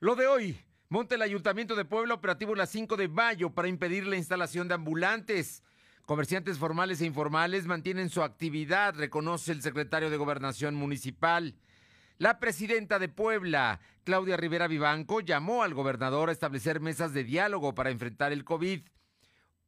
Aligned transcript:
Lo 0.00 0.16
de 0.16 0.26
hoy, 0.26 0.60
monta 0.88 1.14
el 1.14 1.22
Ayuntamiento 1.22 1.74
de 1.74 1.84
Puebla 1.84 2.14
operativo 2.14 2.54
las 2.54 2.70
5 2.70 2.96
de 2.96 3.08
mayo 3.08 3.50
para 3.50 3.68
impedir 3.68 4.06
la 4.06 4.16
instalación 4.16 4.68
de 4.68 4.74
ambulantes. 4.74 5.62
Comerciantes 6.04 6.58
formales 6.58 7.00
e 7.00 7.06
informales 7.06 7.66
mantienen 7.66 8.10
su 8.10 8.22
actividad, 8.22 8.94
reconoce 8.94 9.52
el 9.52 9.62
secretario 9.62 10.10
de 10.10 10.18
Gobernación 10.18 10.74
Municipal. 10.74 11.54
La 12.18 12.38
presidenta 12.38 12.98
de 12.98 13.08
Puebla, 13.08 13.80
Claudia 14.04 14.36
Rivera 14.36 14.68
Vivanco, 14.68 15.20
llamó 15.20 15.62
al 15.62 15.72
gobernador 15.72 16.28
a 16.28 16.32
establecer 16.32 16.80
mesas 16.80 17.14
de 17.14 17.24
diálogo 17.24 17.74
para 17.74 17.90
enfrentar 17.90 18.32
el 18.32 18.44
COVID. 18.44 18.82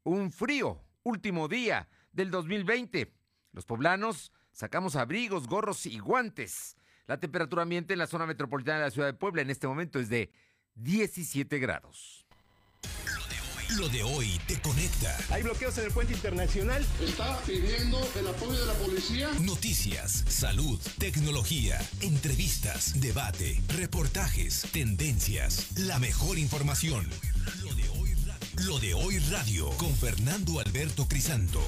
Un 0.05 0.31
frío 0.31 0.83
último 1.03 1.49
día 1.49 1.89
del 2.13 2.31
2020. 2.31 3.13
Los 3.53 3.65
poblanos 3.65 4.33
sacamos 4.53 4.95
abrigos, 4.95 5.49
gorros 5.49 5.87
y 5.87 5.99
guantes. 5.99 6.76
La 7.07 7.19
temperatura 7.19 7.63
ambiente 7.63 7.93
en 7.93 8.01
la 8.01 8.07
zona 8.07 8.27
metropolitana 8.27 8.79
de 8.79 8.85
la 8.85 8.91
ciudad 8.91 9.09
de 9.09 9.15
Puebla 9.15 9.43
en 9.43 9.51
este 9.51 9.69
momento 9.69 10.01
es 10.01 10.09
de 10.09 10.31
17 10.75 11.59
grados. 11.59 12.27
Lo 13.79 13.89
de 13.89 14.03
hoy 14.03 14.41
te 14.47 14.61
conecta. 14.61 15.17
Hay 15.31 15.43
bloqueos 15.43 15.77
en 15.79 15.87
el 15.87 15.93
puente 15.93 16.15
internacional. 16.15 16.87
Está 17.01 17.39
pidiendo 17.41 17.99
el 18.19 18.29
apoyo 18.29 18.59
de 18.59 18.67
la 18.67 18.73
policía. 18.75 19.29
Noticias, 19.41 20.25
salud, 20.29 20.81
tecnología, 20.99 21.79
entrevistas, 22.01 23.01
debate, 23.01 23.61
reportajes, 23.77 24.63
tendencias, 24.73 25.77
la 25.79 25.99
mejor 25.99 26.39
información. 26.39 27.09
Lo 27.63 27.75
de 27.75 27.89
hoy 27.89 28.15
radio, 28.15 28.67
Lo 28.67 28.79
de 28.79 28.95
hoy 28.95 29.19
radio 29.31 29.71
con 29.79 29.95
Fernando 29.97 30.61
Alberto 30.61 31.07
Crisanto. 31.09 31.61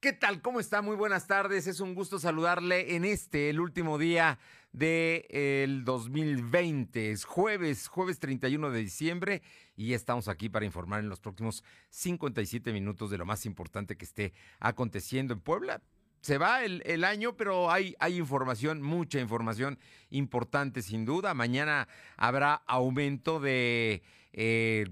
¿Qué 0.00 0.12
tal? 0.12 0.40
¿Cómo 0.42 0.60
está? 0.60 0.80
Muy 0.80 0.94
buenas 0.94 1.26
tardes. 1.26 1.66
Es 1.66 1.80
un 1.80 1.96
gusto 1.96 2.20
saludarle 2.20 2.94
en 2.94 3.04
este, 3.04 3.50
el 3.50 3.58
último 3.58 3.98
día 3.98 4.38
del 4.70 5.84
2020. 5.84 7.10
Es 7.10 7.24
jueves, 7.24 7.88
jueves 7.88 8.20
31 8.20 8.70
de 8.70 8.78
diciembre 8.78 9.42
y 9.74 9.94
estamos 9.94 10.28
aquí 10.28 10.48
para 10.48 10.64
informar 10.64 11.00
en 11.00 11.08
los 11.08 11.18
próximos 11.18 11.64
57 11.90 12.72
minutos 12.72 13.10
de 13.10 13.18
lo 13.18 13.26
más 13.26 13.44
importante 13.44 13.96
que 13.96 14.04
esté 14.04 14.34
aconteciendo 14.60 15.34
en 15.34 15.40
Puebla. 15.40 15.82
Se 16.20 16.38
va 16.38 16.62
el, 16.62 17.02
año, 17.02 17.36
pero 17.36 17.68
hay, 17.68 17.96
hay 17.98 18.18
información, 18.18 18.80
mucha 18.80 19.18
información 19.18 19.80
importante 20.10 20.82
sin 20.82 21.06
duda. 21.06 21.34
Mañana 21.34 21.88
habrá 22.16 22.54
aumento 22.68 23.40
de 23.40 24.04
eh, 24.32 24.86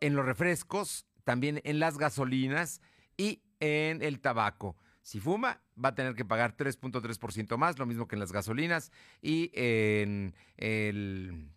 en 0.00 0.16
los 0.16 0.24
refrescos, 0.24 1.04
también 1.24 1.60
en 1.64 1.78
las 1.78 1.98
gasolinas 1.98 2.80
y 3.18 3.42
en 3.62 4.02
el 4.02 4.18
tabaco. 4.18 4.76
Si 5.02 5.20
fuma, 5.20 5.60
va 5.82 5.90
a 5.90 5.94
tener 5.94 6.16
que 6.16 6.24
pagar 6.24 6.56
3.3% 6.56 7.56
más, 7.56 7.78
lo 7.78 7.86
mismo 7.86 8.08
que 8.08 8.16
en 8.16 8.20
las 8.20 8.32
gasolinas 8.32 8.90
y 9.20 9.52
en 9.54 10.34
el, 10.56 11.48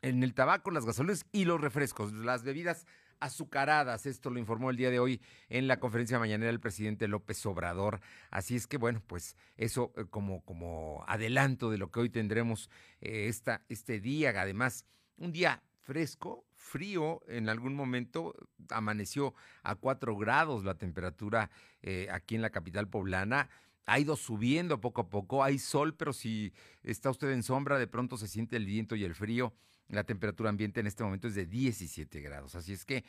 en 0.00 0.22
el 0.22 0.34
tabaco, 0.34 0.70
las 0.70 0.86
gasolinas 0.86 1.26
y 1.32 1.44
los 1.44 1.60
refrescos, 1.60 2.12
las 2.14 2.44
bebidas 2.44 2.86
azucaradas. 3.20 4.06
Esto 4.06 4.30
lo 4.30 4.38
informó 4.38 4.70
el 4.70 4.78
día 4.78 4.90
de 4.90 5.00
hoy 5.00 5.20
en 5.50 5.68
la 5.68 5.78
conferencia 5.80 6.18
mañanera 6.18 6.50
el 6.50 6.60
presidente 6.60 7.08
López 7.08 7.44
Obrador. 7.44 8.00
Así 8.30 8.56
es 8.56 8.66
que, 8.66 8.78
bueno, 8.78 9.02
pues 9.06 9.36
eso 9.58 9.92
eh, 9.96 10.06
como, 10.08 10.42
como 10.46 11.04
adelanto 11.06 11.70
de 11.70 11.76
lo 11.76 11.90
que 11.90 12.00
hoy 12.00 12.08
tendremos 12.08 12.70
eh, 13.02 13.26
esta, 13.28 13.62
este 13.68 14.00
día. 14.00 14.30
Además, 14.30 14.86
un 15.18 15.30
día 15.32 15.62
fresco, 15.82 16.46
frío, 16.60 17.22
en 17.26 17.48
algún 17.48 17.74
momento 17.74 18.34
amaneció 18.68 19.34
a 19.62 19.74
4 19.74 20.16
grados 20.16 20.62
la 20.64 20.74
temperatura 20.76 21.50
eh, 21.82 22.08
aquí 22.12 22.34
en 22.34 22.42
la 22.42 22.50
capital 22.50 22.88
poblana. 22.88 23.48
Ha 23.86 23.98
ido 23.98 24.14
subiendo 24.14 24.80
poco 24.80 25.00
a 25.00 25.08
poco, 25.08 25.42
hay 25.42 25.58
sol, 25.58 25.96
pero 25.96 26.12
si 26.12 26.52
está 26.82 27.10
usted 27.10 27.30
en 27.32 27.42
sombra, 27.42 27.78
de 27.78 27.88
pronto 27.88 28.16
se 28.16 28.28
siente 28.28 28.56
el 28.56 28.66
viento 28.66 28.94
y 28.94 29.04
el 29.04 29.14
frío. 29.14 29.54
La 29.88 30.04
temperatura 30.04 30.50
ambiente 30.50 30.78
en 30.78 30.86
este 30.86 31.02
momento 31.02 31.26
es 31.26 31.34
de 31.34 31.46
17 31.46 32.20
grados. 32.20 32.54
Así 32.54 32.72
es 32.72 32.84
que 32.84 33.04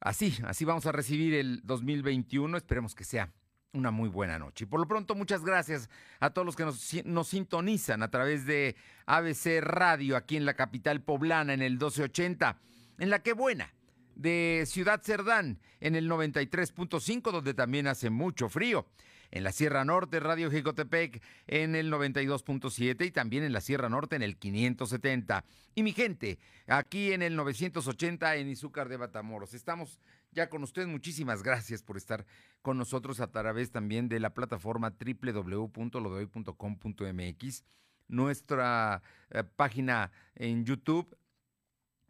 así, 0.00 0.36
así 0.44 0.64
vamos 0.64 0.86
a 0.86 0.92
recibir 0.92 1.34
el 1.34 1.60
2021. 1.62 2.56
Esperemos 2.56 2.94
que 2.96 3.04
sea 3.04 3.30
una 3.72 3.90
muy 3.90 4.08
buena 4.08 4.38
noche. 4.38 4.64
Y 4.64 4.66
por 4.66 4.80
lo 4.80 4.86
pronto, 4.86 5.14
muchas 5.14 5.44
gracias 5.44 5.88
a 6.20 6.30
todos 6.30 6.44
los 6.44 6.56
que 6.56 6.64
nos, 6.64 7.28
sintonizan 7.28 8.02
a 8.02 8.10
través 8.10 8.46
de 8.46 8.76
ABC 9.06 9.60
Radio 9.60 10.16
aquí 10.16 10.36
en 10.36 10.44
la 10.44 10.54
capital 10.54 11.00
poblana 11.00 11.54
en 11.54 11.62
el 11.62 11.72
1280, 11.72 12.58
en 12.98 13.10
la 13.10 13.22
que 13.22 13.32
buena 13.32 13.72
de 14.14 14.64
Ciudad 14.66 15.00
Cerdán 15.02 15.58
en 15.80 15.94
el 15.94 16.08
93.5, 16.08 17.32
donde 17.32 17.54
también 17.54 17.86
hace 17.86 18.10
mucho 18.10 18.48
frío 18.48 18.86
en 19.32 19.42
la 19.44 19.50
Sierra 19.50 19.84
Norte, 19.84 20.20
Radio 20.20 20.48
Jicotepec 20.50 21.22
en 21.46 21.74
el 21.74 21.90
92.7 21.90 23.06
y 23.06 23.10
también 23.10 23.44
en 23.44 23.52
la 23.52 23.62
Sierra 23.62 23.88
Norte 23.88 24.14
en 24.14 24.22
el 24.22 24.36
570. 24.36 25.44
Y 25.74 25.82
mi 25.82 25.92
gente, 25.92 26.38
aquí 26.66 27.12
en 27.12 27.22
el 27.22 27.34
980 27.34 28.36
en 28.36 28.50
Izúcar 28.50 28.90
de 28.90 28.98
Batamoros. 28.98 29.54
Estamos 29.54 29.98
ya 30.32 30.50
con 30.50 30.62
ustedes. 30.62 30.86
Muchísimas 30.86 31.42
gracias 31.42 31.82
por 31.82 31.96
estar 31.96 32.26
con 32.60 32.76
nosotros 32.76 33.20
a 33.20 33.32
través 33.32 33.70
también 33.72 34.08
de 34.08 34.20
la 34.20 34.34
plataforma 34.34 34.94
www.lodoy.com.mx, 35.00 37.64
nuestra 38.08 39.02
eh, 39.30 39.44
página 39.56 40.12
en 40.34 40.64
YouTube 40.64 41.16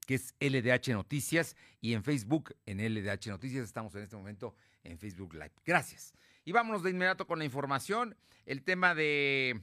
que 0.07 0.15
es 0.17 0.35
LDH 0.41 0.95
Noticias 0.95 1.55
y 1.81 1.95
en 1.95 2.03
Facebook 2.03 2.57
en 2.67 2.79
LDH 2.79 3.29
Noticias. 3.29 3.65
Estamos 3.65 3.95
en 3.95 4.03
este 4.03 4.17
momento 4.17 4.57
en 4.83 4.99
Facebook 4.99 5.35
Live. 5.35 5.53
Gracias. 5.65 6.13
Y 6.45 6.53
vámonos 6.53 6.83
de 6.83 6.91
inmediato 6.91 7.27
con 7.27 7.39
la 7.39 7.45
información. 7.45 8.17
El 8.47 8.63
tema 8.63 8.95
de 8.95 9.61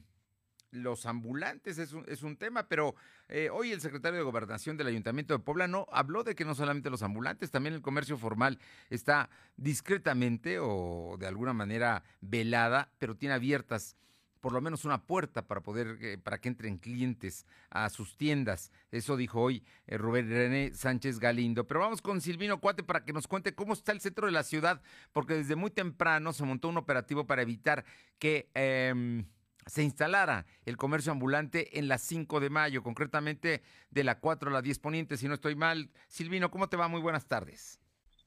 los 0.70 1.04
ambulantes 1.06 1.78
es 1.78 1.92
un, 1.92 2.04
es 2.08 2.22
un 2.22 2.36
tema, 2.36 2.68
pero 2.68 2.94
eh, 3.28 3.50
hoy 3.52 3.72
el 3.72 3.80
secretario 3.80 4.18
de 4.18 4.24
Gobernación 4.24 4.76
del 4.76 4.86
Ayuntamiento 4.86 5.34
de 5.34 5.40
Puebla 5.40 5.68
no 5.68 5.86
habló 5.90 6.24
de 6.24 6.34
que 6.34 6.44
no 6.44 6.54
solamente 6.54 6.90
los 6.90 7.02
ambulantes, 7.02 7.50
también 7.50 7.74
el 7.74 7.82
comercio 7.82 8.16
formal 8.16 8.58
está 8.88 9.28
discretamente 9.56 10.58
o 10.60 11.16
de 11.18 11.26
alguna 11.26 11.52
manera 11.52 12.04
velada, 12.20 12.90
pero 12.98 13.16
tiene 13.16 13.34
abiertas 13.34 13.96
por 14.40 14.52
lo 14.52 14.60
menos 14.60 14.84
una 14.84 15.02
puerta 15.02 15.46
para 15.46 15.60
poder 15.60 15.98
eh, 16.00 16.18
para 16.18 16.40
que 16.40 16.48
entren 16.48 16.78
clientes 16.78 17.46
a 17.70 17.88
sus 17.90 18.16
tiendas. 18.16 18.72
Eso 18.90 19.16
dijo 19.16 19.40
hoy 19.40 19.62
eh, 19.86 19.98
Rubén 19.98 20.28
René 20.28 20.72
Sánchez 20.74 21.18
Galindo. 21.18 21.66
Pero 21.66 21.80
vamos 21.80 22.00
con 22.02 22.20
Silvino 22.20 22.60
Cuate 22.60 22.82
para 22.82 23.04
que 23.04 23.12
nos 23.12 23.26
cuente 23.26 23.54
cómo 23.54 23.72
está 23.72 23.92
el 23.92 24.00
centro 24.00 24.26
de 24.26 24.32
la 24.32 24.42
ciudad, 24.42 24.82
porque 25.12 25.34
desde 25.34 25.56
muy 25.56 25.70
temprano 25.70 26.32
se 26.32 26.44
montó 26.44 26.68
un 26.68 26.78
operativo 26.78 27.26
para 27.26 27.42
evitar 27.42 27.84
que 28.18 28.50
em, 28.54 29.24
se 29.66 29.82
instalara 29.82 30.46
el 30.64 30.76
comercio 30.76 31.12
ambulante 31.12 31.78
en 31.78 31.88
las 31.88 32.02
5 32.02 32.40
de 32.40 32.50
mayo, 32.50 32.82
concretamente 32.82 33.62
de 33.90 34.04
la 34.04 34.18
4 34.18 34.50
a 34.50 34.52
la 34.52 34.62
10 34.62 34.78
poniente, 34.78 35.16
si 35.16 35.28
no 35.28 35.34
estoy 35.34 35.54
mal. 35.54 35.90
Silvino, 36.08 36.50
¿cómo 36.50 36.68
te 36.68 36.76
va? 36.76 36.88
Muy 36.88 37.00
buenas 37.00 37.26
tardes. 37.26 37.79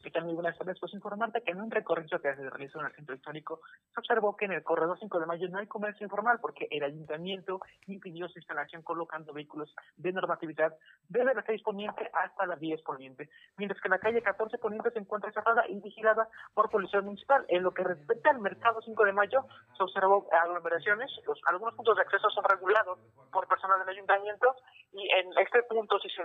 ¿Qué 0.03 0.11
tal? 0.11 0.25
Muy 0.25 0.33
buenas 0.33 0.57
tardes. 0.57 0.77
Pues 0.81 0.94
informarte 0.94 1.41
que 1.44 1.51
en 1.51 1.61
un 1.61 1.71
recorrido 1.71 2.19
que 2.19 2.35
se 2.35 2.50
realizó 2.50 2.81
en 2.81 2.88
el 2.88 2.91
centro 2.91 3.15
histórico, 3.15 3.61
se 3.94 4.01
observó 4.01 4.35
que 4.35 4.44
en 4.44 4.51
el 4.51 4.61
corredor 4.61 5.00
5 5.00 5.17
de 5.17 5.25
mayo 5.25 5.47
no 5.47 5.59
hay 5.59 5.67
comercio 5.67 6.03
informal 6.03 6.39
porque 6.41 6.67
el 6.71 6.83
ayuntamiento 6.83 7.61
impidió 7.88 8.27
su 8.27 8.38
instalación 8.38 8.81
colocando 8.81 9.31
vehículos 9.31 9.73
de 9.95 10.11
normatividad 10.11 10.75
desde 11.07 11.33
la 11.33 11.41
6 11.41 11.61
poniente 11.63 12.11
hasta 12.11 12.45
la 12.45 12.57
10 12.57 12.81
poniente, 12.81 13.29
mientras 13.55 13.79
que 13.79 13.88
la 13.88 13.97
calle 13.97 14.21
14 14.21 14.57
poniente 14.57 14.91
se 14.91 15.00
encuentra 15.00 15.31
cerrada 15.31 15.65
y 15.69 15.79
vigilada 15.79 16.27
por 16.53 16.69
policía 16.69 17.00
municipal. 17.00 17.45
En 17.47 17.63
lo 17.63 17.73
que 17.73 17.85
respecta 17.85 18.29
al 18.29 18.41
mercado 18.41 18.81
5 18.81 19.05
de 19.05 19.13
mayo, 19.13 19.45
se 19.77 19.83
observó 19.83 20.27
aglomeraciones, 20.33 21.09
los, 21.25 21.39
algunos 21.45 21.75
puntos 21.75 21.95
de 21.95 22.01
acceso 22.01 22.29
son 22.31 22.44
regulados 22.44 23.00
por 23.31 23.47
personal 23.47 23.79
del 23.79 23.95
ayuntamiento 23.95 24.53
y 24.91 25.09
en 25.15 25.31
este 25.39 25.63
punto 25.63 25.97
sí 26.00 26.09
se, 26.09 26.23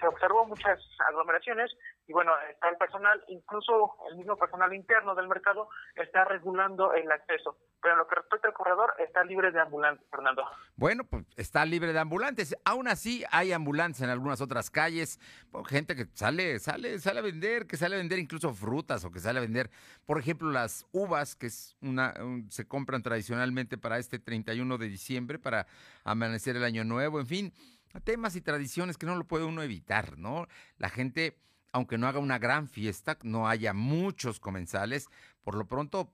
se 0.00 0.06
observó 0.06 0.46
muchas 0.46 0.80
aglomeraciones 1.06 1.70
y 2.08 2.12
bueno, 2.14 2.32
está 2.48 2.69
el 2.70 2.76
personal, 2.76 3.22
incluso 3.28 3.96
el 4.10 4.16
mismo 4.16 4.36
personal 4.36 4.72
interno 4.74 5.14
del 5.14 5.28
mercado, 5.28 5.68
está 5.94 6.24
regulando 6.24 6.92
el 6.94 7.10
acceso. 7.10 7.56
Pero 7.82 7.94
en 7.94 7.98
lo 7.98 8.06
que 8.06 8.16
respecta 8.16 8.48
al 8.48 8.54
corredor, 8.54 8.94
está 8.98 9.24
libre 9.24 9.50
de 9.50 9.60
ambulantes, 9.60 10.06
Fernando. 10.10 10.44
Bueno, 10.76 11.04
pues 11.04 11.24
está 11.36 11.64
libre 11.64 11.92
de 11.92 11.98
ambulantes. 11.98 12.56
Aún 12.64 12.88
así, 12.88 13.24
hay 13.30 13.52
ambulantes 13.52 14.00
en 14.02 14.10
algunas 14.10 14.40
otras 14.40 14.70
calles. 14.70 15.18
Gente 15.66 15.94
que 15.94 16.06
sale, 16.14 16.58
sale, 16.58 16.98
sale 16.98 17.20
a 17.20 17.22
vender, 17.22 17.66
que 17.66 17.76
sale 17.76 17.96
a 17.96 17.98
vender 17.98 18.18
incluso 18.18 18.52
frutas 18.54 19.04
o 19.04 19.10
que 19.10 19.20
sale 19.20 19.38
a 19.38 19.42
vender, 19.42 19.70
por 20.06 20.18
ejemplo, 20.18 20.50
las 20.50 20.86
uvas, 20.92 21.36
que 21.36 21.46
es 21.46 21.76
una, 21.80 22.14
se 22.48 22.66
compran 22.66 23.02
tradicionalmente 23.02 23.78
para 23.78 23.98
este 23.98 24.18
31 24.18 24.78
de 24.78 24.88
diciembre, 24.88 25.38
para 25.38 25.66
amanecer 26.04 26.56
el 26.56 26.64
año 26.64 26.84
nuevo, 26.84 27.20
en 27.20 27.26
fin, 27.26 27.52
temas 28.04 28.36
y 28.36 28.40
tradiciones 28.40 28.96
que 28.96 29.06
no 29.06 29.16
lo 29.16 29.24
puede 29.24 29.44
uno 29.44 29.62
evitar, 29.62 30.18
¿no? 30.18 30.46
La 30.78 30.88
gente 30.88 31.36
aunque 31.72 31.98
no 31.98 32.06
haga 32.06 32.18
una 32.18 32.38
gran 32.38 32.68
fiesta, 32.68 33.18
no 33.22 33.48
haya 33.48 33.72
muchos 33.72 34.40
comensales, 34.40 35.08
por 35.42 35.54
lo 35.54 35.66
pronto 35.66 36.12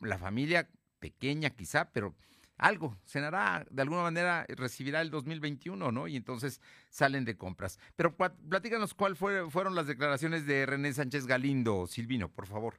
la 0.00 0.18
familia 0.18 0.68
pequeña 0.98 1.50
quizá, 1.50 1.90
pero 1.92 2.14
algo 2.56 2.96
cenará, 3.06 3.66
de 3.70 3.82
alguna 3.82 4.02
manera 4.02 4.44
recibirá 4.48 5.00
el 5.00 5.10
2021, 5.10 5.92
¿no? 5.92 6.08
Y 6.08 6.16
entonces 6.16 6.60
salen 6.90 7.24
de 7.24 7.36
compras. 7.36 7.78
Pero 7.96 8.14
platícanos 8.14 8.92
cuáles 8.92 9.18
fueron 9.18 9.74
las 9.74 9.86
declaraciones 9.86 10.46
de 10.46 10.66
René 10.66 10.92
Sánchez 10.92 11.26
Galindo, 11.26 11.86
Silvino, 11.86 12.28
por 12.28 12.46
favor. 12.46 12.74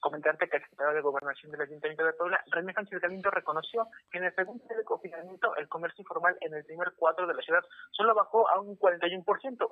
Comentarte 0.00 0.48
que 0.48 0.58
el 0.58 0.62
secretario 0.62 0.94
de 0.94 1.00
Gobernación 1.00 1.50
del 1.50 1.62
Ayuntamiento 1.62 2.04
de 2.04 2.12
Puebla, 2.12 2.40
René 2.52 2.72
Sánchez 2.72 3.00
Galindo, 3.00 3.30
reconoció 3.30 3.88
que 4.10 4.18
en 4.18 4.24
el 4.24 4.34
segundo 4.34 4.64
día 4.68 4.76
de 4.76 4.84
confinamiento 4.84 5.56
el 5.56 5.68
comercio 5.68 6.02
informal 6.02 6.36
en 6.40 6.54
el 6.54 6.64
primer 6.64 6.92
cuadro 6.96 7.26
de 7.26 7.34
la 7.34 7.42
ciudad 7.42 7.64
solo 7.90 8.14
bajó 8.14 8.48
a 8.48 8.60
un 8.60 8.78
41%, 8.78 9.24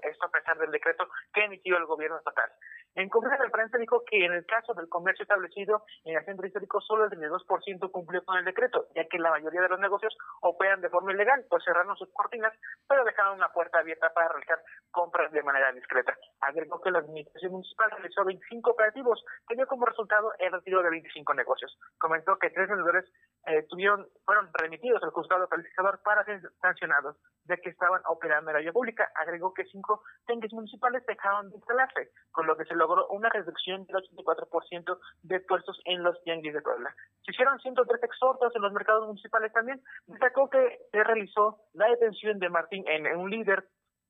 esto 0.02 0.26
a 0.26 0.30
pesar 0.30 0.58
del 0.58 0.72
decreto 0.72 1.06
que 1.32 1.44
emitió 1.44 1.76
el 1.76 1.86
gobierno 1.86 2.18
estatal. 2.18 2.50
En 2.96 3.08
conferencia 3.08 3.44
de 3.44 3.52
prensa 3.52 3.78
dijo 3.78 4.02
que 4.04 4.24
en 4.24 4.32
el 4.32 4.46
caso 4.46 4.74
del 4.74 4.88
comercio 4.88 5.22
establecido 5.22 5.84
en 6.04 6.16
el 6.16 6.24
centro 6.24 6.46
histórico 6.46 6.80
solo 6.80 7.04
el 7.04 7.10
32% 7.10 7.90
cumplió 7.92 8.24
con 8.24 8.38
el 8.38 8.44
decreto, 8.44 8.88
ya 8.96 9.06
que 9.06 9.18
la 9.18 9.30
mayoría 9.30 9.60
de 9.60 9.68
los 9.68 9.78
negocios 9.78 10.16
operan 10.40 10.80
de 10.80 10.88
forma 10.88 11.12
ilegal, 11.12 11.44
pues 11.48 11.62
cerraron 11.62 11.96
sus 11.96 12.12
cortinas, 12.12 12.52
pero 12.88 13.04
dejaron 13.04 13.36
una 13.36 13.52
puerta 13.52 13.78
abierta 13.78 14.12
para 14.12 14.28
realizar 14.28 14.58
compras 14.90 15.30
de 15.30 15.42
manera 15.42 15.70
discreta. 15.72 16.16
Agregó 16.40 16.80
que 16.80 16.90
la 16.90 16.98
administración 16.98 17.52
municipal 17.52 17.90
realizó 17.92 18.24
25 18.24 18.70
operativos, 18.70 19.22
que 19.46 19.54
dio 19.54 19.66
como 19.66 19.86
resultado 19.86 20.15
el 20.38 20.52
retiro 20.52 20.82
de 20.82 20.90
25 20.90 21.34
negocios. 21.34 21.78
Comentó 21.98 22.38
que 22.38 22.50
tres 22.50 22.68
vendedores 22.68 23.04
eh, 23.46 23.64
tuvieron, 23.68 24.06
fueron 24.24 24.50
remitidos 24.52 25.02
al 25.02 25.10
juzgado 25.10 25.48
calificador 25.48 26.00
para 26.02 26.24
ser 26.24 26.40
sancionados, 26.60 27.16
de 27.44 27.56
que 27.58 27.70
estaban 27.70 28.02
operando 28.06 28.50
en 28.50 28.56
la 28.56 28.60
vía 28.60 28.72
pública. 28.72 29.10
Agregó 29.14 29.54
que 29.54 29.64
cinco 29.66 30.02
tengues 30.26 30.52
municipales 30.52 31.04
dejaron 31.06 31.50
de 31.50 31.56
instalarse, 31.56 32.10
con 32.32 32.46
lo 32.46 32.56
que 32.56 32.64
se 32.64 32.74
logró 32.74 33.06
una 33.08 33.28
reducción 33.28 33.84
del 33.86 33.96
84% 33.96 34.98
de 35.22 35.40
puestos 35.40 35.80
en 35.84 36.02
los 36.02 36.20
tianguis 36.22 36.54
de 36.54 36.62
Puebla. 36.62 36.94
Se 37.24 37.32
hicieron 37.32 37.58
103 37.60 38.02
exhortos 38.02 38.54
en 38.54 38.62
los 38.62 38.72
mercados 38.72 39.06
municipales 39.06 39.52
también. 39.52 39.80
Destacó 40.06 40.50
que 40.50 40.80
se 40.90 41.04
realizó 41.04 41.58
la 41.74 41.88
detención 41.88 42.38
de 42.38 42.48
Martín 42.48 42.84
en 42.86 43.16
un 43.16 43.30
líder 43.30 43.64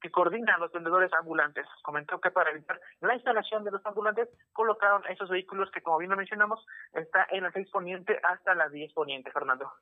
que 0.06 0.12
coordina 0.12 0.54
a 0.54 0.58
los 0.58 0.72
vendedores 0.72 1.12
ambulantes. 1.12 1.66
Comentó 1.82 2.20
que 2.20 2.30
para 2.30 2.50
evitar 2.50 2.80
la 3.00 3.14
instalación 3.14 3.64
de 3.64 3.72
los 3.72 3.84
ambulantes 3.84 4.28
colocaron 4.52 5.02
esos 5.08 5.28
vehículos 5.28 5.68
que, 5.72 5.82
como 5.82 5.98
bien 5.98 6.10
lo 6.10 6.16
mencionamos, 6.16 6.64
está 6.92 7.26
en 7.30 7.42
la 7.42 7.50
6 7.50 7.68
poniente 7.70 8.18
hasta 8.22 8.54
la 8.54 8.68
10 8.68 8.92
poniente, 8.92 9.32
Fernando. 9.32 9.72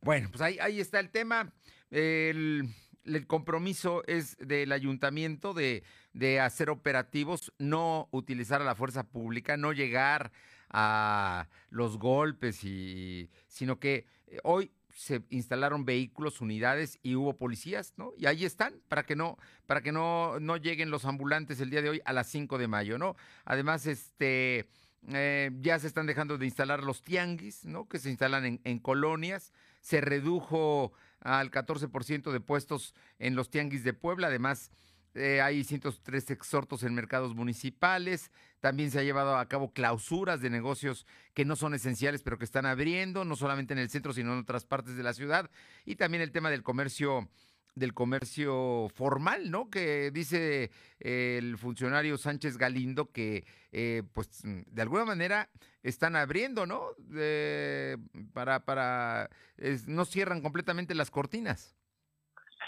Bueno, 0.00 0.28
pues 0.30 0.42
ahí, 0.42 0.58
ahí 0.60 0.80
está 0.80 0.98
el 0.98 1.10
tema. 1.10 1.52
El, 1.90 2.68
compromiso 3.26 4.02
es 4.06 4.36
del 4.38 4.72
ayuntamiento 4.72 5.54
de, 5.54 5.84
de 6.12 6.40
hacer 6.40 6.68
operativos, 6.68 7.52
no 7.58 8.08
utilizar 8.10 8.60
a 8.60 8.64
la 8.64 8.74
fuerza 8.74 9.04
pública, 9.04 9.56
no 9.56 9.72
llegar 9.72 10.32
a 10.70 11.48
los 11.70 11.98
golpes, 11.98 12.64
y, 12.64 13.30
sino 13.46 13.78
que 13.78 14.06
eh, 14.26 14.38
hoy 14.42 14.72
se 15.00 15.22
instalaron 15.30 15.86
vehículos, 15.86 16.42
unidades 16.42 16.98
y 17.02 17.14
hubo 17.14 17.38
policías, 17.38 17.94
¿no? 17.96 18.12
Y 18.18 18.26
ahí 18.26 18.44
están 18.44 18.82
para 18.86 19.04
que 19.04 19.16
no 19.16 19.38
para 19.64 19.80
que 19.80 19.92
no 19.92 20.38
no 20.40 20.58
lleguen 20.58 20.90
los 20.90 21.06
ambulantes 21.06 21.58
el 21.60 21.70
día 21.70 21.80
de 21.80 21.88
hoy 21.88 22.02
a 22.04 22.12
las 22.12 22.26
5 22.26 22.58
de 22.58 22.68
mayo, 22.68 22.98
¿no? 22.98 23.16
Además, 23.46 23.86
este 23.86 24.68
eh, 25.08 25.50
ya 25.62 25.78
se 25.78 25.86
están 25.86 26.04
dejando 26.04 26.36
de 26.36 26.44
instalar 26.44 26.84
los 26.84 27.02
tianguis, 27.02 27.64
¿no? 27.64 27.88
Que 27.88 27.98
se 27.98 28.10
instalan 28.10 28.44
en, 28.44 28.60
en 28.64 28.78
colonias. 28.78 29.54
Se 29.80 30.02
redujo 30.02 30.92
al 31.20 31.50
14% 31.50 32.30
de 32.30 32.40
puestos 32.40 32.94
en 33.18 33.36
los 33.36 33.48
tianguis 33.48 33.84
de 33.84 33.94
Puebla. 33.94 34.26
Además, 34.26 34.70
eh, 35.14 35.40
hay 35.40 35.64
103 35.64 36.30
exhortos 36.30 36.82
en 36.82 36.94
mercados 36.94 37.34
municipales. 37.34 38.30
También 38.60 38.90
se 38.90 39.00
ha 39.00 39.02
llevado 39.02 39.36
a 39.36 39.48
cabo 39.48 39.72
clausuras 39.72 40.40
de 40.40 40.50
negocios 40.50 41.06
que 41.34 41.44
no 41.44 41.56
son 41.56 41.74
esenciales, 41.74 42.22
pero 42.22 42.38
que 42.38 42.44
están 42.44 42.66
abriendo, 42.66 43.24
no 43.24 43.36
solamente 43.36 43.72
en 43.72 43.78
el 43.78 43.90
centro, 43.90 44.12
sino 44.12 44.32
en 44.32 44.40
otras 44.40 44.66
partes 44.66 44.96
de 44.96 45.02
la 45.02 45.14
ciudad. 45.14 45.50
Y 45.84 45.96
también 45.96 46.22
el 46.22 46.32
tema 46.32 46.50
del 46.50 46.62
comercio 46.62 47.28
del 47.76 47.94
comercio 47.94 48.88
formal, 48.92 49.50
¿no? 49.50 49.70
Que 49.70 50.10
dice 50.10 50.72
el 50.98 51.56
funcionario 51.56 52.18
Sánchez 52.18 52.58
Galindo 52.58 53.12
que, 53.12 53.46
eh, 53.70 54.02
pues, 54.12 54.42
de 54.42 54.82
alguna 54.82 55.04
manera 55.04 55.48
están 55.84 56.16
abriendo, 56.16 56.66
¿no? 56.66 56.88
para, 58.32 58.64
para, 58.64 59.30
no 59.86 60.04
cierran 60.04 60.42
completamente 60.42 60.96
las 60.96 61.12
cortinas 61.12 61.76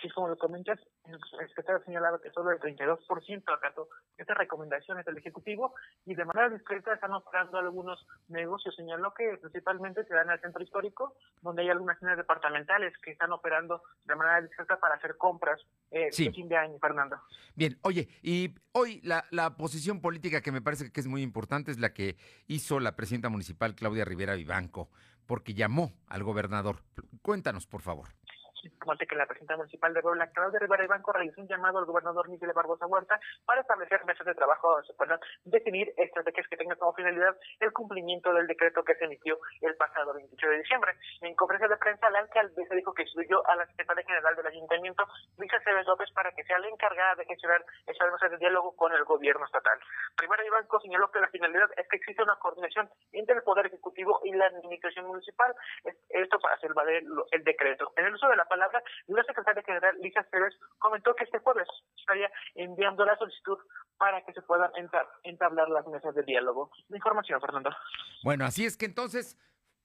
así 0.03 0.13
como 0.13 0.29
lo 0.29 0.37
comentas, 0.37 0.81
el 1.05 1.49
secretario 1.49 1.81
ha 1.81 1.85
señalado 1.85 2.21
que 2.21 2.31
solo 2.31 2.51
el 2.51 2.59
32% 2.59 3.43
acató 3.55 3.89
estas 4.19 4.37
recomendaciones 4.37 5.05
del 5.05 5.19
Ejecutivo 5.19 5.75
y 6.05 6.15
de 6.15 6.25
manera 6.25 6.49
discreta 6.51 6.95
están 6.95 7.13
operando 7.13 7.59
algunos 7.59 8.05
negocios. 8.29 8.75
Señaló 8.75 9.15
que 9.15 9.39
principalmente 9.41 10.05
se 10.05 10.15
dan 10.15 10.31
el 10.31 10.41
centro 10.41 10.63
histórico, 10.63 11.15
donde 11.41 11.63
hay 11.63 11.71
algunas 11.71 11.99
tiendas 12.01 12.19
departamentales 12.19 12.93
que 12.99 13.13
están 13.13 13.33
operando 13.33 13.83
de 14.05 14.17
manera 14.17 14.41
discreta 14.41 14.79
para 14.81 14.97
hacer 14.97 15.17
compras 15.17 15.61
eh, 15.93 16.11
de 16.17 16.33
fin 16.33 16.49
de 16.49 16.57
año, 16.57 16.79
Fernando. 16.81 17.17
Bien, 17.55 17.79
oye, 17.83 18.09
y 18.23 18.55
hoy 18.73 19.01
la, 19.05 19.25
la 19.31 19.57
posición 19.57 20.01
política 20.01 20.41
que 20.41 20.53
me 20.53 20.63
parece 20.63 20.91
que 20.91 21.01
es 21.01 21.07
muy 21.07 21.23
importante 21.23 21.71
es 21.71 21.79
la 21.79 21.93
que 21.93 22.17
hizo 22.49 22.81
la 22.81 22.97
presidenta 22.97 23.29
municipal 23.29 23.77
Claudia 23.77 24.05
Rivera 24.05 24.35
Vivanco, 24.35 24.91
porque 25.27 25.55
llamó 25.55 25.93
al 26.09 26.25
gobernador. 26.25 26.83
Cuéntanos, 27.23 27.67
por 27.67 27.83
favor 27.83 28.09
informarte 28.64 29.06
que 29.06 29.17
la 29.17 29.26
presidenta 29.26 29.56
municipal 29.56 29.93
de 29.94 30.03
Puebla, 30.03 30.31
Claudia 30.31 30.61
Rivera 30.61 30.87
Banco, 30.87 31.12
realizó 31.12 31.41
un 31.41 31.49
llamado 31.49 31.79
al 31.79 31.85
gobernador 31.85 32.29
Miguel 32.29 32.53
Barbosa 32.53 32.87
Huerta 32.87 33.19
para 33.44 33.61
establecer 33.61 34.05
mesas 34.05 34.26
de 34.26 34.35
trabajo 34.35 34.73
donde 34.73 34.87
se 34.87 34.94
puedan 34.94 35.20
definir 35.44 35.93
estrategias 35.97 36.47
que 36.49 36.56
tengan 36.56 36.79
como 36.79 36.94
finalidad 36.94 37.37
el 37.60 37.72
cumplimiento 37.72 38.32
del 38.32 38.46
decreto 38.46 38.82
que 38.84 38.94
se 38.94 39.05
emitió 39.05 39.39
el 39.60 39.77
pasado 39.77 40.15
28 40.15 40.48
de 40.48 40.58
diciembre. 40.58 40.93
En 41.20 41.34
conferencia 41.34 41.69
de 41.69 41.77
prensa, 41.77 42.10
la 42.10 42.20
alcaldesa 42.20 42.75
dijo 42.75 42.94
que 42.94 43.03
instruyó 43.03 43.46
a 43.48 43.56
la 43.56 43.67
secretaria 43.67 44.05
general 44.05 44.37
del 44.37 44.46
ayuntamiento, 44.46 45.05
Luisa 45.39 45.58
Cebes 45.65 45.87
López, 45.87 46.10
para 46.13 46.31
que 46.32 46.44
sea 46.44 46.58
la 46.58 46.69
encargada 46.69 47.17
de 47.17 47.25
gestionar 47.27 47.65
esas 47.87 48.13
mesas 48.13 48.31
de 48.31 48.39
diálogo 48.39 48.75
con 48.77 48.93
el 48.93 49.05
gobierno 49.05 49.44
estatal. 49.44 49.79
Rivera 50.17 50.43
Banco 50.51 50.81
señaló 50.81 51.10
que 51.10 51.20
la 51.20 51.29
finalidad 51.29 51.70
es 51.77 51.89
que 51.89 51.96
existe 51.96 52.22
una 52.22 52.37
coordinación 52.37 52.89
entre 53.13 53.37
el 53.37 53.43
Poder 53.43 53.67
Ejecutivo 53.67 54.20
y 54.25 54.32
la 54.32 54.46
Administración 54.46 55.06
Municipal, 55.06 55.55
esto 56.10 56.39
para 56.39 56.55
hacer 56.55 56.72
valer 56.75 57.03
el 57.31 57.44
decreto. 57.44 57.93
En 57.96 58.06
el 58.06 58.15
uso 58.15 58.29
de 58.29 58.37
la 58.37 58.44
palabra, 58.53 58.82
la 59.06 59.23
secretaria 59.25 59.63
general 59.63 59.97
Lisa 60.01 60.23
Pérez 60.31 60.55
comentó 60.79 61.15
que 61.15 61.25
este 61.25 61.39
jueves 61.39 61.67
estaría 61.97 62.31
enviando 62.55 63.05
la 63.05 63.17
solicitud 63.17 63.59
para 63.97 64.23
que 64.25 64.32
se 64.35 64.43
puedan 64.43 64.71
entablar 65.23 65.69
las 65.71 65.87
mesas 65.87 66.15
de 66.15 66.23
diálogo. 66.23 66.71
Información, 66.91 67.41
Fernando. 67.41 67.71
Bueno, 68.23 68.44
así 68.44 68.67
es 68.67 68.77
que 68.77 68.85
entonces 68.85 69.39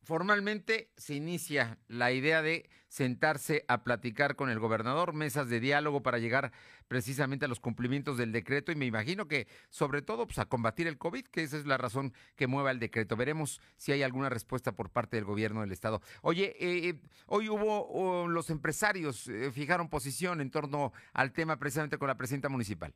formalmente 0.07 0.89
se 0.95 1.15
inicia 1.15 1.77
la 1.89 2.13
idea 2.13 2.41
de 2.41 2.69
sentarse 2.87 3.65
a 3.67 3.83
platicar 3.83 4.37
con 4.37 4.49
el 4.49 4.57
gobernador, 4.57 5.11
mesas 5.11 5.49
de 5.49 5.59
diálogo 5.59 6.01
para 6.01 6.17
llegar 6.17 6.53
precisamente 6.87 7.43
a 7.43 7.49
los 7.49 7.59
cumplimientos 7.59 8.17
del 8.17 8.31
decreto 8.31 8.71
y 8.71 8.77
me 8.77 8.85
imagino 8.85 9.27
que 9.27 9.47
sobre 9.69 10.01
todo 10.01 10.25
pues, 10.25 10.39
a 10.39 10.45
combatir 10.45 10.87
el 10.87 10.97
COVID, 10.97 11.25
que 11.25 11.43
esa 11.43 11.57
es 11.57 11.65
la 11.65 11.75
razón 11.75 12.13
que 12.37 12.47
mueva 12.47 12.71
el 12.71 12.79
decreto. 12.79 13.17
Veremos 13.17 13.59
si 13.75 13.91
hay 13.91 14.01
alguna 14.01 14.29
respuesta 14.29 14.71
por 14.71 14.89
parte 14.89 15.17
del 15.17 15.25
gobierno 15.25 15.59
del 15.59 15.73
estado. 15.73 16.01
Oye, 16.21 16.55
eh, 16.57 17.01
hoy 17.25 17.49
hubo 17.49 18.29
los 18.29 18.49
empresarios 18.49 19.27
eh, 19.27 19.51
fijaron 19.51 19.89
posición 19.89 20.39
en 20.39 20.51
torno 20.51 20.93
al 21.11 21.33
tema 21.33 21.59
precisamente 21.59 21.97
con 21.97 22.07
la 22.07 22.15
presidenta 22.15 22.47
municipal. 22.47 22.93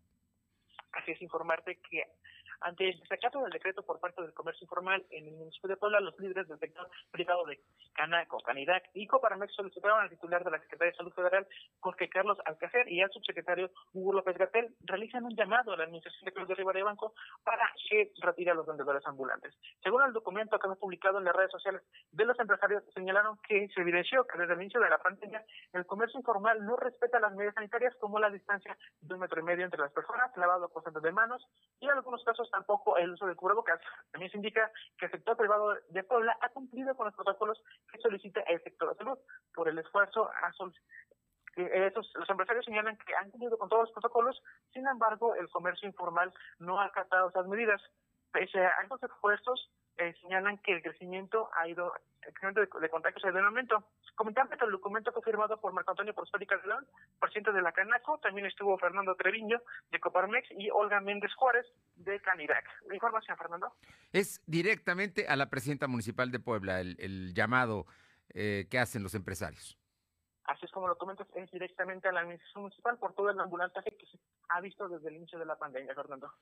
Así 0.94 1.12
es 1.12 1.22
informarte 1.22 1.78
que 1.90 2.04
ante 2.62 2.90
el 2.90 3.00
desacato 3.00 3.42
del 3.42 3.52
decreto 3.52 3.84
por 3.84 4.00
parte 4.00 4.22
del 4.22 4.34
comercio 4.34 4.66
informal 4.66 5.06
en 5.10 5.28
el 5.28 5.34
municipio 5.34 5.70
de 5.70 5.78
Puebla, 5.78 6.00
los 6.00 6.18
líderes 6.20 6.48
del 6.48 6.60
sector 6.60 6.90
privado 7.12 7.46
de 7.46 7.60
Canaco, 7.94 8.40
Canidac 8.40 8.90
y 8.94 9.08
Coparmex 9.08 9.54
solicitaron 9.54 10.00
al 10.00 10.10
titular 10.10 10.44
de 10.44 10.52
la 10.52 10.60
Secretaría 10.60 10.92
de 10.92 10.98
Salud 10.98 11.14
Federal, 11.14 11.48
Jorge 11.80 12.10
Carlos 12.10 12.38
Alcacer, 12.46 12.92
y 12.92 13.02
al 13.02 13.12
subsecretario 13.12 13.70
Hugo 13.94 14.14
López 14.14 14.38
Gatel, 14.38 14.76
realizan 14.82 15.26
un 15.26 15.36
llamado 15.36 15.74
a 15.74 15.78
la 15.78 15.84
Administración 15.84 16.26
de 16.26 16.34
Cruz 16.34 16.48
de 16.48 16.56
Rivera 16.56 16.84
Banco 16.84 17.14
para 17.44 17.72
que 17.90 18.12
retire 18.22 18.52
a 18.52 18.54
los 18.54 18.66
vendedores 18.66 19.06
ambulantes. 19.06 19.56
Según 19.84 20.04
el 20.04 20.14
documento 20.14 20.58
que 20.58 20.68
hemos 20.68 20.80
publicado 20.80 21.20
en 21.20 21.26
las 21.26 21.36
redes 21.36 21.52
sociales 21.52 21.82
de 22.12 22.26
los 22.26 22.40
empresarios, 22.40 22.84
señalaron 22.94 23.38
que 23.48 23.68
se 23.74 23.82
evidenció 23.82 24.26
que 24.26 24.38
desde 24.38 24.54
el 24.54 24.62
inicio 24.62 24.80
de 24.80 24.90
la 24.90 24.98
pandemia 24.98 25.44
el 25.74 25.86
comercio 25.86 26.20
informal 26.20 26.66
no 26.66 26.76
respeta 26.78 27.20
las 27.20 27.34
medidas 27.34 27.56
sanitarias 27.56 27.96
como 27.98 28.20
la 28.20 28.30
distancia 28.30 28.78
de 29.02 29.14
un 29.14 29.20
metro 29.20 29.40
y 29.40 29.44
medio 29.44 29.66
entre 29.66 29.80
las 29.80 29.92
personas, 29.92 30.36
lavado 30.38 30.70
constante 30.70 31.00
de 31.00 31.12
manos 31.12 31.46
y 31.80 31.86
en 31.86 31.92
algunos 31.92 32.24
casos 32.24 32.50
tampoco 32.52 32.98
el 32.98 33.12
uso 33.12 33.28
de 33.28 33.36
cubrebocas. 33.36 33.80
También 34.12 34.32
se 34.32 34.38
indica 34.38 34.72
que 34.98 35.06
el 35.06 35.12
sector 35.12 35.38
privado 35.38 35.76
de 35.90 36.04
Puebla 36.04 36.38
ha 36.42 36.50
cumplido 36.50 36.96
con 36.96 37.06
los 37.06 37.16
protocolos 37.16 37.62
que 37.92 38.00
solicita 38.00 38.42
el 38.42 38.62
sector 38.64 38.90
de 38.90 38.96
salud 38.98 39.20
por 39.54 39.68
el 39.68 39.78
esfuerzo 39.80 40.30
a 40.30 40.52
los 41.56 42.30
empresarios 42.30 42.66
señalan 42.66 42.98
que 42.98 43.16
han 43.16 43.30
cumplido 43.30 43.58
con 43.58 43.70
todos 43.70 43.84
los 43.84 43.92
protocolos, 43.92 44.42
sin 44.74 44.88
embargo, 44.88 45.36
el 45.36 45.50
comercio 45.50 45.88
informal 45.88 46.34
no 46.60 46.80
ha 46.80 46.86
acatado 46.86 47.30
esas 47.30 47.48
medidas. 47.48 47.82
Pese 48.32 48.60
a 48.60 48.82
estos 48.84 49.04
esfuerzos, 49.04 49.70
eh, 50.02 50.16
señalan 50.20 50.58
que 50.58 50.74
el 50.74 50.82
crecimiento 50.82 51.50
ha 51.56 51.68
ido, 51.68 51.94
el 52.24 52.34
crecimiento 52.34 52.80
de, 52.80 52.90
contagios 52.90 53.24
ha 53.24 53.30
ido 53.30 53.38
en 53.38 53.46
aumento. 53.46 53.84
Comentando 54.16 54.58
que 54.58 54.66
el 54.66 54.72
documento 54.72 55.12
fue 55.12 55.22
firmado 55.22 55.62
por 55.62 55.74
Marco 55.74 55.92
Antonio 55.92 56.16
Prosperi 56.16 56.48
Calderón, 56.48 56.88
presidente 57.20 57.52
de 57.52 57.62
la 57.62 57.72
Canaco, 57.72 58.18
también 58.18 58.48
estuvo 58.48 58.78
Fernando 58.80 59.16
Treviño 59.16 59.62
de 59.92 60.00
Coparmex 60.00 60.50
y 60.58 60.72
Olga 60.72 61.02
Méndez 61.02 61.32
Juárez 61.36 61.68
de 61.96 62.20
Canirac. 62.20 62.66
Información, 62.92 63.38
Fernando. 63.38 63.76
Es 64.12 64.42
directamente 64.48 65.28
a 65.28 65.36
la 65.36 65.52
presidenta 65.52 65.88
municipal 65.88 66.32
de 66.32 66.40
Puebla 66.40 66.80
el, 66.80 67.34
llamado 67.36 67.86
eh, 68.34 68.68
que 68.72 68.80
hacen 68.80 69.04
los 69.04 69.14
empresarios. 69.14 69.78
Así 70.46 70.66
es 70.66 70.72
como 70.72 70.88
lo 70.88 70.98
comentas, 70.98 71.28
es 71.36 71.52
directamente 71.52 72.08
a 72.08 72.12
la 72.12 72.22
administración 72.22 72.64
municipal 72.64 72.98
por 72.98 73.14
todo 73.14 73.30
el 73.30 73.40
ambulantaje 73.40 73.96
que 73.96 74.08
se 74.08 74.18
ha 74.50 74.60
visto 74.62 74.90
desde 74.90 75.10
el 75.10 75.18
inicio 75.18 75.38
de 75.38 75.46
la 75.46 75.58
pandemia, 75.58 75.94
Fernando. 75.94 76.34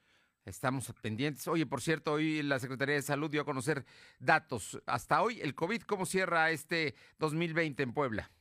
Estamos 0.45 0.91
pendientes. 1.01 1.47
Oye, 1.47 1.65
por 1.65 1.81
cierto, 1.81 2.13
hoy 2.13 2.41
la 2.41 2.59
Secretaría 2.59 2.95
de 2.95 3.01
Salud 3.01 3.29
dio 3.29 3.41
a 3.41 3.45
conocer 3.45 3.85
datos. 4.19 4.81
Hasta 4.85 5.21
hoy, 5.21 5.39
el 5.41 5.53
COVID, 5.55 5.83
¿cómo 5.83 6.05
cierra 6.05 6.49
este 6.51 6.95
2020 7.19 7.83
en 7.83 7.93
Puebla? 7.93 8.31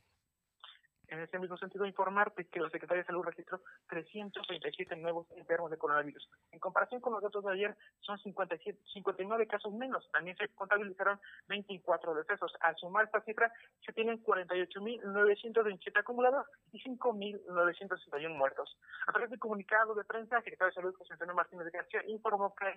En 1.08 1.20
ese 1.20 1.38
mismo 1.38 1.56
sentido, 1.56 1.86
informarte 1.86 2.46
que 2.46 2.60
la 2.60 2.68
Secretaría 2.68 3.02
de 3.02 3.06
Salud 3.06 3.24
registró 3.24 3.62
337 3.88 4.94
nuevos 4.96 5.26
enfermos 5.36 5.70
de 5.70 5.78
coronavirus. 5.78 6.28
En 6.52 6.58
comparación 6.58 7.00
con 7.00 7.14
los 7.14 7.22
datos 7.22 7.42
de 7.44 7.52
ayer, 7.52 7.74
son 8.00 8.18
57, 8.18 8.78
59 8.92 9.46
casos 9.46 9.72
menos. 9.72 10.06
También 10.12 10.36
se 10.36 10.48
contabilizaron 10.48 11.18
24 11.48 12.14
decesos. 12.14 12.52
Al 12.60 12.76
sumar 12.76 13.06
esta 13.06 13.22
cifra, 13.22 13.50
se 13.86 13.92
tienen 13.94 14.22
48.927 14.22 15.98
acumulados 15.98 16.46
y 16.72 16.82
5.961 16.82 18.36
muertos. 18.36 18.76
A 19.06 19.12
través 19.12 19.30
del 19.30 19.38
comunicado 19.38 19.94
de 19.94 20.04
prensa, 20.04 20.36
el 20.36 20.44
secretario 20.44 20.72
de 20.72 20.74
Salud, 20.74 20.94
José 20.96 21.14
Antonio 21.14 21.34
Martínez 21.34 21.72
García, 21.72 22.02
informó 22.06 22.54
que 22.54 22.66
hay 22.66 22.74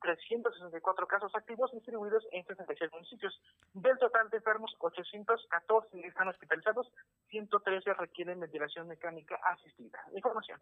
364 0.00 1.06
casos 1.06 1.34
activos 1.34 1.70
distribuidos 1.72 2.26
en 2.32 2.46
66 2.46 2.92
municipios. 2.92 3.38
Del 3.74 3.98
total 3.98 4.30
de 4.30 4.38
enfermos, 4.38 4.74
814 4.78 6.06
están 6.06 6.28
hospitalizados, 6.28 6.90
103 7.28 7.73
se 7.82 7.94
requieren 7.94 8.40
ventilación 8.40 8.88
mecánica 8.88 9.36
asistida. 9.44 9.98
Información. 10.14 10.60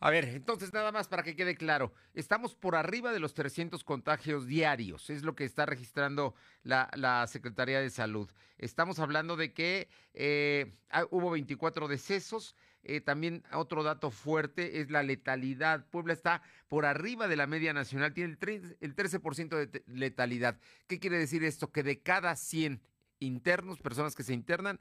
A 0.00 0.10
ver, 0.10 0.26
entonces 0.26 0.72
nada 0.72 0.92
más 0.92 1.08
para 1.08 1.24
que 1.24 1.34
quede 1.34 1.56
claro, 1.56 1.92
estamos 2.14 2.54
por 2.54 2.76
arriba 2.76 3.12
de 3.12 3.18
los 3.18 3.34
300 3.34 3.82
contagios 3.82 4.46
diarios, 4.46 5.10
es 5.10 5.24
lo 5.24 5.34
que 5.34 5.44
está 5.44 5.66
registrando 5.66 6.36
la, 6.62 7.26
Secretaría 7.26 7.80
de 7.80 7.90
Salud. 7.90 8.30
Estamos 8.58 9.00
hablando 9.00 9.36
de 9.36 9.52
que 9.52 9.88
eh, 10.14 10.72
ah, 10.90 11.04
hubo 11.10 11.32
24 11.32 11.88
decesos, 11.88 12.54
eh, 12.84 13.00
también 13.00 13.42
otro 13.52 13.82
dato 13.82 14.12
fuerte 14.12 14.80
es 14.80 14.90
la 14.90 15.02
letalidad. 15.02 15.84
Puebla 15.90 16.12
está 16.12 16.42
por 16.68 16.86
arriba 16.86 17.26
de 17.26 17.36
la 17.36 17.48
media 17.48 17.72
nacional, 17.72 18.14
tiene 18.14 18.36
el, 18.40 18.76
el 18.80 18.94
13% 18.94 19.66
de 19.66 19.82
letalidad. 19.86 20.60
¿Qué 20.86 21.00
quiere 21.00 21.18
decir 21.18 21.42
esto? 21.42 21.72
Que 21.72 21.82
de 21.82 22.00
cada 22.00 22.36
100 22.36 22.80
internos, 23.18 23.80
personas 23.80 24.14
que 24.14 24.22
se 24.22 24.32
internan, 24.32 24.80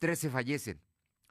13 0.00 0.30
fallecen. 0.30 0.80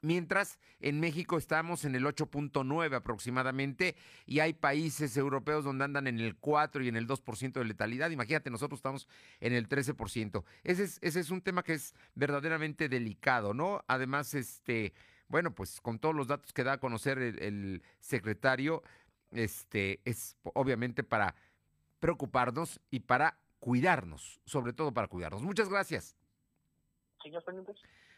Mientras 0.02 0.58
en 0.80 0.98
México 0.98 1.36
estamos 1.36 1.84
en 1.84 1.94
el 1.94 2.04
8.9 2.04 2.94
aproximadamente 2.96 3.96
y 4.24 4.40
hay 4.40 4.54
países 4.54 5.14
europeos 5.18 5.62
donde 5.62 5.84
andan 5.84 6.06
en 6.06 6.18
el 6.18 6.36
4 6.36 6.82
y 6.82 6.88
en 6.88 6.96
el 6.96 7.06
2% 7.06 7.52
de 7.52 7.64
letalidad. 7.64 8.10
Imagínate, 8.10 8.48
nosotros 8.48 8.78
estamos 8.78 9.08
en 9.40 9.52
el 9.52 9.68
13%. 9.68 10.42
Ese 10.64 10.98
es, 11.02 11.30
un 11.30 11.42
tema 11.42 11.62
que 11.62 11.74
es 11.74 11.94
verdaderamente 12.14 12.88
delicado, 12.88 13.52
¿no? 13.52 13.84
Además, 13.88 14.32
este, 14.32 14.94
bueno, 15.28 15.54
pues 15.54 15.82
con 15.82 15.98
todos 15.98 16.14
los 16.14 16.28
datos 16.28 16.54
que 16.54 16.64
da 16.64 16.74
a 16.74 16.80
conocer 16.80 17.18
el, 17.18 17.82
secretario, 17.98 18.82
este, 19.32 20.00
es 20.06 20.38
obviamente 20.42 21.04
para 21.04 21.34
preocuparnos 21.98 22.80
y 22.90 23.00
para 23.00 23.38
cuidarnos, 23.58 24.40
sobre 24.46 24.72
todo 24.72 24.94
para 24.94 25.08
cuidarnos. 25.08 25.42
Muchas 25.42 25.68
gracias. 25.68 26.16
Señor 27.22 27.42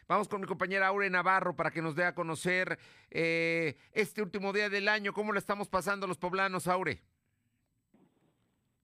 Vamos 0.07 0.27
con 0.27 0.41
mi 0.41 0.47
compañera 0.47 0.87
Aure 0.87 1.09
Navarro 1.09 1.55
para 1.55 1.71
que 1.71 1.81
nos 1.81 1.95
dé 1.95 2.05
a 2.05 2.13
conocer 2.13 2.77
eh, 3.09 3.77
este 3.93 4.21
último 4.21 4.51
día 4.51 4.69
del 4.69 4.87
año, 4.87 5.13
cómo 5.13 5.31
lo 5.31 5.39
estamos 5.39 5.69
pasando 5.69 6.07
los 6.07 6.17
poblanos, 6.17 6.67
Aure. 6.67 7.01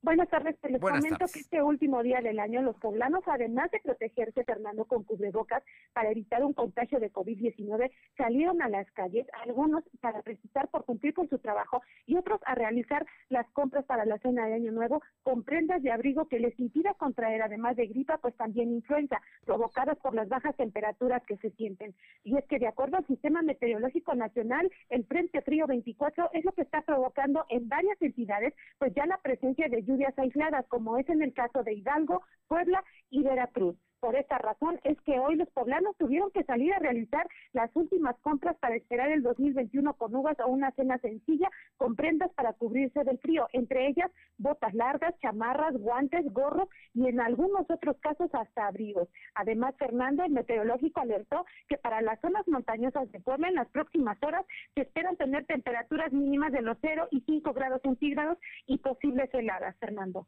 Buenas 0.02 0.30
tardes, 0.30 0.58
te 0.62 0.70
les 0.70 0.80
comento 0.80 1.18
que 1.18 1.40
este 1.40 1.62
último 1.62 2.02
día 2.02 2.22
del 2.22 2.40
año 2.40 2.62
los 2.62 2.78
poblanos, 2.78 3.22
además 3.26 3.70
de 3.72 3.82
protegerse, 3.82 4.46
Fernando, 4.46 4.86
con 4.86 5.04
cubrebocas 5.04 5.62
para 5.92 6.10
evitar 6.10 6.42
un 6.42 6.54
contagio 6.54 7.02
de 7.02 7.12
COVID-19, 7.12 7.92
salieron 8.16 8.62
a 8.62 8.70
las 8.70 8.90
calles, 8.92 9.28
algunos 9.44 9.84
para 10.00 10.22
precisar 10.22 10.70
por 10.70 10.86
cumplir 10.86 11.14
con 11.14 11.28
su 11.28 11.38
trabajo 11.40 11.82
y 12.06 12.16
otros 12.16 12.40
a 12.46 12.56
realizar 12.56 13.06
las 13.28 13.46
compras 13.50 13.84
para 13.84 14.06
la 14.06 14.18
cena 14.20 14.48
de 14.48 14.54
Año 14.54 14.72
Nuevo 14.72 15.02
con 15.22 15.44
prendas 15.44 15.84
de 15.84 15.92
abrigo 15.92 16.30
que 16.30 16.40
les 16.40 16.58
impida 16.62 16.94
contraer, 16.94 17.42
además 17.42 17.76
de 17.76 17.88
gripa, 17.88 18.20
pues 18.20 18.34
también 18.38 18.72
influenza, 18.72 19.22
provocadas 19.44 19.98
por 19.98 20.16
las 20.16 20.30
bajas 20.30 20.56
temperaturas 20.56 21.22
que 21.26 21.36
se 21.38 21.52
sienten. 21.52 21.94
Y 22.24 22.38
es 22.38 22.46
que 22.46 22.58
de 22.58 22.68
acuerdo 22.68 22.96
al 22.96 23.08
Sistema 23.08 23.42
Meteorológico 23.42 24.16
Nacional, 24.16 24.72
el 24.90 25.04
Frente 25.08 25.42
Frío 25.42 25.68
24 25.68 26.30
es 26.32 26.46
lo 26.46 26.54
que 26.54 26.62
está 26.62 26.84
provocando 26.84 27.46
en 27.50 27.68
varias 27.68 28.02
entidades, 28.02 28.54
pues 28.78 28.94
ya 28.96 29.06
la 29.06 29.18
presencia 29.18 29.68
de 29.68 29.89
lluvias 29.90 30.18
aisladas, 30.18 30.66
como 30.68 30.98
es 30.98 31.10
en 31.10 31.22
el 31.24 31.34
caso 31.34 31.64
de 31.64 31.74
Hidalgo, 31.74 32.22
Puebla 32.48 32.84
y 33.10 33.24
Veracruz. 33.24 33.76
Por 34.00 34.16
esta 34.16 34.38
razón 34.38 34.80
es 34.84 35.00
que 35.02 35.20
hoy 35.20 35.36
los 35.36 35.50
poblanos 35.50 35.96
tuvieron 35.98 36.32
que 36.32 36.44
salir 36.46 36.74
a 36.74 36.80
realizar 36.80 37.28
las 37.52 37.70
últimas 37.76 38.18
compras 38.22 38.56
para 38.58 38.76
esperar 38.76 39.12
el 39.12 39.22
2021 39.24 39.94
con 39.96 40.16
uvas 40.16 40.40
o 40.40 40.48
una 40.48 40.72
cena 40.72 40.98
sencilla 41.00 41.50
con 41.76 41.96
prendas 41.96 42.32
para 42.34 42.54
cubrirse 42.54 43.04
del 43.04 43.20
frío, 43.20 43.48
entre 43.52 43.88
ellas 43.88 44.10
botas 44.38 44.74
largas, 44.74 45.14
chamarras, 45.20 45.76
guantes, 45.78 46.32
gorros 46.32 46.70
y 46.94 47.08
en 47.08 47.20
algunos 47.20 47.70
otros 47.70 47.98
casos 47.98 48.30
hasta 48.34 48.68
abrigos. 48.68 49.10
Además, 49.36 49.76
Fernando, 49.78 50.24
el 50.24 50.32
meteorológico 50.32 51.02
alertó 51.02 51.46
que 51.68 51.78
para 51.78 52.02
las 52.02 52.22
zonas 52.22 52.48
montañosas 52.48 53.12
de 53.12 53.20
Puebla 53.20 53.50
en 53.50 53.56
las 53.56 53.68
próximas 53.70 54.18
horas 54.24 54.46
se 54.76 54.82
esperan 54.82 55.18
tener 55.18 55.46
temperaturas 55.46 56.14
mínimas 56.14 56.54
de 56.54 56.62
los 56.62 56.78
0 56.82 57.10
y 57.12 57.22
5 57.22 57.54
grados 57.54 57.82
centígrados 57.82 58.38
y 58.66 58.78
posibles 58.78 59.30
heladas, 59.34 59.76
Fernando. 59.78 60.26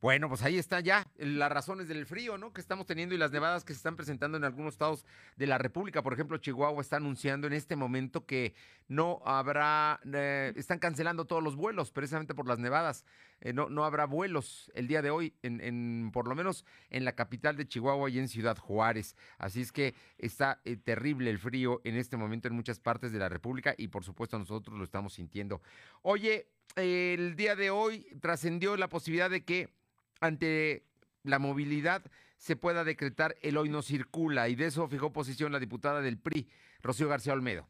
Bueno, 0.00 0.30
pues 0.30 0.42
ahí 0.42 0.56
está 0.56 0.80
ya 0.80 1.06
las 1.18 1.52
razones 1.52 1.86
del 1.86 2.06
frío, 2.06 2.38
¿no? 2.38 2.54
Que 2.54 2.62
estamos 2.62 2.86
teniendo 2.86 3.14
y 3.14 3.18
las 3.18 3.32
nevadas 3.32 3.64
que 3.64 3.74
se 3.74 3.76
están 3.76 3.96
presentando 3.96 4.38
en 4.38 4.44
algunos 4.44 4.72
estados 4.72 5.04
de 5.36 5.46
la 5.46 5.58
República. 5.58 6.02
Por 6.02 6.14
ejemplo, 6.14 6.38
Chihuahua 6.38 6.80
está 6.80 6.96
anunciando 6.96 7.46
en 7.46 7.52
este 7.52 7.76
momento 7.76 8.24
que 8.24 8.54
no 8.88 9.20
habrá, 9.26 10.00
eh, 10.10 10.54
están 10.56 10.78
cancelando 10.78 11.26
todos 11.26 11.42
los 11.42 11.54
vuelos 11.54 11.90
precisamente 11.90 12.34
por 12.34 12.48
las 12.48 12.58
nevadas. 12.58 13.04
Eh, 13.42 13.52
no, 13.52 13.68
no 13.68 13.84
habrá 13.84 14.06
vuelos 14.06 14.72
el 14.74 14.88
día 14.88 15.02
de 15.02 15.10
hoy, 15.10 15.34
en, 15.42 15.60
en, 15.60 16.10
por 16.14 16.26
lo 16.26 16.34
menos 16.34 16.64
en 16.88 17.04
la 17.04 17.12
capital 17.12 17.58
de 17.58 17.68
Chihuahua 17.68 18.08
y 18.08 18.18
en 18.20 18.28
Ciudad 18.28 18.56
Juárez. 18.56 19.16
Así 19.36 19.60
es 19.60 19.70
que 19.70 19.94
está 20.16 20.62
eh, 20.64 20.76
terrible 20.76 21.28
el 21.28 21.38
frío 21.38 21.82
en 21.84 21.96
este 21.96 22.16
momento 22.16 22.48
en 22.48 22.54
muchas 22.54 22.80
partes 22.80 23.12
de 23.12 23.18
la 23.18 23.28
República 23.28 23.74
y 23.76 23.88
por 23.88 24.02
supuesto 24.02 24.38
nosotros 24.38 24.78
lo 24.78 24.84
estamos 24.84 25.12
sintiendo. 25.12 25.60
Oye, 26.00 26.48
el 26.76 27.36
día 27.36 27.54
de 27.54 27.68
hoy 27.68 28.06
trascendió 28.22 28.78
la 28.78 28.88
posibilidad 28.88 29.28
de 29.28 29.44
que 29.44 29.68
ante 30.20 30.84
la 31.22 31.38
movilidad 31.38 32.02
se 32.36 32.56
pueda 32.56 32.84
decretar 32.84 33.36
el 33.42 33.56
hoy 33.56 33.68
no 33.68 33.82
circula 33.82 34.48
y 34.48 34.54
de 34.54 34.66
eso 34.66 34.88
fijó 34.88 35.12
posición 35.12 35.52
la 35.52 35.58
diputada 35.58 36.00
del 36.00 36.18
PRI, 36.18 36.48
Rocío 36.82 37.08
García 37.08 37.34
Olmedo. 37.34 37.68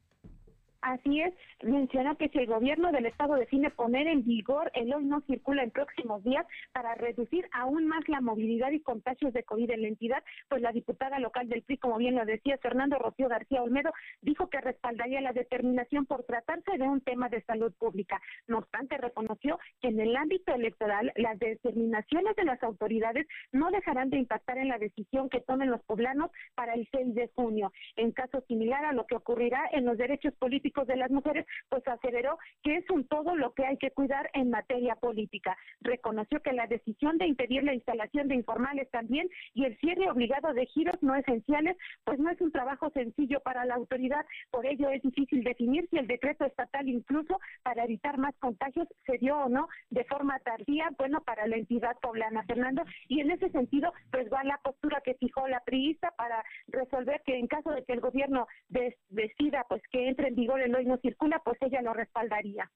Así 0.82 1.20
es, 1.20 1.34
menciona 1.62 2.14
que 2.14 2.30
si 2.30 2.38
el 2.38 2.46
gobierno 2.46 2.90
del 2.90 3.04
estado 3.04 3.34
decide 3.34 3.68
poner 3.70 4.06
en 4.06 4.24
vigor 4.24 4.70
el 4.74 4.94
hoy 4.94 5.04
no 5.04 5.20
circula 5.26 5.62
en 5.62 5.70
próximos 5.70 6.24
días 6.24 6.46
para 6.72 6.94
reducir 6.94 7.46
aún 7.52 7.86
más 7.86 8.08
la 8.08 8.22
movilidad 8.22 8.70
y 8.70 8.80
contagios 8.80 9.34
de 9.34 9.44
COVID 9.44 9.70
en 9.70 9.82
la 9.82 9.88
entidad, 9.88 10.24
pues 10.48 10.62
la 10.62 10.72
diputada 10.72 11.18
local 11.18 11.50
del 11.50 11.62
PRI, 11.62 11.76
como 11.76 11.98
bien 11.98 12.14
lo 12.14 12.24
decía 12.24 12.56
Fernando 12.62 12.98
Rocío 12.98 13.28
García 13.28 13.62
Olmedo, 13.62 13.92
dijo 14.22 14.48
que 14.48 14.60
respaldaría 14.60 15.20
la 15.20 15.34
determinación 15.34 16.06
por 16.06 16.24
tratarse 16.24 16.78
de 16.78 16.88
un 16.88 17.02
tema 17.02 17.28
de 17.28 17.42
salud 17.42 17.74
pública. 17.78 18.18
No 18.48 18.58
obstante, 18.58 18.96
reconoció 18.96 19.58
que 19.82 19.88
en 19.88 20.00
el 20.00 20.16
ámbito 20.16 20.54
electoral 20.54 21.12
las 21.16 21.38
determinaciones 21.38 22.36
de 22.36 22.44
las 22.44 22.62
autoridades 22.62 23.26
no 23.52 23.70
dejarán 23.70 24.08
de 24.08 24.16
impactar 24.16 24.56
en 24.56 24.68
la 24.68 24.78
decisión 24.78 25.28
que 25.28 25.42
tomen 25.42 25.70
los 25.70 25.82
poblanos 25.82 26.30
para 26.54 26.72
el 26.72 26.88
6 26.90 27.14
de 27.14 27.30
junio, 27.34 27.70
en 27.96 28.12
caso 28.12 28.42
similar 28.48 28.86
a 28.86 28.94
lo 28.94 29.06
que 29.06 29.16
ocurrirá 29.16 29.68
en 29.72 29.84
los 29.84 29.98
derechos 29.98 30.32
políticos 30.36 30.69
de 30.86 30.96
las 30.96 31.10
mujeres, 31.10 31.46
pues 31.68 31.86
aseveró 31.86 32.38
que 32.62 32.76
es 32.76 32.90
un 32.90 33.06
todo 33.06 33.34
lo 33.34 33.52
que 33.54 33.66
hay 33.66 33.76
que 33.76 33.90
cuidar 33.90 34.30
en 34.34 34.50
materia 34.50 34.94
política. 34.94 35.56
Reconoció 35.80 36.40
que 36.40 36.52
la 36.52 36.66
decisión 36.66 37.18
de 37.18 37.26
impedir 37.26 37.64
la 37.64 37.74
instalación 37.74 38.28
de 38.28 38.36
informales 38.36 38.90
también 38.90 39.28
y 39.54 39.64
el 39.64 39.76
cierre 39.78 40.10
obligado 40.10 40.54
de 40.54 40.66
giros 40.66 40.96
no 41.02 41.14
esenciales, 41.16 41.76
pues 42.04 42.18
no 42.18 42.30
es 42.30 42.40
un 42.40 42.52
trabajo 42.52 42.90
sencillo 42.90 43.40
para 43.40 43.64
la 43.64 43.74
autoridad. 43.74 44.24
Por 44.50 44.66
ello 44.66 44.90
es 44.90 45.02
difícil 45.02 45.42
definir 45.42 45.88
si 45.90 45.98
el 45.98 46.06
decreto 46.06 46.44
estatal 46.44 46.88
incluso 46.88 47.40
para 47.62 47.84
evitar 47.84 48.18
más 48.18 48.34
contagios 48.38 48.86
se 49.06 49.18
dio 49.18 49.36
o 49.38 49.48
no 49.48 49.68
de 49.90 50.04
forma 50.04 50.38
tardía, 50.40 50.90
bueno, 50.96 51.22
para 51.22 51.46
la 51.46 51.56
entidad 51.56 51.96
poblana, 52.00 52.44
Fernando. 52.44 52.82
Y 53.08 53.20
en 53.20 53.30
ese 53.30 53.50
sentido, 53.50 53.92
pues 54.10 54.28
va 54.32 54.44
la 54.44 54.58
postura 54.58 55.00
que 55.04 55.14
fijó 55.14 55.48
la 55.48 55.60
priista 55.60 56.12
para 56.16 56.44
resolver 56.68 57.20
que 57.24 57.38
en 57.38 57.46
caso 57.46 57.70
de 57.70 57.84
que 57.84 57.92
el 57.92 58.00
gobierno 58.00 58.46
decida 58.68 59.64
pues 59.68 59.82
que 59.90 60.08
entre 60.08 60.28
en 60.28 60.36
vigor 60.36 60.59
el 60.60 60.74
hoy 60.74 60.86
no 60.86 60.98
circula, 60.98 61.40
pues 61.44 61.58
ella 61.62 61.82
lo 61.82 61.94
respaldaría. 61.94 62.70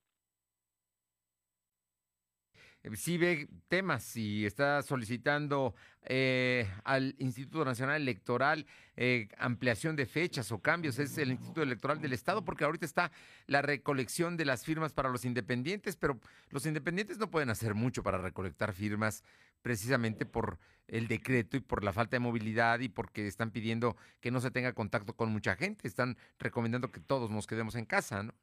Sí 2.93 3.17
ve 3.17 3.49
temas 3.69 4.15
y 4.17 4.45
está 4.45 4.83
solicitando 4.83 5.75
eh, 6.03 6.69
al 6.85 7.15
Instituto 7.19 7.65
Nacional 7.65 8.03
Electoral 8.03 8.67
eh, 8.97 9.29
ampliación 9.39 9.97
de 9.97 10.05
fechas 10.05 10.53
o 10.53 10.61
cambios. 10.61 10.99
Es 10.99 11.17
el 11.17 11.31
Instituto 11.31 11.63
Electoral 11.63 12.01
del 12.03 12.13
Estado 12.13 12.45
porque 12.45 12.65
ahorita 12.65 12.85
está 12.85 13.11
la 13.47 13.63
recolección 13.63 14.37
de 14.37 14.45
las 14.45 14.65
firmas 14.65 14.93
para 14.93 15.09
los 15.09 15.25
independientes, 15.25 15.97
pero 15.97 16.21
los 16.51 16.67
independientes 16.67 17.17
no 17.17 17.31
pueden 17.31 17.49
hacer 17.49 17.75
mucho 17.75 18.03
para 18.03 18.19
recolectar 18.19 18.75
firmas 18.75 19.25
precisamente 19.63 20.27
por 20.27 20.59
el 20.87 21.09
decreto 21.09 21.57
y 21.57 21.61
por 21.61 21.85
la 21.85 21.95
falta 21.95 22.17
de 22.17 22.21
movilidad 22.21 22.81
y 22.81 22.91
porque 22.91 23.27
están 23.27 23.51
pidiendo 23.51 23.97
que 24.21 24.31
no 24.31 24.41
se 24.43 24.51
tenga 24.51 24.75
contacto 24.75 25.17
con 25.17 25.33
mucha 25.33 25.57
gente. 25.57 25.89
Están 25.89 26.19
recomendando 26.39 26.93
que 26.93 27.01
todos 27.01 27.31
nos 27.31 27.47
quedemos 27.47 27.77
en 27.77 27.87
casa, 27.87 28.23
¿no? 28.23 28.35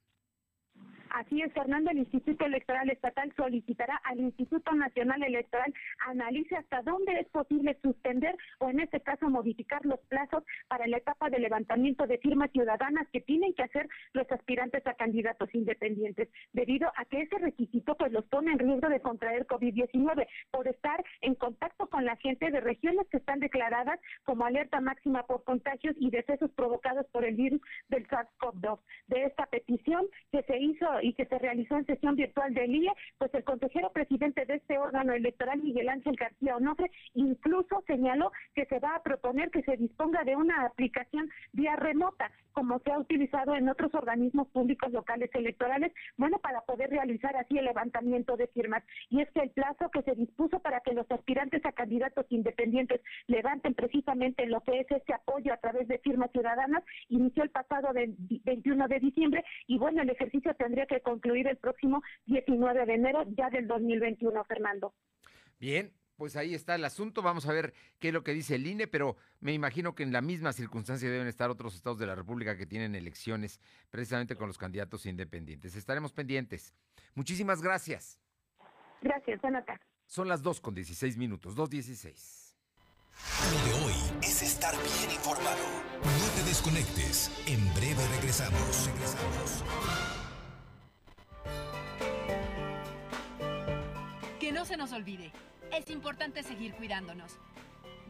Así 1.13 1.41
es, 1.41 1.51
Fernando, 1.51 1.91
el 1.91 1.97
Instituto 1.97 2.45
Electoral 2.45 2.89
Estatal 2.89 3.33
solicitará 3.35 3.97
al 4.05 4.21
Instituto 4.21 4.73
Nacional 4.73 5.21
Electoral 5.23 5.73
analice 6.07 6.55
hasta 6.55 6.81
dónde 6.83 7.19
es 7.19 7.27
posible 7.29 7.77
suspender 7.81 8.35
o 8.59 8.69
en 8.69 8.79
este 8.79 9.01
caso 9.01 9.29
modificar 9.29 9.85
los 9.85 9.99
plazos 10.07 10.43
para 10.69 10.87
la 10.87 10.97
etapa 10.97 11.29
de 11.29 11.39
levantamiento 11.39 12.07
de 12.07 12.17
firmas 12.17 12.49
ciudadanas 12.51 13.07
que 13.11 13.19
tienen 13.19 13.53
que 13.53 13.63
hacer 13.63 13.89
los 14.13 14.31
aspirantes 14.31 14.87
a 14.87 14.93
candidatos 14.93 15.53
independientes, 15.53 16.29
debido 16.53 16.89
a 16.95 17.03
que 17.03 17.23
ese 17.23 17.37
requisito 17.39 17.95
pues 17.95 18.13
los 18.13 18.23
pone 18.25 18.53
en 18.53 18.59
riesgo 18.59 18.87
de 18.87 19.01
contraer 19.01 19.45
COVID-19 19.47 20.25
por 20.49 20.67
estar 20.69 21.03
en 21.19 21.35
contacto 21.35 21.89
con 21.89 22.05
la 22.05 22.15
gente 22.17 22.49
de 22.49 22.61
regiones 22.61 23.05
que 23.09 23.17
están 23.17 23.41
declaradas 23.41 23.99
como 24.23 24.45
alerta 24.45 24.79
máxima 24.79 25.23
por 25.23 25.43
contagios 25.43 25.95
y 25.99 26.09
decesos 26.09 26.51
provocados 26.51 27.05
por 27.07 27.25
el 27.25 27.35
virus 27.35 27.61
del 27.89 28.07
SARS-CoV-2. 28.07 28.79
De 29.07 29.25
esta 29.25 29.45
petición 29.47 30.07
que 30.31 30.43
se 30.43 30.57
hizo 30.57 31.00
y 31.01 31.13
que 31.13 31.25
se 31.25 31.39
realizó 31.39 31.77
en 31.77 31.85
sesión 31.85 32.15
virtual 32.15 32.53
del 32.53 32.75
IE, 32.75 32.91
pues 33.17 33.33
el 33.33 33.43
consejero 33.43 33.91
presidente 33.91 34.45
de 34.45 34.55
este 34.55 34.77
órgano 34.77 35.13
electoral, 35.13 35.61
Miguel 35.61 35.89
Ángel 35.89 36.15
García 36.15 36.55
Onofre, 36.55 36.91
incluso 37.13 37.83
señaló 37.87 38.31
que 38.53 38.65
se 38.65 38.79
va 38.79 38.95
a 38.95 39.03
proponer 39.03 39.51
que 39.51 39.63
se 39.63 39.77
disponga 39.77 40.23
de 40.23 40.35
una 40.35 40.65
aplicación 40.65 41.29
vía 41.53 41.75
remota, 41.75 42.31
como 42.53 42.79
se 42.79 42.91
ha 42.91 42.99
utilizado 42.99 43.55
en 43.55 43.69
otros 43.69 43.93
organismos 43.95 44.47
públicos 44.49 44.91
locales 44.91 45.29
electorales, 45.33 45.93
bueno, 46.17 46.39
para 46.39 46.61
poder 46.61 46.89
realizar 46.89 47.35
así 47.35 47.57
el 47.57 47.65
levantamiento 47.65 48.37
de 48.37 48.47
firmas. 48.47 48.83
Y 49.09 49.21
es 49.21 49.29
que 49.31 49.41
el 49.41 49.51
plazo 49.51 49.89
que 49.89 50.01
se 50.03 50.15
dispuso 50.15 50.59
para 50.59 50.81
que 50.81 50.93
los 50.93 51.09
aspirantes 51.09 51.65
a 51.65 51.71
candidatos 51.71 52.25
independientes 52.29 53.01
levanten 53.27 53.73
precisamente 53.73 54.45
lo 54.45 54.61
que 54.61 54.81
es 54.81 54.91
este 54.91 55.13
apoyo 55.13 55.53
a 55.53 55.57
través 55.57 55.87
de 55.87 55.99
firmas 55.99 56.31
ciudadanas 56.31 56.83
inició 57.09 57.43
el 57.43 57.49
pasado 57.49 57.89
21 57.93 58.87
de 58.87 58.99
diciembre 58.99 59.43
y 59.67 59.77
bueno, 59.77 60.01
el 60.01 60.09
ejercicio 60.09 60.53
tendría 60.55 60.85
que 60.85 60.90
concluir 60.99 61.47
el 61.47 61.57
próximo 61.57 62.03
19 62.25 62.85
de 62.85 62.93
enero 62.93 63.23
ya 63.37 63.49
del 63.49 63.67
2021, 63.67 64.43
Fernando. 64.43 64.93
Bien, 65.59 65.93
pues 66.17 66.35
ahí 66.35 66.53
está 66.53 66.75
el 66.75 66.85
asunto. 66.85 67.21
Vamos 67.21 67.47
a 67.47 67.53
ver 67.53 67.73
qué 67.99 68.09
es 68.09 68.13
lo 68.13 68.23
que 68.23 68.33
dice 68.33 68.55
el 68.55 68.67
INE, 68.67 68.87
pero 68.87 69.15
me 69.39 69.53
imagino 69.53 69.95
que 69.95 70.03
en 70.03 70.11
la 70.11 70.21
misma 70.21 70.53
circunstancia 70.53 71.09
deben 71.09 71.27
estar 71.27 71.49
otros 71.49 71.75
estados 71.75 71.97
de 71.97 72.05
la 72.05 72.15
República 72.15 72.57
que 72.57 72.67
tienen 72.67 72.93
elecciones 72.93 73.59
precisamente 73.89 74.35
con 74.35 74.47
los 74.47 74.57
candidatos 74.57 75.05
independientes. 75.05 75.75
Estaremos 75.75 76.13
pendientes. 76.13 76.75
Muchísimas 77.15 77.61
gracias. 77.61 78.19
Gracias, 79.01 79.41
buenas 79.41 79.65
Son 80.05 80.27
las 80.27 80.43
2 80.43 80.61
con 80.61 80.75
16 80.75 81.17
minutos, 81.17 81.55
2.16. 81.55 82.51
Lo 83.51 83.65
de 83.65 83.85
hoy 83.85 83.93
es 84.21 84.41
estar 84.41 84.73
bien 84.75 85.11
informado. 85.15 85.63
No 86.03 86.35
te 86.35 86.43
desconectes. 86.47 87.31
En 87.47 87.61
breve 87.73 88.07
regresamos. 88.15 88.87
Regresamos. 88.87 90.20
No 94.51 94.65
se 94.65 94.77
nos 94.77 94.91
olvide 94.91 95.31
es 95.71 95.89
importante 95.89 96.43
seguir 96.43 96.73
cuidándonos. 96.73 97.37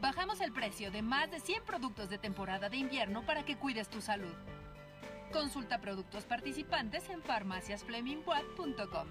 Bajamos 0.00 0.40
el 0.40 0.52
precio 0.52 0.90
de 0.90 1.00
más 1.00 1.30
de 1.30 1.38
100 1.38 1.64
productos 1.64 2.10
de 2.10 2.18
temporada 2.18 2.68
de 2.68 2.76
invierno 2.76 3.24
para 3.24 3.44
que 3.44 3.56
cuides 3.56 3.88
tu 3.88 4.00
salud. 4.00 4.34
Consulta 5.32 5.80
productos 5.80 6.24
participantes 6.24 7.08
en 7.08 7.22
farmaciasflemingwatt.com. 7.22 9.06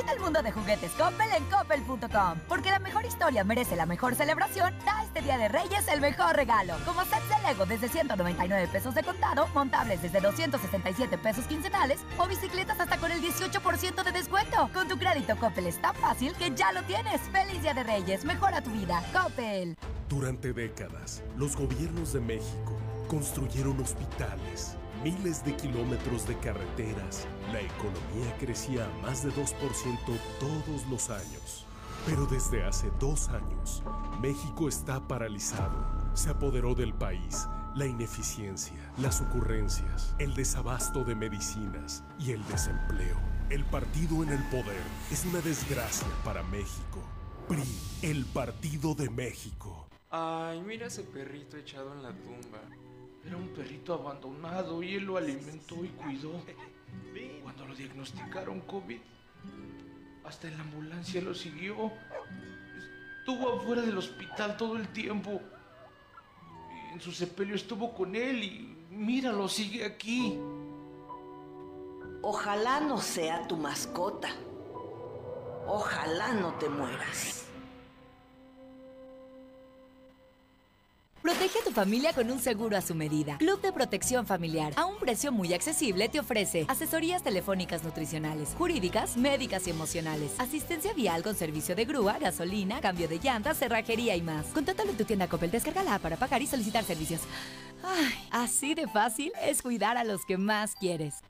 Visita 0.00 0.14
el 0.16 0.20
mundo 0.20 0.42
de 0.42 0.50
juguetes 0.50 0.92
Coppel 0.92 1.28
en 1.36 1.44
coppel.com, 1.50 2.38
porque 2.48 2.70
la 2.70 2.78
mejor 2.78 3.04
historia 3.04 3.44
merece 3.44 3.76
la 3.76 3.84
mejor 3.84 4.14
celebración. 4.14 4.72
Da 4.86 5.02
este 5.04 5.20
Día 5.20 5.36
de 5.36 5.48
Reyes 5.48 5.86
el 5.88 6.00
mejor 6.00 6.34
regalo, 6.34 6.74
como 6.86 7.02
sets 7.02 7.28
de 7.28 7.46
Lego 7.46 7.66
desde 7.66 7.90
199 7.90 8.68
pesos 8.68 8.94
de 8.94 9.02
contado, 9.02 9.46
montables 9.48 10.00
desde 10.00 10.22
267 10.22 11.18
pesos 11.18 11.44
quincenales 11.44 12.00
o 12.16 12.26
bicicletas 12.26 12.80
hasta 12.80 12.96
con 12.96 13.12
el 13.12 13.20
18% 13.20 14.02
de 14.02 14.12
descuento. 14.12 14.70
Con 14.72 14.88
tu 14.88 14.96
crédito 14.96 15.36
Coppel 15.36 15.66
es 15.66 15.78
tan 15.82 15.94
fácil 15.96 16.32
que 16.32 16.50
ya 16.54 16.72
lo 16.72 16.82
tienes. 16.84 17.20
Feliz 17.30 17.60
Día 17.60 17.74
de 17.74 17.82
Reyes, 17.82 18.24
mejora 18.24 18.62
tu 18.62 18.70
vida. 18.70 19.02
Coppel. 19.12 19.76
Durante 20.08 20.54
décadas, 20.54 21.22
los 21.36 21.56
gobiernos 21.56 22.14
de 22.14 22.20
México 22.20 22.78
construyeron 23.06 23.78
hospitales 23.78 24.78
miles 25.02 25.44
de 25.44 25.56
kilómetros 25.56 26.26
de 26.26 26.36
carreteras, 26.38 27.26
la 27.52 27.60
economía 27.60 28.36
crecía 28.38 28.84
a 28.86 29.02
más 29.02 29.24
de 29.24 29.30
2% 29.30 29.54
todos 30.38 30.86
los 30.90 31.10
años. 31.10 31.66
Pero 32.06 32.26
desde 32.26 32.64
hace 32.64 32.90
dos 32.98 33.28
años, 33.28 33.82
México 34.20 34.68
está 34.68 35.06
paralizado. 35.06 35.84
Se 36.14 36.30
apoderó 36.30 36.74
del 36.74 36.94
país 36.94 37.46
la 37.74 37.86
ineficiencia, 37.86 38.92
las 38.98 39.20
ocurrencias, 39.20 40.14
el 40.18 40.34
desabasto 40.34 41.04
de 41.04 41.14
medicinas 41.14 42.02
y 42.18 42.32
el 42.32 42.46
desempleo. 42.48 43.16
El 43.48 43.64
partido 43.64 44.22
en 44.22 44.30
el 44.30 44.42
poder 44.44 44.82
es 45.10 45.24
una 45.24 45.40
desgracia 45.40 46.08
para 46.24 46.42
México. 46.44 47.00
PRI, 47.48 47.64
el 48.02 48.24
Partido 48.26 48.94
de 48.94 49.10
México. 49.10 49.88
Ay, 50.10 50.60
mira 50.62 50.86
ese 50.86 51.02
perrito 51.02 51.56
echado 51.56 51.92
en 51.92 52.02
la 52.02 52.12
tumba. 52.12 52.60
Era 53.24 53.36
un 53.36 53.48
perrito 53.48 53.94
abandonado 53.94 54.82
y 54.82 54.94
él 54.94 55.04
lo 55.04 55.16
alimentó 55.16 55.84
y 55.84 55.88
cuidó. 55.88 56.32
Cuando 57.42 57.66
lo 57.66 57.74
diagnosticaron 57.74 58.60
COVID, 58.60 58.98
hasta 60.24 60.48
en 60.48 60.56
la 60.56 60.62
ambulancia 60.62 61.20
lo 61.20 61.34
siguió. 61.34 61.92
Estuvo 63.20 63.60
afuera 63.60 63.82
del 63.82 63.98
hospital 63.98 64.56
todo 64.56 64.76
el 64.76 64.88
tiempo. 64.88 65.40
En 66.92 67.00
su 67.00 67.12
sepelio 67.12 67.54
estuvo 67.54 67.94
con 67.94 68.16
él 68.16 68.42
y 68.42 68.76
míralo, 68.90 69.48
sigue 69.48 69.84
aquí. 69.84 70.38
Ojalá 72.22 72.80
no 72.80 72.98
sea 72.98 73.46
tu 73.46 73.56
mascota. 73.56 74.28
Ojalá 75.66 76.32
no 76.32 76.54
te 76.54 76.68
mueras. 76.68 77.49
Protege 81.22 81.58
a 81.58 81.64
tu 81.64 81.70
familia 81.70 82.14
con 82.14 82.30
un 82.30 82.38
seguro 82.38 82.78
a 82.78 82.80
su 82.80 82.94
medida. 82.94 83.36
Club 83.36 83.60
de 83.60 83.74
Protección 83.74 84.26
Familiar. 84.26 84.72
A 84.76 84.86
un 84.86 84.96
precio 84.96 85.30
muy 85.30 85.52
accesible 85.52 86.08
te 86.08 86.18
ofrece 86.18 86.64
asesorías 86.66 87.22
telefónicas 87.22 87.84
nutricionales, 87.84 88.54
jurídicas, 88.56 89.18
médicas 89.18 89.66
y 89.66 89.70
emocionales, 89.70 90.32
asistencia 90.38 90.94
vial 90.94 91.22
con 91.22 91.34
servicio 91.34 91.76
de 91.76 91.84
grúa, 91.84 92.18
gasolina, 92.18 92.80
cambio 92.80 93.06
de 93.06 93.18
llantas, 93.18 93.58
cerrajería 93.58 94.16
y 94.16 94.22
más. 94.22 94.46
Contáctalo 94.46 94.92
en 94.92 94.96
tu 94.96 95.04
tienda 95.04 95.28
Coppel, 95.28 95.50
descárgala 95.50 95.98
para 95.98 96.16
pagar 96.16 96.40
y 96.40 96.46
solicitar 96.46 96.84
servicios. 96.84 97.20
Ay, 97.84 98.14
así 98.30 98.74
de 98.74 98.88
fácil 98.88 99.30
es 99.42 99.60
cuidar 99.60 99.98
a 99.98 100.04
los 100.04 100.24
que 100.24 100.38
más 100.38 100.74
quieres. 100.74 101.20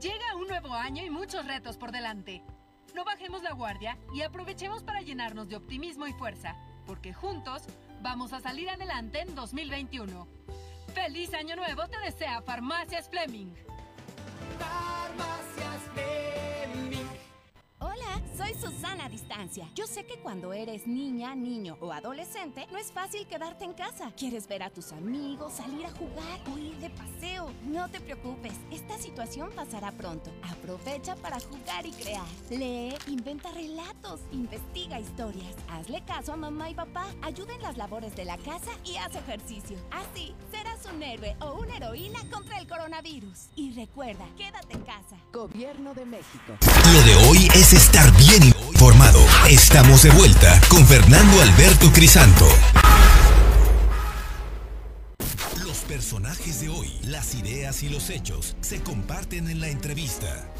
Llega 0.00 0.36
un 0.36 0.48
nuevo 0.48 0.72
año 0.72 1.04
y 1.04 1.10
muchos 1.10 1.46
retos 1.46 1.76
por 1.76 1.92
delante. 1.92 2.42
No 2.94 3.04
bajemos 3.04 3.42
la 3.42 3.52
guardia 3.52 3.98
y 4.14 4.22
aprovechemos 4.22 4.82
para 4.82 5.02
llenarnos 5.02 5.50
de 5.50 5.56
optimismo 5.56 6.06
y 6.06 6.14
fuerza 6.14 6.56
porque 6.86 7.12
juntos 7.12 7.62
vamos 8.02 8.32
a 8.32 8.40
salir 8.40 8.68
adelante 8.70 9.20
en 9.20 9.34
2021. 9.34 10.26
¡Feliz 10.94 11.34
Año 11.34 11.56
Nuevo 11.56 11.86
te 11.88 11.98
desea 11.98 12.42
Farmacias 12.42 13.08
Fleming! 13.08 13.52
Farmacias 14.58 15.82
Fleming. 15.92 16.13
Soy 18.36 18.52
Susana 18.54 19.04
a 19.04 19.08
Distancia. 19.08 19.70
Yo 19.76 19.86
sé 19.86 20.04
que 20.04 20.18
cuando 20.18 20.52
eres 20.52 20.88
niña, 20.88 21.36
niño 21.36 21.76
o 21.80 21.92
adolescente, 21.92 22.66
no 22.72 22.78
es 22.78 22.90
fácil 22.90 23.24
quedarte 23.28 23.64
en 23.64 23.74
casa. 23.74 24.10
Quieres 24.16 24.48
ver 24.48 24.64
a 24.64 24.70
tus 24.70 24.90
amigos, 24.90 25.52
salir 25.52 25.86
a 25.86 25.92
jugar 25.92 26.40
o 26.52 26.58
ir 26.58 26.76
de 26.78 26.90
paseo. 26.90 27.52
No 27.64 27.88
te 27.88 28.00
preocupes, 28.00 28.54
esta 28.72 28.98
situación 28.98 29.50
pasará 29.54 29.92
pronto. 29.92 30.32
Aprovecha 30.42 31.14
para 31.14 31.38
jugar 31.38 31.86
y 31.86 31.92
crear. 31.92 32.26
Lee, 32.50 32.96
inventa 33.06 33.52
relatos, 33.52 34.22
investiga 34.32 34.98
historias. 34.98 35.54
Hazle 35.68 36.02
caso 36.04 36.32
a 36.32 36.36
mamá 36.36 36.70
y 36.70 36.74
papá, 36.74 37.06
ayuda 37.22 37.54
en 37.54 37.62
las 37.62 37.76
labores 37.76 38.16
de 38.16 38.24
la 38.24 38.36
casa 38.38 38.72
y 38.84 38.96
haz 38.96 39.14
ejercicio. 39.14 39.78
Así 39.92 40.34
serás 40.50 40.84
un 40.92 41.00
héroe 41.04 41.36
o 41.40 41.60
una 41.60 41.76
heroína 41.76 42.18
contra 42.32 42.58
el 42.58 42.66
coronavirus. 42.66 43.50
Y 43.54 43.72
recuerda, 43.74 44.26
quédate 44.36 44.74
en 44.74 44.82
casa. 44.82 45.16
Gobierno 45.32 45.94
de 45.94 46.04
México. 46.04 46.58
Lo 46.92 47.02
de 47.02 47.28
hoy 47.28 47.48
es 47.54 47.72
estar 47.72 48.10
bien 48.16 48.23
informado. 48.32 49.20
Estamos 49.48 50.02
de 50.02 50.10
vuelta 50.10 50.60
con 50.70 50.84
Fernando 50.86 51.42
Alberto 51.42 51.92
Crisanto. 51.92 52.46
Los 55.62 55.78
personajes 55.80 56.62
de 56.62 56.70
hoy, 56.70 56.88
las 57.04 57.34
ideas 57.34 57.82
y 57.82 57.90
los 57.90 58.08
hechos 58.10 58.56
se 58.60 58.82
comparten 58.82 59.48
en 59.48 59.60
la 59.60 59.68
entrevista. 59.68 60.50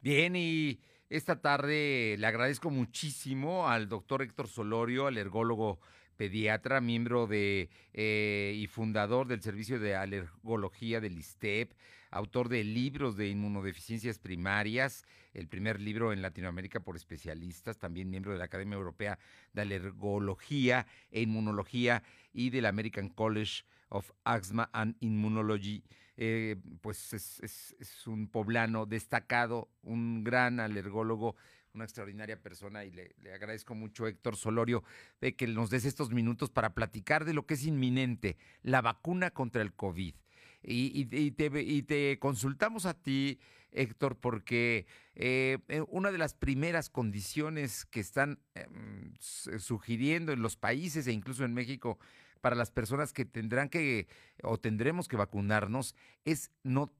Bien, 0.00 0.34
y 0.34 0.78
esta 1.10 1.40
tarde 1.40 2.16
le 2.18 2.26
agradezco 2.26 2.70
muchísimo 2.70 3.68
al 3.68 3.88
doctor 3.88 4.22
Héctor 4.22 4.48
Solorio, 4.48 5.06
al 5.06 5.18
ergólogo 5.18 5.78
pediatra, 6.16 6.80
miembro 6.80 7.26
de 7.26 7.68
eh, 7.92 8.54
y 8.56 8.66
fundador 8.68 9.26
del 9.28 9.42
Servicio 9.42 9.78
de 9.78 9.96
Alergología 9.96 11.00
del 11.00 11.18
ISTEP, 11.18 11.72
autor 12.12 12.48
de 12.48 12.62
libros 12.62 13.16
de 13.16 13.28
inmunodeficiencias 13.28 14.18
primarias, 14.18 15.04
el 15.32 15.48
primer 15.48 15.80
libro 15.80 16.12
en 16.12 16.22
Latinoamérica 16.22 16.80
por 16.80 16.94
especialistas, 16.94 17.78
también 17.78 18.10
miembro 18.10 18.32
de 18.32 18.38
la 18.38 18.44
Academia 18.44 18.76
Europea 18.76 19.18
de 19.54 19.62
Alergología 19.62 20.86
e 21.10 21.22
Inmunología 21.22 22.02
y 22.32 22.50
del 22.50 22.66
American 22.66 23.08
College 23.08 23.64
of 23.88 24.10
Asthma 24.24 24.70
and 24.72 24.96
Immunology. 25.00 25.82
Eh, 26.18 26.56
pues 26.82 27.14
es, 27.14 28.06
un 28.06 28.28
poblano 28.28 28.84
destacado, 28.84 29.70
un 29.82 30.22
gran 30.22 30.60
alergólogo, 30.60 31.34
una 31.72 31.84
extraordinaria 31.84 32.36
persona 32.36 32.84
y 32.84 32.90
le, 32.90 33.14
agradezco 33.34 33.74
mucho, 33.74 34.06
Héctor 34.06 34.36
Solorio, 34.36 34.84
de 35.22 35.34
que 35.34 35.46
nos 35.46 35.70
des 35.70 35.86
estos 35.86 36.10
minutos 36.10 36.50
para 36.50 36.74
platicar 36.74 37.24
de 37.24 37.32
lo 37.32 37.46
que 37.46 37.54
es 37.54 37.64
inminente, 37.64 38.36
la 38.62 38.82
vacuna 38.82 39.30
contra 39.30 39.62
el 39.62 39.72
COVID. 39.72 40.14
Y, 40.62 41.04
te, 41.32 42.18
consultamos 42.18 42.86
a 42.86 42.94
ti, 42.94 43.38
Héctor, 43.72 44.16
porque 44.16 44.86
eh, 45.14 45.58
eh, 45.68 45.82
una 45.88 46.12
de 46.12 46.18
las 46.18 46.34
primeras 46.34 46.90
condiciones 46.90 47.84
que 47.86 48.00
están 48.00 48.38
em, 48.54 49.14
sugiriendo 49.18 50.32
en 50.32 50.42
los 50.42 50.56
países 50.56 51.06
e 51.06 51.12
incluso 51.12 51.44
en 51.44 51.54
México 51.54 51.98
para 52.40 52.56
las 52.56 52.70
personas 52.70 53.12
que 53.12 53.24
tendrán 53.24 53.68
que 53.68 54.08
o 54.42 54.58
tendremos 54.58 55.08
que 55.08 55.16
vacunarnos 55.16 55.94
es 56.24 56.50
no 56.62 56.92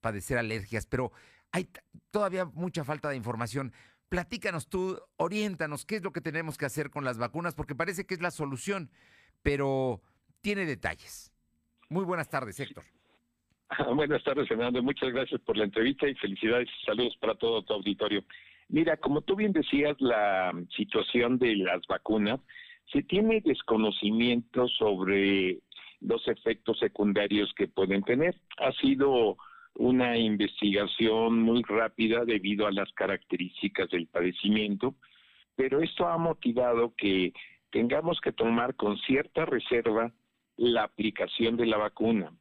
padecer 0.00 0.38
alergias, 0.38 0.86
pero 0.86 1.12
hay 1.52 1.70
todavía 2.10 2.44
mucha 2.44 2.84
falta 2.84 3.08
de 3.08 3.16
información. 3.16 3.72
Platícanos 4.08 4.68
tú, 4.68 5.00
oriéntanos, 5.16 5.84
¿qué 5.84 5.96
es 5.96 6.02
lo 6.02 6.12
que 6.12 6.20
tenemos 6.20 6.56
que 6.58 6.66
hacer 6.66 6.90
con 6.90 7.04
las 7.04 7.18
vacunas? 7.18 7.54
Porque 7.54 7.74
parece 7.74 8.06
que 8.06 8.14
es 8.14 8.20
la 8.20 8.30
solución, 8.30 8.90
pero 9.42 10.02
tiene 10.40 10.66
detalles. 10.66 11.32
Muy 11.88 12.04
buenas 12.04 12.28
tardes, 12.28 12.58
Héctor. 12.60 12.84
Buenas 13.94 14.22
tardes, 14.24 14.48
Fernando. 14.48 14.82
Muchas 14.82 15.12
gracias 15.12 15.40
por 15.42 15.56
la 15.56 15.64
entrevista 15.64 16.08
y 16.08 16.14
felicidades 16.14 16.68
y 16.68 16.84
saludos 16.86 17.16
para 17.20 17.34
todo 17.34 17.62
tu 17.62 17.74
auditorio. 17.74 18.24
Mira, 18.68 18.96
como 18.96 19.22
tú 19.22 19.36
bien 19.36 19.52
decías, 19.52 19.96
la 20.00 20.52
situación 20.76 21.38
de 21.38 21.56
las 21.56 21.86
vacunas, 21.86 22.40
se 22.92 23.02
tiene 23.02 23.42
desconocimiento 23.42 24.66
sobre 24.68 25.58
los 26.00 26.26
efectos 26.28 26.78
secundarios 26.78 27.52
que 27.54 27.68
pueden 27.68 28.02
tener. 28.02 28.34
Ha 28.58 28.72
sido 28.72 29.36
una 29.74 30.16
investigación 30.16 31.40
muy 31.42 31.62
rápida 31.62 32.24
debido 32.24 32.66
a 32.66 32.72
las 32.72 32.90
características 32.92 33.90
del 33.90 34.06
padecimiento, 34.06 34.94
pero 35.56 35.80
esto 35.80 36.06
ha 36.08 36.16
motivado 36.16 36.94
que 36.96 37.32
tengamos 37.70 38.20
que 38.20 38.32
tomar 38.32 38.74
con 38.76 38.96
cierta 38.98 39.44
reserva 39.44 40.12
la 40.56 40.84
aplicación 40.84 41.56
de 41.56 41.66
la 41.66 41.76
vacuna 41.76 42.32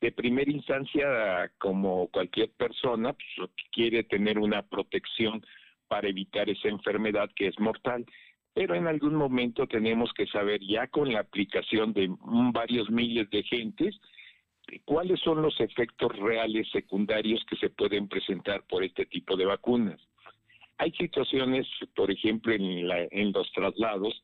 de 0.00 0.12
primera 0.12 0.50
instancia, 0.50 1.50
como 1.58 2.08
cualquier 2.08 2.50
persona, 2.52 3.12
pues, 3.12 3.50
quiere 3.72 4.04
tener 4.04 4.38
una 4.38 4.62
protección 4.62 5.44
para 5.88 6.08
evitar 6.08 6.48
esa 6.48 6.68
enfermedad 6.68 7.30
que 7.34 7.48
es 7.48 7.58
mortal, 7.58 8.06
pero 8.54 8.74
en 8.74 8.86
algún 8.86 9.14
momento 9.14 9.66
tenemos 9.66 10.12
que 10.14 10.26
saber 10.26 10.60
ya 10.62 10.86
con 10.86 11.12
la 11.12 11.20
aplicación 11.20 11.92
de 11.92 12.08
varios 12.52 12.90
miles 12.90 13.28
de 13.30 13.42
gentes 13.42 14.00
cuáles 14.84 15.20
son 15.20 15.42
los 15.42 15.58
efectos 15.60 16.16
reales 16.16 16.68
secundarios 16.70 17.44
que 17.48 17.56
se 17.56 17.70
pueden 17.70 18.08
presentar 18.08 18.62
por 18.68 18.84
este 18.84 19.06
tipo 19.06 19.36
de 19.36 19.46
vacunas. 19.46 20.00
Hay 20.78 20.92
situaciones, 20.92 21.66
por 21.94 22.10
ejemplo, 22.10 22.52
en, 22.52 22.88
en 23.10 23.32
los 23.32 23.50
traslados, 23.52 24.22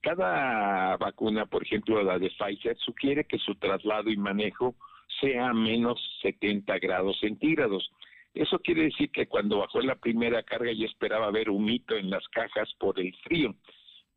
cada 0.00 0.96
vacuna, 0.96 1.46
por 1.46 1.62
ejemplo 1.62 2.02
la 2.02 2.18
de 2.18 2.30
Pfizer, 2.30 2.76
sugiere 2.78 3.24
que 3.24 3.38
su 3.38 3.54
traslado 3.56 4.10
y 4.10 4.16
manejo 4.16 4.74
sea 5.20 5.52
menos 5.52 6.00
70 6.22 6.78
grados 6.78 7.18
centígrados. 7.20 7.90
Eso 8.34 8.58
quiere 8.60 8.84
decir 8.84 9.10
que 9.10 9.26
cuando 9.26 9.58
bajó 9.58 9.80
la 9.80 9.96
primera 9.96 10.42
carga 10.42 10.72
ya 10.72 10.86
esperaba 10.86 11.30
ver 11.30 11.50
un 11.50 11.64
mito 11.64 11.96
en 11.96 12.10
las 12.10 12.26
cajas 12.28 12.72
por 12.78 12.98
el 12.98 13.14
frío. 13.16 13.54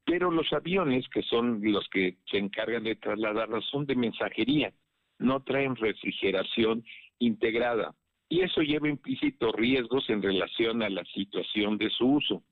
Pero 0.05 0.31
los 0.31 0.51
aviones, 0.53 1.07
que 1.09 1.23
son 1.23 1.59
los 1.63 1.87
que 1.89 2.17
se 2.29 2.37
encargan 2.37 2.83
de 2.83 2.95
trasladarlas, 2.95 3.65
son 3.65 3.85
de 3.85 3.95
mensajería, 3.95 4.71
no 5.19 5.41
traen 5.43 5.75
refrigeración 5.75 6.83
integrada. 7.19 7.95
Y 8.29 8.41
eso 8.41 8.61
lleva 8.61 8.87
implícito 8.87 9.51
riesgos 9.51 10.09
en 10.09 10.21
relación 10.21 10.81
a 10.83 10.89
la 10.89 11.03
situación 11.05 11.77
de 11.77 11.89
su 11.89 12.05
uso. 12.05 12.43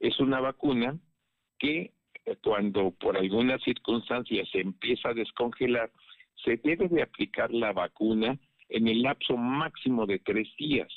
Es 0.00 0.18
una 0.20 0.40
vacuna 0.40 0.98
que 1.58 1.92
eh, 2.24 2.36
cuando 2.42 2.90
por 2.92 3.16
alguna 3.16 3.58
circunstancia 3.58 4.44
se 4.46 4.60
empieza 4.60 5.10
a 5.10 5.14
descongelar, 5.14 5.90
se 6.44 6.56
debe 6.62 6.88
de 6.88 7.02
aplicar 7.02 7.52
la 7.52 7.72
vacuna 7.72 8.38
en 8.68 8.88
el 8.88 9.02
lapso 9.02 9.36
máximo 9.36 10.06
de 10.06 10.18
tres 10.18 10.48
días. 10.58 10.88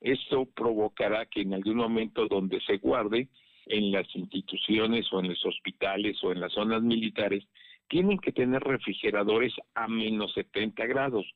Esto 0.00 0.46
provocará 0.46 1.26
que 1.26 1.42
en 1.42 1.54
algún 1.54 1.76
momento 1.76 2.26
donde 2.26 2.60
se 2.62 2.78
guarde, 2.78 3.28
en 3.66 3.92
las 3.92 4.06
instituciones 4.16 5.06
o 5.12 5.20
en 5.20 5.28
los 5.28 5.44
hospitales 5.46 6.16
o 6.24 6.32
en 6.32 6.40
las 6.40 6.52
zonas 6.52 6.82
militares, 6.82 7.44
tienen 7.88 8.18
que 8.18 8.32
tener 8.32 8.62
refrigeradores 8.62 9.52
a 9.74 9.86
menos 9.86 10.32
70 10.34 10.84
grados. 10.86 11.26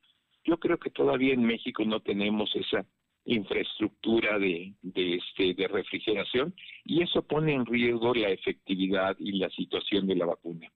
Yo 0.44 0.58
creo 0.58 0.78
que 0.78 0.90
todavía 0.90 1.34
en 1.34 1.44
México 1.44 1.84
no 1.84 2.00
tenemos 2.00 2.54
esa 2.56 2.84
infraestructura 3.26 4.38
de, 4.38 4.72
de, 4.82 5.16
este, 5.16 5.54
de 5.54 5.68
refrigeración 5.68 6.54
y 6.84 7.02
eso 7.02 7.22
pone 7.22 7.52
en 7.52 7.66
riesgo 7.66 8.14
la 8.14 8.30
efectividad 8.30 9.16
y 9.18 9.32
la 9.38 9.50
situación 9.50 10.06
de 10.06 10.16
la 10.16 10.26
vacuna. 10.26 10.70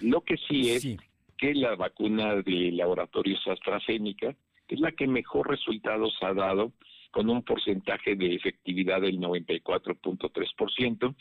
Lo 0.00 0.20
que 0.22 0.36
sí 0.36 0.70
es 0.70 0.96
que 1.44 1.54
la 1.54 1.76
vacuna 1.76 2.36
de 2.36 2.72
laboratorios 2.72 3.46
AstraZeneca 3.46 4.34
es 4.66 4.80
la 4.80 4.92
que 4.92 5.06
mejor 5.06 5.50
resultados 5.50 6.16
ha 6.22 6.32
dado 6.32 6.72
con 7.10 7.28
un 7.28 7.42
porcentaje 7.42 8.16
de 8.16 8.34
efectividad 8.34 9.02
del 9.02 9.18
94.3%, 9.18 11.14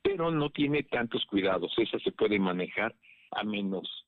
pero 0.00 0.30
no 0.30 0.50
tiene 0.50 0.84
tantos 0.84 1.26
cuidados. 1.26 1.74
Esa 1.76 1.98
se 1.98 2.12
puede 2.12 2.38
manejar 2.38 2.94
a 3.32 3.42
menos 3.42 4.06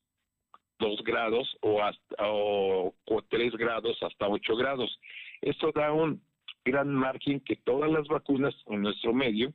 2 0.78 1.02
grados 1.02 1.56
o, 1.62 1.82
hasta, 1.82 2.14
o, 2.20 2.94
3 3.28 3.56
grados 3.56 4.00
hasta 4.04 4.28
8 4.28 4.56
grados. 4.56 5.00
Esto 5.40 5.72
da 5.74 5.92
un 5.92 6.22
gran 6.64 6.94
margen 6.94 7.40
que 7.40 7.56
todas 7.56 7.90
las 7.90 8.06
vacunas 8.06 8.54
en 8.66 8.82
nuestro 8.82 9.12
medio 9.12 9.52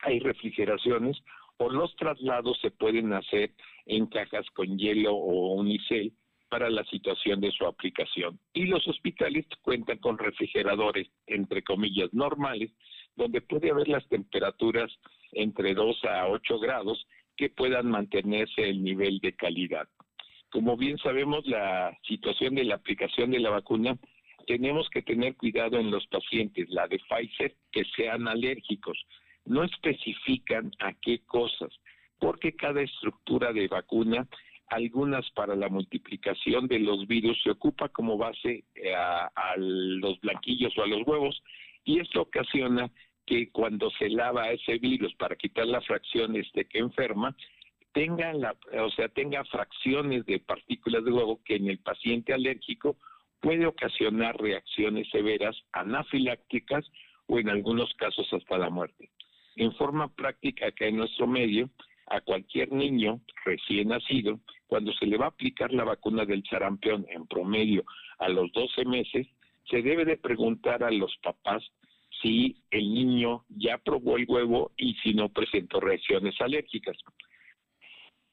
hay 0.00 0.18
refrigeraciones 0.18 1.16
o 1.62 1.70
los 1.70 1.94
traslados 1.96 2.58
se 2.60 2.70
pueden 2.70 3.12
hacer 3.12 3.52
en 3.86 4.06
cajas 4.06 4.44
con 4.52 4.78
hielo 4.78 5.14
o 5.14 5.54
unicel 5.54 6.12
para 6.48 6.68
la 6.68 6.84
situación 6.84 7.40
de 7.40 7.52
su 7.52 7.64
aplicación. 7.64 8.38
Y 8.52 8.64
los 8.66 8.86
hospitales 8.88 9.46
cuentan 9.62 9.98
con 9.98 10.18
refrigeradores, 10.18 11.08
entre 11.26 11.62
comillas, 11.62 12.12
normales, 12.12 12.70
donde 13.16 13.40
puede 13.40 13.70
haber 13.70 13.88
las 13.88 14.06
temperaturas 14.08 14.90
entre 15.32 15.74
2 15.74 16.04
a 16.04 16.28
8 16.28 16.58
grados 16.58 17.06
que 17.36 17.48
puedan 17.48 17.86
mantenerse 17.86 18.68
el 18.68 18.82
nivel 18.82 19.20
de 19.20 19.34
calidad. 19.34 19.88
Como 20.50 20.76
bien 20.76 20.98
sabemos, 20.98 21.46
la 21.46 21.96
situación 22.06 22.54
de 22.54 22.64
la 22.64 22.74
aplicación 22.74 23.30
de 23.30 23.40
la 23.40 23.50
vacuna, 23.50 23.96
tenemos 24.46 24.90
que 24.90 25.02
tener 25.02 25.36
cuidado 25.36 25.78
en 25.78 25.90
los 25.90 26.06
pacientes, 26.08 26.68
la 26.70 26.88
de 26.88 26.98
Pfizer, 26.98 27.54
que 27.70 27.84
sean 27.96 28.26
alérgicos. 28.26 28.98
No 29.44 29.64
especifican 29.64 30.70
a 30.78 30.92
qué 30.94 31.20
cosas 31.24 31.72
porque 32.22 32.54
cada 32.54 32.80
estructura 32.82 33.52
de 33.52 33.66
vacuna, 33.66 34.28
algunas 34.68 35.28
para 35.32 35.56
la 35.56 35.68
multiplicación 35.68 36.68
de 36.68 36.78
los 36.78 37.08
virus, 37.08 37.36
se 37.42 37.50
ocupa 37.50 37.88
como 37.88 38.16
base 38.16 38.62
eh, 38.76 38.94
a, 38.94 39.28
los 39.56 40.20
blanquillos 40.20 40.72
o 40.78 40.84
a 40.84 40.86
los 40.86 41.04
huevos, 41.04 41.42
y 41.82 41.98
esto 41.98 42.22
ocasiona 42.22 42.92
que 43.26 43.50
cuando 43.50 43.90
se 43.98 44.08
lava 44.08 44.52
ese 44.52 44.78
virus 44.78 45.12
para 45.16 45.34
quitar 45.34 45.66
la 45.66 45.80
fracción 45.80 46.36
este 46.36 46.64
que 46.66 46.78
enferma, 46.78 47.36
tenga 47.92 48.32
la, 48.34 48.54
o 48.80 48.90
sea, 48.90 49.08
tenga 49.08 49.44
fracciones 49.46 50.24
de 50.24 50.38
partículas 50.38 51.04
de 51.04 51.10
huevo 51.10 51.40
que 51.44 51.56
en 51.56 51.68
el 51.70 51.78
paciente 51.78 52.32
alérgico 52.32 52.98
puede 53.40 53.66
ocasionar 53.66 54.40
reacciones 54.40 55.08
severas 55.10 55.56
anafilácticas 55.72 56.88
o 57.26 57.40
en 57.40 57.48
algunos 57.48 57.92
casos 57.94 58.32
hasta 58.32 58.58
la 58.58 58.70
muerte. 58.70 59.10
En 59.56 59.72
forma 59.74 60.08
práctica, 60.08 60.66
acá 60.66 60.86
en 60.86 60.96
nuestro 60.96 61.26
medio, 61.26 61.70
a 62.06 62.20
cualquier 62.20 62.72
niño 62.72 63.20
recién 63.44 63.88
nacido, 63.88 64.40
cuando 64.66 64.92
se 64.94 65.06
le 65.06 65.16
va 65.16 65.26
a 65.26 65.28
aplicar 65.28 65.72
la 65.72 65.84
vacuna 65.84 66.24
del 66.24 66.42
sarampión 66.44 67.06
en 67.10 67.26
promedio 67.26 67.84
a 68.18 68.28
los 68.28 68.50
12 68.52 68.84
meses, 68.84 69.26
se 69.68 69.82
debe 69.82 70.04
de 70.04 70.16
preguntar 70.16 70.82
a 70.82 70.90
los 70.90 71.16
papás 71.22 71.62
si 72.20 72.56
el 72.70 72.92
niño 72.92 73.44
ya 73.48 73.78
probó 73.78 74.16
el 74.16 74.26
huevo 74.28 74.72
y 74.76 74.94
si 75.02 75.14
no 75.14 75.28
presentó 75.28 75.80
reacciones 75.80 76.40
alérgicas, 76.40 76.96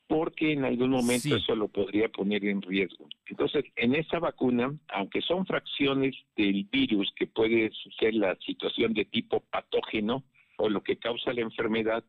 porque 0.07 0.53
en 0.53 0.65
algún 0.65 0.89
momento 0.89 1.35
eso 1.35 1.55
lo 1.55 1.67
podría 1.67 2.09
poner 2.09 2.45
en 2.45 2.61
riesgo. 2.61 3.07
Entonces, 3.27 3.65
en 3.75 3.95
esta 3.95 4.19
vacuna, 4.19 4.75
aunque 4.89 5.21
son 5.21 5.45
fracciones 5.45 6.15
del 6.35 6.65
virus 6.65 7.11
que 7.15 7.27
puede 7.27 7.71
ser 7.99 8.13
la 8.15 8.35
situación 8.45 8.93
de 8.93 9.05
tipo 9.05 9.41
patógeno 9.51 10.23
o 10.59 10.69
lo 10.69 10.83
que 10.83 10.97
causa 10.97 11.33
la 11.33 11.41
enfermedad, 11.41 12.03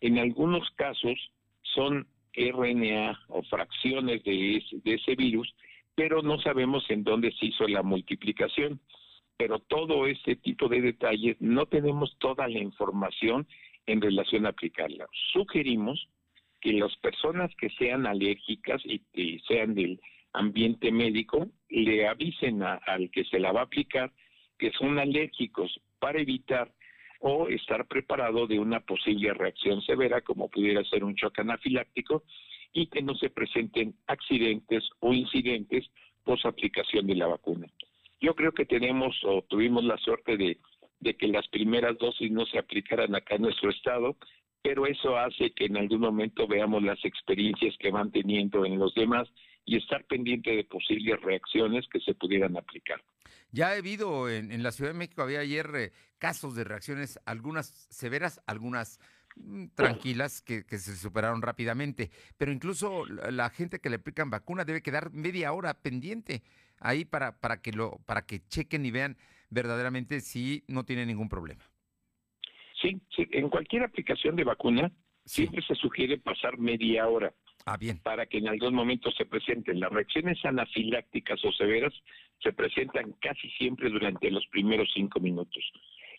en 0.00 0.18
algunos 0.18 0.70
casos 0.76 1.18
son 1.62 2.06
RNA 2.36 3.18
o 3.28 3.42
fracciones 3.44 4.22
de 4.24 4.62
de 4.84 4.94
ese 4.94 5.14
virus, 5.14 5.52
pero 5.94 6.22
no 6.22 6.38
sabemos 6.40 6.84
en 6.90 7.04
dónde 7.04 7.32
se 7.32 7.46
hizo 7.46 7.66
la 7.66 7.82
multiplicación. 7.82 8.80
Pero 9.36 9.58
todo 9.58 10.06
ese 10.06 10.36
tipo 10.36 10.68
de 10.68 10.80
detalles 10.80 11.36
no 11.40 11.66
tenemos 11.66 12.16
toda 12.18 12.46
la 12.46 12.58
información 12.58 13.46
en 13.86 14.00
relación 14.00 14.46
a 14.46 14.50
aplicarla. 14.50 15.06
Sugerimos 15.32 16.08
que 16.60 16.72
las 16.72 16.94
personas 16.98 17.50
que 17.56 17.68
sean 17.70 18.06
alérgicas 18.06 18.80
y 18.84 19.00
que 19.12 19.40
sean 19.46 19.74
del 19.74 20.00
ambiente 20.32 20.92
médico 20.92 21.48
le 21.68 22.06
avisen 22.06 22.62
al 22.62 23.10
que 23.10 23.24
se 23.24 23.38
la 23.38 23.52
va 23.52 23.60
a 23.60 23.64
aplicar 23.64 24.12
que 24.58 24.70
son 24.72 24.98
alérgicos 24.98 25.80
para 25.98 26.20
evitar 26.20 26.72
o 27.26 27.48
estar 27.48 27.86
preparado 27.86 28.46
de 28.46 28.58
una 28.58 28.80
posible 28.80 29.32
reacción 29.32 29.80
severa 29.80 30.20
como 30.20 30.50
pudiera 30.50 30.84
ser 30.84 31.02
un 31.04 31.16
choque 31.16 31.40
anafiláctico 31.40 32.22
y 32.70 32.88
que 32.88 33.00
no 33.00 33.14
se 33.14 33.30
presenten 33.30 33.94
accidentes 34.06 34.84
o 35.00 35.14
incidentes 35.14 35.86
post 36.22 36.44
aplicación 36.44 37.06
de 37.06 37.14
la 37.14 37.26
vacuna. 37.26 37.66
Yo 38.20 38.34
creo 38.34 38.52
que 38.52 38.66
tenemos 38.66 39.18
o 39.24 39.40
tuvimos 39.40 39.84
la 39.84 39.96
suerte 39.96 40.36
de, 40.36 40.58
que 41.14 41.28
las 41.28 41.48
primeras 41.48 41.96
dosis 41.96 42.30
no 42.30 42.44
se 42.44 42.58
aplicaran 42.58 43.14
acá 43.14 43.36
en 43.36 43.42
nuestro 43.42 43.70
estado, 43.70 44.18
pero 44.60 44.84
eso 44.84 45.16
hace 45.16 45.50
que 45.52 45.64
en 45.64 45.78
algún 45.78 46.00
momento 46.00 46.46
veamos 46.46 46.82
las 46.82 47.02
experiencias 47.06 47.74
que 47.78 47.90
van 47.90 48.12
teniendo 48.12 48.66
en 48.66 48.78
los 48.78 48.94
demás 48.94 49.26
y 49.64 49.78
estar 49.78 50.04
pendiente 50.04 50.54
de 50.54 50.64
posibles 50.64 51.18
reacciones 51.22 51.86
que 51.90 52.00
se 52.00 52.12
pudieran 52.12 52.58
aplicar. 52.58 53.00
Ya 53.50 53.68
ha 53.68 53.76
habido 53.76 54.28
en, 54.28 54.62
la 54.62 54.72
Ciudad 54.72 54.92
de 54.92 54.98
México, 54.98 55.22
había 55.22 55.40
ayer 55.40 55.70
eh, 55.74 55.92
casos 56.24 56.54
de 56.56 56.64
reacciones, 56.64 57.20
algunas 57.26 57.66
severas, 57.90 58.40
algunas 58.46 58.98
mm, 59.36 59.66
tranquilas 59.74 60.40
que, 60.40 60.62
se 60.62 60.96
superaron 60.96 61.42
rápidamente. 61.42 62.10
Pero 62.38 62.50
incluso 62.50 63.04
la 63.04 63.50
gente 63.50 63.78
que 63.78 63.90
le 63.90 63.96
aplican 63.96 64.30
vacuna 64.30 64.64
debe 64.64 64.80
quedar 64.80 65.12
media 65.12 65.52
hora 65.52 65.74
pendiente 65.74 66.42
ahí 66.80 67.04
para, 67.04 67.38
para, 67.38 67.60
que, 67.60 67.72
lo, 67.72 67.98
para 68.06 68.24
que 68.24 68.40
chequen 68.48 68.86
y 68.86 68.90
vean 68.90 69.18
verdaderamente 69.50 70.22
si 70.22 70.64
no 70.66 70.86
tiene 70.86 71.04
ningún 71.04 71.28
problema. 71.28 71.62
Sí, 72.80 72.98
en 73.18 73.50
cualquier 73.50 73.82
aplicación 73.82 74.34
de 74.34 74.44
vacuna 74.44 74.90
siempre 75.26 75.60
se 75.60 75.74
sugiere 75.74 76.16
pasar 76.16 76.56
media 76.56 77.06
hora. 77.06 77.34
Ah, 77.66 77.76
bien. 77.76 77.98
Para 78.02 78.24
que 78.24 78.38
en 78.38 78.48
algún 78.48 78.74
momento 78.74 79.10
se 79.12 79.26
presenten. 79.26 79.78
Las 79.78 79.92
reacciones 79.92 80.42
anafilácticas 80.42 81.44
o 81.44 81.52
severas 81.52 81.92
se 82.42 82.52
presentan 82.52 83.12
casi 83.20 83.50
siempre 83.50 83.90
durante 83.90 84.30
los 84.30 84.46
primeros 84.48 84.90
cinco 84.94 85.20
minutos. 85.20 85.62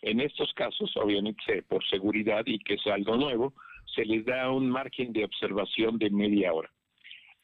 En 0.05 0.19
estos 0.19 0.53
casos, 0.53 0.95
obviamente 0.97 1.63
por 1.63 1.83
seguridad 1.87 2.43
y 2.45 2.59
que 2.59 2.75
es 2.75 2.85
algo 2.85 3.17
nuevo, 3.17 3.55
se 3.95 4.05
les 4.05 4.23
da 4.23 4.51
un 4.51 4.69
margen 4.69 5.11
de 5.11 5.25
observación 5.25 5.97
de 5.97 6.11
media 6.11 6.53
hora. 6.53 6.69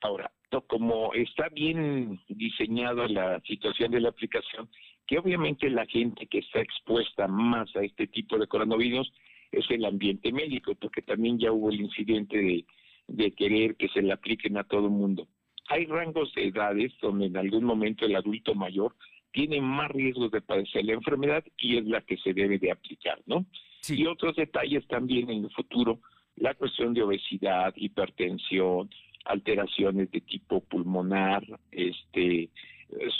Ahora, 0.01 0.31
como 0.67 1.11
está 1.15 1.49
bien 1.49 2.19
diseñada 2.29 3.07
la 3.07 3.39
situación 3.47 3.91
de 3.91 4.01
la 4.01 4.09
aplicación, 4.09 4.69
que 5.07 5.17
obviamente 5.17 5.71
la 5.71 5.87
gente 5.87 6.27
que 6.27 6.37
está 6.37 6.61
expuesta 6.61 7.27
más 7.27 7.75
a 7.75 7.81
este 7.81 8.05
tipo 8.05 8.37
de 8.37 8.45
coronavirus 8.45 9.11
es 9.51 9.65
el 9.71 9.83
ambiente 9.83 10.31
médico, 10.31 10.75
porque 10.75 11.01
también 11.01 11.39
ya 11.39 11.51
hubo 11.51 11.71
el 11.71 11.81
incidente 11.81 12.37
de, 12.37 12.65
de 13.07 13.31
querer 13.31 13.75
que 13.75 13.89
se 13.89 14.03
le 14.03 14.13
apliquen 14.13 14.57
a 14.57 14.65
todo 14.65 14.85
el 14.85 14.91
mundo. 14.91 15.27
Hay 15.69 15.87
rangos 15.87 16.31
de 16.35 16.49
edades 16.49 16.93
donde 17.01 17.25
en 17.25 17.37
algún 17.37 17.63
momento 17.63 18.05
el 18.05 18.15
adulto 18.15 18.53
mayor 18.53 18.95
tiene 19.31 19.61
más 19.61 19.89
riesgos 19.91 20.31
de 20.31 20.41
padecer 20.41 20.85
la 20.85 20.93
enfermedad 20.93 21.43
y 21.57 21.77
es 21.77 21.85
la 21.85 22.01
que 22.01 22.17
se 22.17 22.33
debe 22.33 22.59
de 22.59 22.71
aplicar, 22.71 23.19
¿no? 23.25 23.45
Y 23.87 24.05
otros 24.05 24.35
detalles 24.35 24.85
también 24.87 25.29
en 25.29 25.45
el 25.45 25.51
futuro, 25.51 25.99
la 26.35 26.53
cuestión 26.53 26.93
de 26.93 27.01
obesidad, 27.01 27.73
hipertensión, 27.75 28.89
alteraciones 29.25 30.11
de 30.11 30.21
tipo 30.21 30.61
pulmonar, 30.61 31.43
este, 31.71 32.49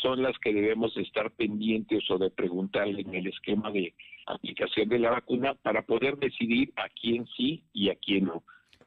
son 0.01 0.21
las 0.21 0.37
que 0.39 0.53
debemos 0.53 0.95
estar 0.97 1.31
pendientes 1.31 2.09
o 2.09 2.17
de 2.17 2.29
preguntarle 2.29 3.01
en 3.01 3.15
el 3.15 3.27
esquema 3.27 3.71
de 3.71 3.93
aplicación 4.25 4.89
de 4.89 4.99
la 4.99 5.11
vacuna 5.11 5.55
para 5.55 5.83
poder 5.83 6.17
decidir 6.17 6.71
a 6.75 6.89
quién 6.89 7.25
sí 7.37 7.63
y 7.73 7.89
a 7.89 7.95
quién 7.95 8.25
no. 8.25 8.43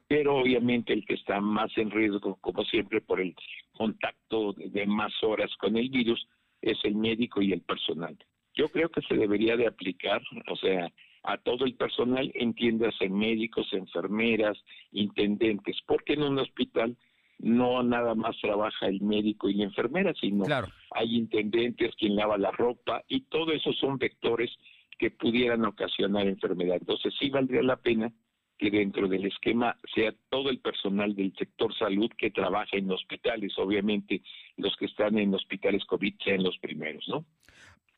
Pero 0.07 0.37
obviamente 0.37 0.93
el 0.93 1.05
que 1.05 1.15
está 1.15 1.41
más 1.41 1.75
en 1.77 1.89
riesgo, 1.89 2.35
como 2.35 2.63
siempre, 2.65 3.01
por 3.01 3.19
el 3.19 3.35
contacto 3.73 4.53
de 4.53 4.85
más 4.85 5.11
horas 5.23 5.49
con 5.57 5.75
el 5.77 5.89
virus, 5.89 6.27
es 6.65 6.79
el 6.83 6.95
médico 6.95 7.41
y 7.41 7.53
el 7.53 7.61
personal. 7.61 8.17
Yo 8.55 8.69
creo 8.69 8.89
que 8.89 9.01
se 9.01 9.15
debería 9.15 9.55
de 9.55 9.67
aplicar, 9.67 10.21
o 10.49 10.55
sea, 10.55 10.91
a 11.23 11.37
todo 11.37 11.65
el 11.65 11.75
personal, 11.75 12.31
entiéndase 12.35 13.09
médicos, 13.09 13.67
enfermeras, 13.71 14.57
intendentes, 14.91 15.77
porque 15.85 16.13
en 16.13 16.23
un 16.23 16.39
hospital 16.39 16.97
no 17.39 17.83
nada 17.83 18.15
más 18.15 18.35
trabaja 18.41 18.87
el 18.87 19.01
médico 19.01 19.49
y 19.49 19.55
la 19.55 19.65
enfermera, 19.65 20.13
sino 20.19 20.45
hay 20.91 21.15
intendentes 21.15 21.93
quien 21.95 22.15
lava 22.15 22.37
la 22.37 22.51
ropa 22.51 23.03
y 23.07 23.21
todo 23.21 23.51
eso 23.51 23.73
son 23.73 23.97
vectores 23.97 24.51
que 24.97 25.11
pudieran 25.11 25.65
ocasionar 25.65 26.27
enfermedad. 26.27 26.77
Entonces 26.79 27.13
sí 27.19 27.29
valdría 27.29 27.61
la 27.61 27.75
pena 27.75 28.11
que 28.57 28.71
dentro 28.71 29.07
del 29.07 29.25
esquema 29.25 29.77
sea 29.93 30.13
todo 30.29 30.49
el 30.49 30.59
personal 30.59 31.15
del 31.15 31.33
sector 31.37 31.75
salud 31.77 32.09
que 32.17 32.31
trabaja 32.31 32.77
en 32.77 32.89
hospitales, 32.91 33.53
obviamente 33.57 34.21
los 34.57 34.75
que 34.77 34.85
están 34.85 35.17
en 35.17 35.33
hospitales 35.33 35.83
COVID 35.85 36.15
sean 36.23 36.43
los 36.43 36.57
primeros, 36.59 37.05
¿no? 37.07 37.25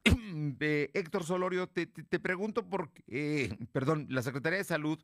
Eh, 0.59 0.89
Héctor 0.93 1.23
Solorio, 1.23 1.67
te, 1.67 1.85
te, 1.87 2.19
pregunto 2.19 2.67
porque, 2.69 3.03
eh, 3.07 3.49
perdón, 3.71 4.07
la 4.09 4.21
Secretaría 4.21 4.57
de 4.57 4.63
Salud 4.63 4.99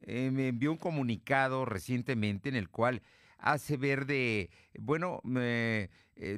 eh, 0.00 0.30
me 0.30 0.48
envió 0.48 0.70
un 0.70 0.78
comunicado 0.78 1.64
recientemente 1.64 2.48
en 2.48 2.56
el 2.56 2.68
cual 2.68 3.02
hace 3.38 3.76
ver 3.76 4.06
de, 4.06 4.50
bueno, 4.78 5.20
eh, 5.36 5.88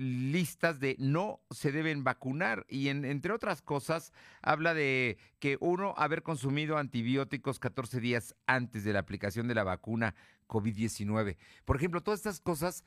listas 0.00 0.80
de 0.80 0.96
no 0.98 1.40
se 1.50 1.70
deben 1.70 2.02
vacunar 2.02 2.66
y 2.68 2.88
entre 2.88 3.32
otras 3.32 3.62
cosas 3.62 4.12
habla 4.42 4.74
de 4.74 5.18
que 5.38 5.56
uno 5.60 5.94
haber 5.96 6.22
consumido 6.22 6.78
antibióticos 6.78 7.60
14 7.60 8.00
días 8.00 8.34
antes 8.46 8.82
de 8.82 8.92
la 8.92 8.98
aplicación 8.98 9.46
de 9.46 9.54
la 9.54 9.64
vacuna 9.64 10.14
COVID-19. 10.48 11.36
Por 11.64 11.76
ejemplo, 11.76 12.02
todas 12.02 12.20
estas 12.20 12.40
cosas 12.40 12.84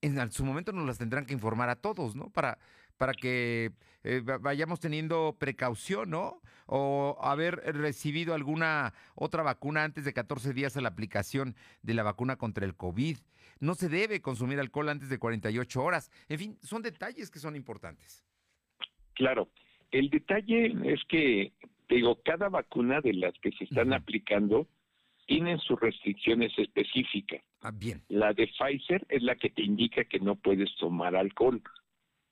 en 0.00 0.32
su 0.32 0.44
momento 0.44 0.72
nos 0.72 0.86
las 0.86 0.98
tendrán 0.98 1.24
que 1.24 1.32
informar 1.32 1.68
a 1.70 1.76
todos, 1.76 2.14
¿no? 2.14 2.30
Para, 2.30 2.58
para 2.96 3.14
que 3.14 3.72
eh, 4.02 4.22
vayamos 4.40 4.80
teniendo 4.80 5.36
precaución, 5.38 6.10
¿no? 6.10 6.42
O 6.66 7.18
haber 7.22 7.56
recibido 7.74 8.34
alguna 8.34 8.92
otra 9.14 9.42
vacuna 9.42 9.84
antes 9.84 10.04
de 10.04 10.12
14 10.12 10.52
días 10.52 10.76
a 10.76 10.80
la 10.80 10.88
aplicación 10.88 11.56
de 11.82 11.94
la 11.94 12.02
vacuna 12.02 12.36
contra 12.36 12.64
el 12.64 12.74
COVID. 12.74 13.18
No 13.60 13.74
se 13.74 13.88
debe 13.88 14.20
consumir 14.20 14.58
alcohol 14.58 14.88
antes 14.88 15.08
de 15.08 15.18
48 15.18 15.82
horas. 15.82 16.10
En 16.28 16.38
fin, 16.38 16.58
son 16.62 16.82
detalles 16.82 17.30
que 17.30 17.38
son 17.38 17.56
importantes. 17.56 18.24
Claro. 19.14 19.48
El 19.90 20.10
detalle 20.10 20.74
es 20.84 21.00
que, 21.08 21.52
digo, 21.88 22.20
cada 22.24 22.48
vacuna 22.48 23.00
de 23.00 23.14
las 23.14 23.34
que 23.40 23.52
se 23.52 23.64
están 23.64 23.92
aplicando 23.92 24.66
tienen 25.26 25.58
sus 25.60 25.80
restricciones 25.80 26.52
específicas. 26.58 27.42
Ah, 27.60 27.70
bien. 27.72 28.02
La 28.08 28.32
de 28.32 28.48
Pfizer 28.48 29.06
es 29.08 29.22
la 29.22 29.36
que 29.36 29.50
te 29.50 29.62
indica 29.62 30.04
que 30.04 30.18
no 30.18 30.34
puedes 30.34 30.74
tomar 30.76 31.16
alcohol, 31.16 31.62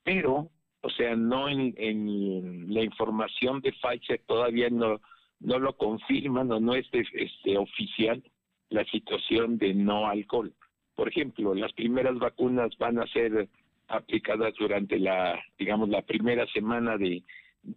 pero, 0.02 0.50
o 0.82 0.90
sea, 0.90 1.16
no 1.16 1.48
en, 1.48 1.74
en 1.78 2.74
la 2.74 2.82
información 2.82 3.60
de 3.60 3.72
Pfizer 3.72 4.20
todavía 4.26 4.68
no 4.68 5.00
no 5.42 5.58
lo 5.58 5.76
confirman 5.76 6.50
o 6.52 6.60
no 6.60 6.74
es 6.74 6.86
este, 6.92 7.58
oficial 7.58 8.22
la 8.70 8.84
situación 8.86 9.58
de 9.58 9.74
no 9.74 10.06
alcohol. 10.06 10.54
Por 10.94 11.08
ejemplo, 11.08 11.54
las 11.54 11.72
primeras 11.72 12.18
vacunas 12.18 12.76
van 12.78 12.98
a 12.98 13.06
ser 13.06 13.48
aplicadas 13.88 14.54
durante 14.58 14.98
la, 14.98 15.40
digamos, 15.58 15.88
la 15.88 16.02
primera 16.02 16.46
semana 16.48 16.96
de, 16.96 17.22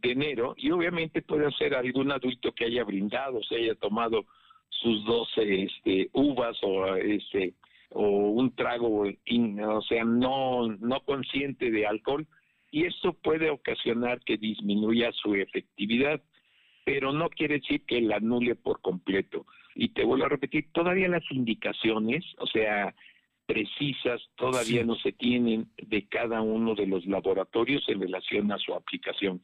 enero 0.01 0.55
y 0.57 0.71
obviamente 0.71 1.21
puede 1.21 1.51
ser 1.51 1.75
algún 1.75 2.11
adulto 2.11 2.51
que 2.53 2.65
haya 2.65 2.83
brindado, 2.83 3.43
se 3.43 3.57
haya 3.57 3.75
tomado 3.75 4.25
sus 4.69 5.05
12 5.05 5.63
este, 5.63 6.09
uvas 6.13 6.57
o 6.63 6.95
este 6.95 7.53
o 7.91 8.01
un 8.01 8.53
trago, 8.55 9.03
o 9.03 9.81
sea, 9.83 10.03
no, 10.03 10.67
no 10.67 10.99
consciente 11.01 11.71
de 11.71 11.85
alcohol, 11.85 12.27
y 12.71 12.85
esto 12.85 13.13
puede 13.13 13.49
ocasionar 13.49 14.19
que 14.21 14.37
disminuya 14.37 15.11
su 15.13 15.33
efectividad, 15.35 16.21
pero 16.85 17.11
no 17.11 17.29
quiere 17.29 17.55
decir 17.55 17.81
que 17.85 17.99
la 17.99 18.17
anule 18.17 18.55
por 18.55 18.79
completo. 18.79 19.45
Y 19.73 19.89
te 19.89 20.05
vuelvo 20.05 20.25
a 20.25 20.29
repetir, 20.29 20.71
todavía 20.71 21.09
las 21.09 21.29
indicaciones, 21.31 22.23
o 22.37 22.47
sea, 22.47 22.95
precisas, 23.45 24.21
todavía 24.35 24.85
no 24.85 24.95
se 24.95 25.11
tienen 25.11 25.67
de 25.77 26.07
cada 26.07 26.41
uno 26.41 26.75
de 26.75 26.87
los 26.87 27.05
laboratorios 27.07 27.83
en 27.89 27.99
relación 27.99 28.51
a 28.51 28.59
su 28.59 28.73
aplicación. 28.73 29.41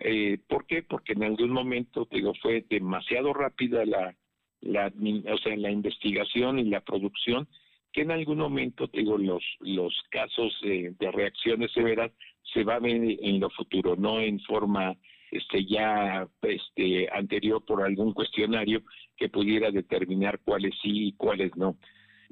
Eh, 0.00 0.38
¿Por 0.48 0.66
qué? 0.66 0.82
Porque 0.82 1.12
en 1.12 1.22
algún 1.22 1.50
momento, 1.50 2.08
digo, 2.10 2.34
fue 2.42 2.64
demasiado 2.68 3.32
rápida 3.32 3.86
la, 3.86 4.14
la, 4.60 4.92
o 5.32 5.38
sea, 5.38 5.56
la 5.56 5.70
investigación 5.70 6.58
y 6.58 6.64
la 6.64 6.80
producción, 6.80 7.48
que 7.92 8.02
en 8.02 8.10
algún 8.10 8.38
momento, 8.38 8.88
digo, 8.92 9.16
los, 9.16 9.44
los 9.60 9.94
casos 10.10 10.52
de 10.62 11.12
reacciones 11.12 11.70
severas 11.70 12.10
se 12.52 12.64
van 12.64 12.78
a 12.78 12.80
ver 12.80 13.16
en 13.20 13.38
lo 13.38 13.48
futuro, 13.50 13.94
no 13.94 14.20
en 14.20 14.40
forma 14.40 14.96
este 15.34 15.64
ya 15.64 16.28
este 16.42 17.08
anterior 17.12 17.64
por 17.64 17.82
algún 17.82 18.12
cuestionario 18.12 18.82
que 19.16 19.28
pudiera 19.28 19.70
determinar 19.70 20.40
cuáles 20.44 20.74
sí 20.82 21.08
y 21.08 21.12
cuáles 21.12 21.56
no. 21.56 21.76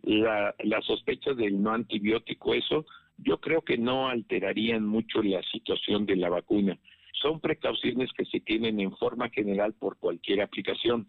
la, 0.03 0.55
la 0.65 0.81
sospecha 0.83 1.35
del 1.35 1.63
no 1.63 1.73
antibiótico, 1.73 2.55
eso 2.55 2.87
yo 3.19 3.39
creo 3.39 3.63
que 3.63 3.79
no 3.79 4.09
alterarían 4.09 4.87
mucho 4.87 5.23
la 5.23 5.43
situación 5.43 6.07
de 6.07 6.17
la 6.17 6.29
vacuna. 6.29 6.79
Son 7.21 7.41
precauciones 7.41 8.11
que 8.13 8.25
se 8.25 8.41
tienen 8.41 8.81
en 8.81 8.97
forma 8.97 9.29
general 9.31 9.75
por 9.75 9.99
cualquier 9.99 10.43
aplicación. 10.43 11.07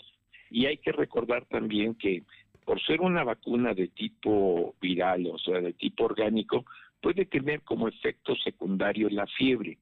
Y 0.51 0.65
hay 0.67 0.77
que 0.77 0.91
recordar 0.91 1.45
también 1.45 1.95
que 1.95 2.23
por 2.65 2.81
ser 2.83 3.01
una 3.01 3.23
vacuna 3.23 3.73
de 3.73 3.87
tipo 3.87 4.75
viral, 4.79 5.27
o 5.27 5.37
sea, 5.39 5.59
de 5.59 5.73
tipo 5.73 6.05
orgánico, 6.05 6.65
puede 7.01 7.25
tener 7.25 7.61
como 7.63 7.87
efecto 7.87 8.35
secundario 8.35 9.09
la 9.09 9.25
fiebre. 9.27 9.77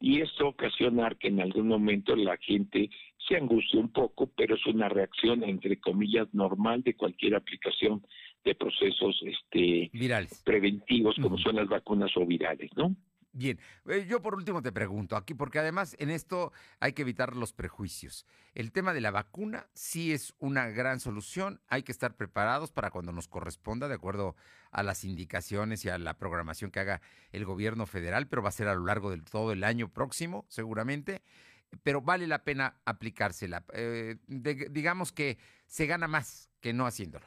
Y 0.00 0.20
esto 0.20 0.48
ocasionar 0.48 1.16
que 1.16 1.28
en 1.28 1.40
algún 1.40 1.68
momento 1.68 2.14
la 2.14 2.36
gente 2.36 2.88
se 3.26 3.36
angustie 3.36 3.80
un 3.80 3.90
poco, 3.90 4.30
pero 4.36 4.54
es 4.54 4.66
una 4.66 4.88
reacción, 4.88 5.42
entre 5.42 5.80
comillas, 5.80 6.32
normal 6.32 6.82
de 6.82 6.94
cualquier 6.94 7.34
aplicación 7.34 8.02
de 8.44 8.54
procesos 8.54 9.20
este, 9.26 9.90
virales 9.92 10.42
preventivos, 10.44 11.16
como 11.20 11.36
son 11.38 11.56
las 11.56 11.68
vacunas 11.68 12.10
o 12.16 12.24
virales, 12.24 12.70
¿no? 12.76 12.94
Bien, 13.38 13.60
eh, 13.86 14.04
yo 14.08 14.20
por 14.20 14.34
último 14.34 14.62
te 14.62 14.72
pregunto 14.72 15.14
aquí, 15.14 15.32
porque 15.32 15.60
además 15.60 15.94
en 16.00 16.10
esto 16.10 16.50
hay 16.80 16.92
que 16.92 17.02
evitar 17.02 17.36
los 17.36 17.52
prejuicios. 17.52 18.26
El 18.52 18.72
tema 18.72 18.92
de 18.92 19.00
la 19.00 19.12
vacuna 19.12 19.68
sí 19.74 20.12
es 20.12 20.34
una 20.40 20.66
gran 20.70 20.98
solución, 20.98 21.60
hay 21.68 21.84
que 21.84 21.92
estar 21.92 22.16
preparados 22.16 22.72
para 22.72 22.90
cuando 22.90 23.12
nos 23.12 23.28
corresponda, 23.28 23.86
de 23.86 23.94
acuerdo 23.94 24.34
a 24.72 24.82
las 24.82 25.04
indicaciones 25.04 25.84
y 25.84 25.88
a 25.88 25.98
la 25.98 26.18
programación 26.18 26.72
que 26.72 26.80
haga 26.80 27.00
el 27.30 27.44
gobierno 27.44 27.86
federal, 27.86 28.26
pero 28.26 28.42
va 28.42 28.48
a 28.48 28.52
ser 28.52 28.66
a 28.66 28.74
lo 28.74 28.84
largo 28.84 29.08
de 29.12 29.22
todo 29.22 29.52
el 29.52 29.62
año 29.62 29.88
próximo, 29.88 30.44
seguramente, 30.48 31.22
pero 31.84 32.02
vale 32.02 32.26
la 32.26 32.42
pena 32.42 32.80
aplicársela. 32.86 33.64
Eh, 33.72 34.16
digamos 34.26 35.12
que 35.12 35.38
se 35.68 35.86
gana 35.86 36.08
más 36.08 36.50
que 36.60 36.72
no 36.72 36.86
haciéndolo. 36.86 37.26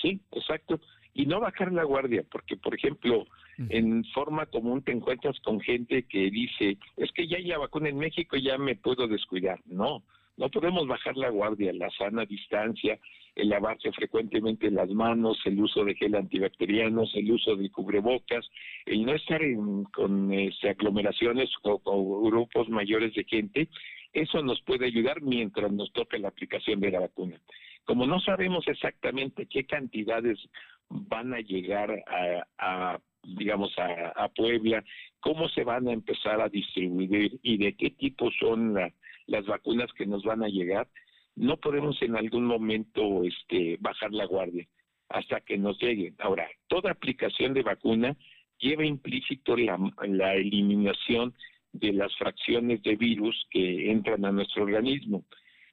Sí, 0.00 0.22
exacto. 0.30 0.80
Y 1.12 1.26
no 1.26 1.40
bajar 1.40 1.70
la 1.72 1.84
guardia, 1.84 2.24
porque, 2.30 2.56
por 2.56 2.74
ejemplo, 2.74 3.26
en 3.68 4.04
forma 4.14 4.46
común 4.46 4.82
te 4.82 4.92
encuentras 4.92 5.38
con 5.40 5.60
gente 5.60 6.04
que 6.04 6.30
dice, 6.30 6.78
es 6.96 7.12
que 7.12 7.26
ya 7.26 7.38
hay 7.38 7.50
vacuna 7.52 7.88
en 7.88 7.98
México, 7.98 8.36
ya 8.36 8.58
me 8.58 8.76
puedo 8.76 9.06
descuidar. 9.08 9.60
No, 9.66 10.02
no 10.36 10.48
podemos 10.48 10.86
bajar 10.86 11.16
la 11.16 11.30
guardia, 11.30 11.72
la 11.72 11.90
sana 11.90 12.24
distancia, 12.24 12.98
el 13.34 13.48
lavarse 13.48 13.92
frecuentemente 13.92 14.70
las 14.70 14.90
manos, 14.90 15.38
el 15.44 15.60
uso 15.60 15.84
de 15.84 15.94
gel 15.94 16.14
antibacterianos, 16.14 17.14
el 17.14 17.30
uso 17.32 17.56
de 17.56 17.70
cubrebocas, 17.70 18.48
el 18.86 19.04
no 19.04 19.12
estar 19.12 19.42
en, 19.42 19.84
con 19.84 20.32
este, 20.32 20.70
aglomeraciones 20.70 21.50
o, 21.62 21.80
o 21.84 22.22
grupos 22.22 22.68
mayores 22.68 23.14
de 23.14 23.24
gente, 23.24 23.68
eso 24.12 24.42
nos 24.42 24.60
puede 24.62 24.86
ayudar 24.86 25.22
mientras 25.22 25.72
nos 25.72 25.90
toque 25.92 26.18
la 26.18 26.28
aplicación 26.28 26.80
de 26.80 26.90
la 26.90 27.00
vacuna. 27.00 27.40
Como 27.84 28.06
no 28.06 28.20
sabemos 28.20 28.66
exactamente 28.68 29.46
qué 29.46 29.64
cantidades 29.64 30.38
van 30.88 31.34
a 31.34 31.40
llegar 31.40 32.04
a, 32.58 32.98
digamos, 33.22 33.72
a, 33.78 34.28
Puebla, 34.28 34.84
cómo 35.20 35.48
se 35.48 35.64
van 35.64 35.88
a 35.88 35.92
empezar 35.92 36.40
a 36.40 36.48
distribuir 36.48 37.38
y 37.42 37.56
de 37.58 37.74
qué 37.76 37.90
tipo 37.90 38.30
son 38.32 38.74
las 39.26 39.46
vacunas 39.46 39.92
que 39.92 40.06
nos 40.06 40.22
van 40.24 40.42
a 40.42 40.48
llegar, 40.48 40.88
no 41.36 41.56
podemos 41.56 42.00
en 42.02 42.16
algún 42.16 42.44
momento 42.44 43.24
este, 43.24 43.76
bajar 43.80 44.12
la 44.12 44.26
guardia 44.26 44.66
hasta 45.08 45.40
que 45.40 45.58
nos 45.58 45.80
lleguen. 45.80 46.14
Ahora, 46.18 46.48
toda 46.68 46.90
aplicación 46.90 47.54
de 47.54 47.62
vacuna 47.62 48.16
lleva 48.58 48.84
implícito 48.84 49.56
la, 49.56 49.78
la 50.06 50.34
eliminación 50.34 51.34
de 51.72 51.92
las 51.92 52.14
fracciones 52.16 52.82
de 52.82 52.96
virus 52.96 53.46
que 53.50 53.90
entran 53.90 54.24
a 54.24 54.32
nuestro 54.32 54.64
organismo. 54.64 55.24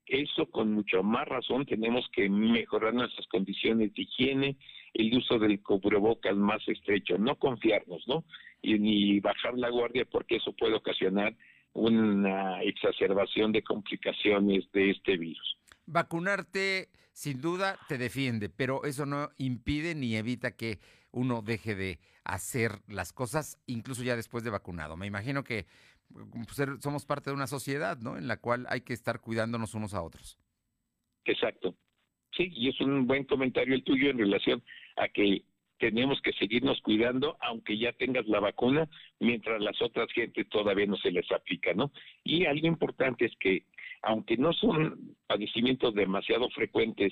Eso 0.05 0.49
con 0.49 0.73
mucho 0.73 1.03
más 1.03 1.27
razón 1.27 1.65
tenemos 1.65 2.09
que 2.13 2.29
mejorar 2.29 2.93
nuestras 2.93 3.27
condiciones 3.27 3.93
de 3.93 4.01
higiene, 4.01 4.57
el 4.93 5.17
uso 5.17 5.39
del 5.39 5.61
cubrebocas 5.61 6.35
más 6.35 6.67
estrecho, 6.67 7.17
no 7.17 7.35
confiarnos, 7.37 8.07
¿no? 8.07 8.23
Y 8.61 8.77
ni 8.79 9.19
bajar 9.19 9.57
la 9.57 9.69
guardia 9.69 10.05
porque 10.05 10.37
eso 10.37 10.53
puede 10.53 10.75
ocasionar 10.75 11.35
una 11.73 12.61
exacerbación 12.63 13.51
de 13.51 13.63
complicaciones 13.63 14.71
de 14.71 14.91
este 14.91 15.17
virus. 15.17 15.57
Vacunarte 15.85 16.89
sin 17.13 17.41
duda 17.41 17.77
te 17.87 17.97
defiende, 17.97 18.49
pero 18.49 18.85
eso 18.85 19.05
no 19.05 19.29
impide 19.37 19.95
ni 19.95 20.15
evita 20.15 20.55
que 20.55 20.79
uno 21.11 21.41
deje 21.41 21.75
de 21.75 21.99
hacer 22.23 22.81
las 22.87 23.11
cosas, 23.11 23.57
incluso 23.65 24.03
ya 24.03 24.15
después 24.15 24.43
de 24.43 24.49
vacunado. 24.49 24.95
Me 24.95 25.07
imagino 25.07 25.43
que 25.43 25.65
pues, 26.11 26.81
somos 26.81 27.05
parte 27.05 27.29
de 27.29 27.35
una 27.35 27.47
sociedad, 27.47 27.97
¿no? 27.97 28.17
En 28.17 28.27
la 28.27 28.37
cual 28.37 28.65
hay 28.69 28.81
que 28.81 28.93
estar 28.93 29.19
cuidándonos 29.19 29.73
unos 29.73 29.93
a 29.93 30.01
otros. 30.01 30.37
Exacto. 31.25 31.75
Sí, 32.39 32.53
y 32.55 32.69
es 32.69 32.79
un 32.79 33.05
buen 33.05 33.25
comentario 33.25 33.75
el 33.75 33.83
tuyo 33.83 34.09
en 34.09 34.17
relación 34.17 34.63
a 34.95 35.09
que 35.09 35.43
tenemos 35.77 36.21
que 36.21 36.31
seguirnos 36.31 36.79
cuidando 36.79 37.35
aunque 37.41 37.77
ya 37.77 37.91
tengas 37.91 38.25
la 38.27 38.39
vacuna, 38.39 38.87
mientras 39.19 39.61
las 39.61 39.81
otras 39.81 40.09
gente 40.13 40.45
todavía 40.45 40.85
no 40.85 40.95
se 40.95 41.11
les 41.11 41.29
aplica, 41.33 41.73
¿no? 41.73 41.91
Y 42.23 42.45
algo 42.45 42.65
importante 42.65 43.25
es 43.25 43.35
que 43.41 43.65
aunque 44.03 44.37
no 44.37 44.53
son 44.53 45.17
padecimientos 45.27 45.93
demasiado 45.93 46.49
frecuentes 46.51 47.11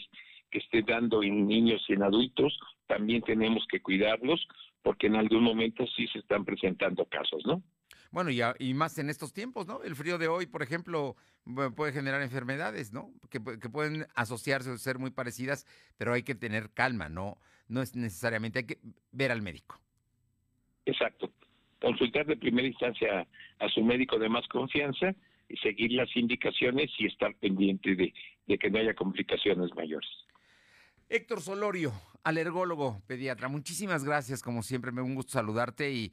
que 0.50 0.60
esté 0.60 0.82
dando 0.82 1.22
en 1.22 1.46
niños 1.46 1.84
y 1.90 1.94
en 1.94 2.04
adultos, 2.04 2.58
también 2.86 3.22
tenemos 3.22 3.68
que 3.68 3.82
cuidarlos 3.82 4.48
porque 4.82 5.08
en 5.08 5.18
algún 5.18 5.44
momento 5.44 5.86
sí 5.88 6.08
se 6.08 6.20
están 6.20 6.46
presentando 6.46 7.04
casos, 7.04 7.46
¿no? 7.46 7.62
Bueno, 8.12 8.32
y, 8.32 8.42
y, 8.60 8.74
más 8.74 8.98
en 8.98 9.10
estos 9.10 9.34
tiempos, 9.34 9.68
¿no? 9.68 9.84
El 9.84 9.96
frío 9.96 10.18
de 10.18 10.28
hoy, 10.28 10.46
por 10.46 10.64
ejemplo, 10.64 11.16
puede 11.76 11.92
generar 11.92 12.22
enfermedades, 12.22 12.94
¿no? 12.94 13.12
Que, 13.30 13.40
que, 13.60 13.70
pueden 13.70 14.06
asociarse 14.16 14.70
o 14.70 14.78
ser 14.78 15.00
muy 15.00 15.12
parecidas, 15.12 15.66
pero 15.98 16.14
hay 16.14 16.24
que 16.24 16.36
tener 16.36 16.72
calma, 16.72 17.10
¿no? 17.10 17.38
No 17.68 17.82
es 17.82 17.96
necesariamente, 17.96 18.60
hay 18.60 18.66
que 18.66 18.80
ver 19.12 19.32
al 19.32 19.42
médico. 19.42 19.80
Exacto. 20.86 21.32
Consultar 21.82 22.26
de 22.26 22.38
primera 22.38 22.68
instancia 22.68 23.28
a 23.60 23.70
su 23.70 23.84
médico 23.84 24.18
de 24.18 24.30
más 24.30 24.48
confianza 24.48 25.14
y 25.50 25.58
seguir 25.58 25.92
las 25.92 26.14
indicaciones 26.16 26.90
y 26.98 27.08
estar 27.08 27.36
pendiente 27.36 27.96
de, 27.96 28.14
de 28.48 28.58
que 28.58 28.70
no 28.70 28.80
haya 28.80 28.94
complicaciones 28.94 29.74
mayores. 29.76 30.10
Héctor 31.10 31.42
Solorio, 31.42 31.94
alergólogo, 32.24 33.02
pediatra, 33.08 33.48
muchísimas 33.48 34.04
gracias, 34.04 34.42
como 34.42 34.62
siempre, 34.62 34.92
me 34.92 35.02
un 35.02 35.16
gusto 35.16 35.32
saludarte 35.34 35.90
y, 35.92 36.12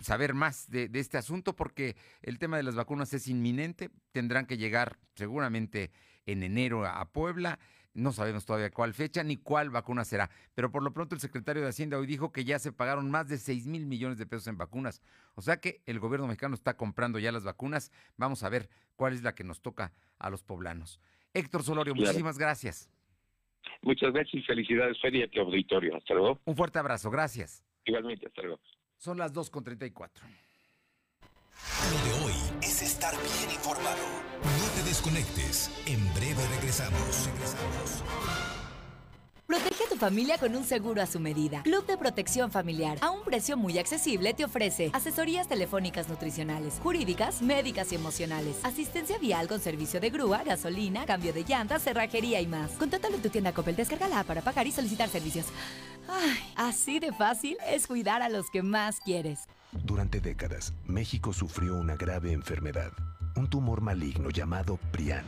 saber 0.00 0.34
más 0.34 0.70
de, 0.70 0.90
este 0.94 1.18
asunto, 1.18 1.54
porque 1.54 1.96
el 2.22 2.38
tema 2.38 2.56
de 2.56 2.62
las 2.62 2.74
vacunas 2.74 3.12
es 3.14 3.28
inminente, 3.28 3.90
tendrán 4.12 4.46
que 4.46 4.56
llegar 4.56 4.98
seguramente 5.14 5.90
en 6.26 6.42
enero 6.42 6.86
a 6.86 7.04
Puebla, 7.12 7.58
no 7.92 8.12
sabemos 8.12 8.46
todavía 8.46 8.70
cuál 8.70 8.94
fecha 8.94 9.22
ni 9.24 9.36
cuál 9.36 9.70
vacuna 9.70 10.04
será, 10.04 10.30
pero 10.54 10.70
por 10.70 10.82
lo 10.82 10.92
pronto 10.92 11.14
el 11.14 11.20
secretario 11.20 11.62
de 11.62 11.68
Hacienda 11.68 11.98
hoy 11.98 12.06
dijo 12.06 12.32
que 12.32 12.44
ya 12.44 12.58
se 12.58 12.72
pagaron 12.72 13.10
más 13.10 13.28
de 13.28 13.36
6 13.36 13.66
mil 13.66 13.86
millones 13.86 14.18
de 14.18 14.26
pesos 14.26 14.46
en 14.46 14.56
vacunas, 14.56 15.02
o 15.34 15.42
sea 15.42 15.60
que 15.60 15.82
el 15.86 15.98
gobierno 15.98 16.26
mexicano 16.26 16.54
está 16.54 16.76
comprando 16.76 17.18
ya 17.18 17.32
las 17.32 17.44
vacunas, 17.44 17.90
vamos 18.16 18.42
a 18.42 18.48
ver 18.48 18.68
cuál 18.96 19.12
es 19.12 19.22
la 19.22 19.34
que 19.34 19.44
nos 19.44 19.60
toca 19.60 19.92
a 20.18 20.30
los 20.30 20.44
poblanos. 20.44 21.00
Héctor 21.34 21.62
Solorio, 21.62 21.94
muchísimas 21.94 22.38
gracias. 22.38 22.90
Muchas 23.82 24.12
gracias 24.12 24.34
y 24.34 24.42
felicidades, 24.42 25.00
Feria, 25.00 25.28
y 25.30 25.38
auditorio. 25.38 25.96
Hasta 25.96 26.14
luego. 26.14 26.40
Un 26.44 26.56
fuerte 26.56 26.78
abrazo, 26.78 27.10
gracias. 27.10 27.64
Igualmente, 27.84 28.26
hasta 28.26 28.42
luego. 28.42 28.60
Son 29.00 29.16
las 29.16 29.32
2.34. 29.32 30.10
Lo 31.90 32.04
de 32.04 32.24
hoy 32.24 32.34
es 32.60 32.82
estar 32.82 33.14
bien 33.14 33.50
informado. 33.50 33.96
No 34.42 34.68
te 34.76 34.82
desconectes. 34.86 35.70
En 35.86 36.12
breve 36.12 36.46
regresamos. 36.48 37.26
Regresamos. 37.32 38.04
Protege 39.46 39.84
a 39.84 39.88
tu 39.88 39.96
familia 39.96 40.36
con 40.36 40.54
un 40.54 40.64
seguro 40.64 41.00
a 41.02 41.06
su 41.06 41.18
medida. 41.18 41.62
Club 41.62 41.84
de 41.86 41.96
Protección 41.96 42.52
Familiar, 42.52 42.98
a 43.00 43.10
un 43.10 43.24
precio 43.24 43.56
muy 43.56 43.78
accesible, 43.78 44.34
te 44.34 44.44
ofrece 44.44 44.90
asesorías 44.92 45.48
telefónicas 45.48 46.08
nutricionales, 46.08 46.78
jurídicas, 46.82 47.42
médicas 47.42 47.90
y 47.90 47.96
emocionales, 47.96 48.58
asistencia 48.62 49.18
vial 49.18 49.48
con 49.48 49.60
servicio 49.60 49.98
de 49.98 50.10
grúa, 50.10 50.44
gasolina, 50.44 51.04
cambio 51.04 51.32
de 51.32 51.42
llantas, 51.42 51.82
cerrajería 51.82 52.40
y 52.40 52.46
más. 52.46 52.70
Contáctalo 52.72 53.16
en 53.16 53.22
tu 53.22 53.30
tienda 53.30 53.52
Coppel, 53.52 53.74
descárgala 53.74 54.22
para 54.24 54.42
pagar 54.42 54.68
y 54.68 54.72
solicitar 54.72 55.08
servicios. 55.08 55.46
Ay, 56.08 56.38
así 56.56 56.98
de 56.98 57.12
fácil 57.12 57.56
es 57.66 57.86
cuidar 57.86 58.22
a 58.22 58.28
los 58.28 58.50
que 58.50 58.62
más 58.62 59.00
quieres. 59.00 59.48
Durante 59.72 60.20
décadas, 60.20 60.74
México 60.86 61.32
sufrió 61.32 61.76
una 61.76 61.96
grave 61.96 62.32
enfermedad, 62.32 62.92
un 63.36 63.48
tumor 63.48 63.80
maligno 63.80 64.30
llamado 64.30 64.78
PRIAN, 64.90 65.24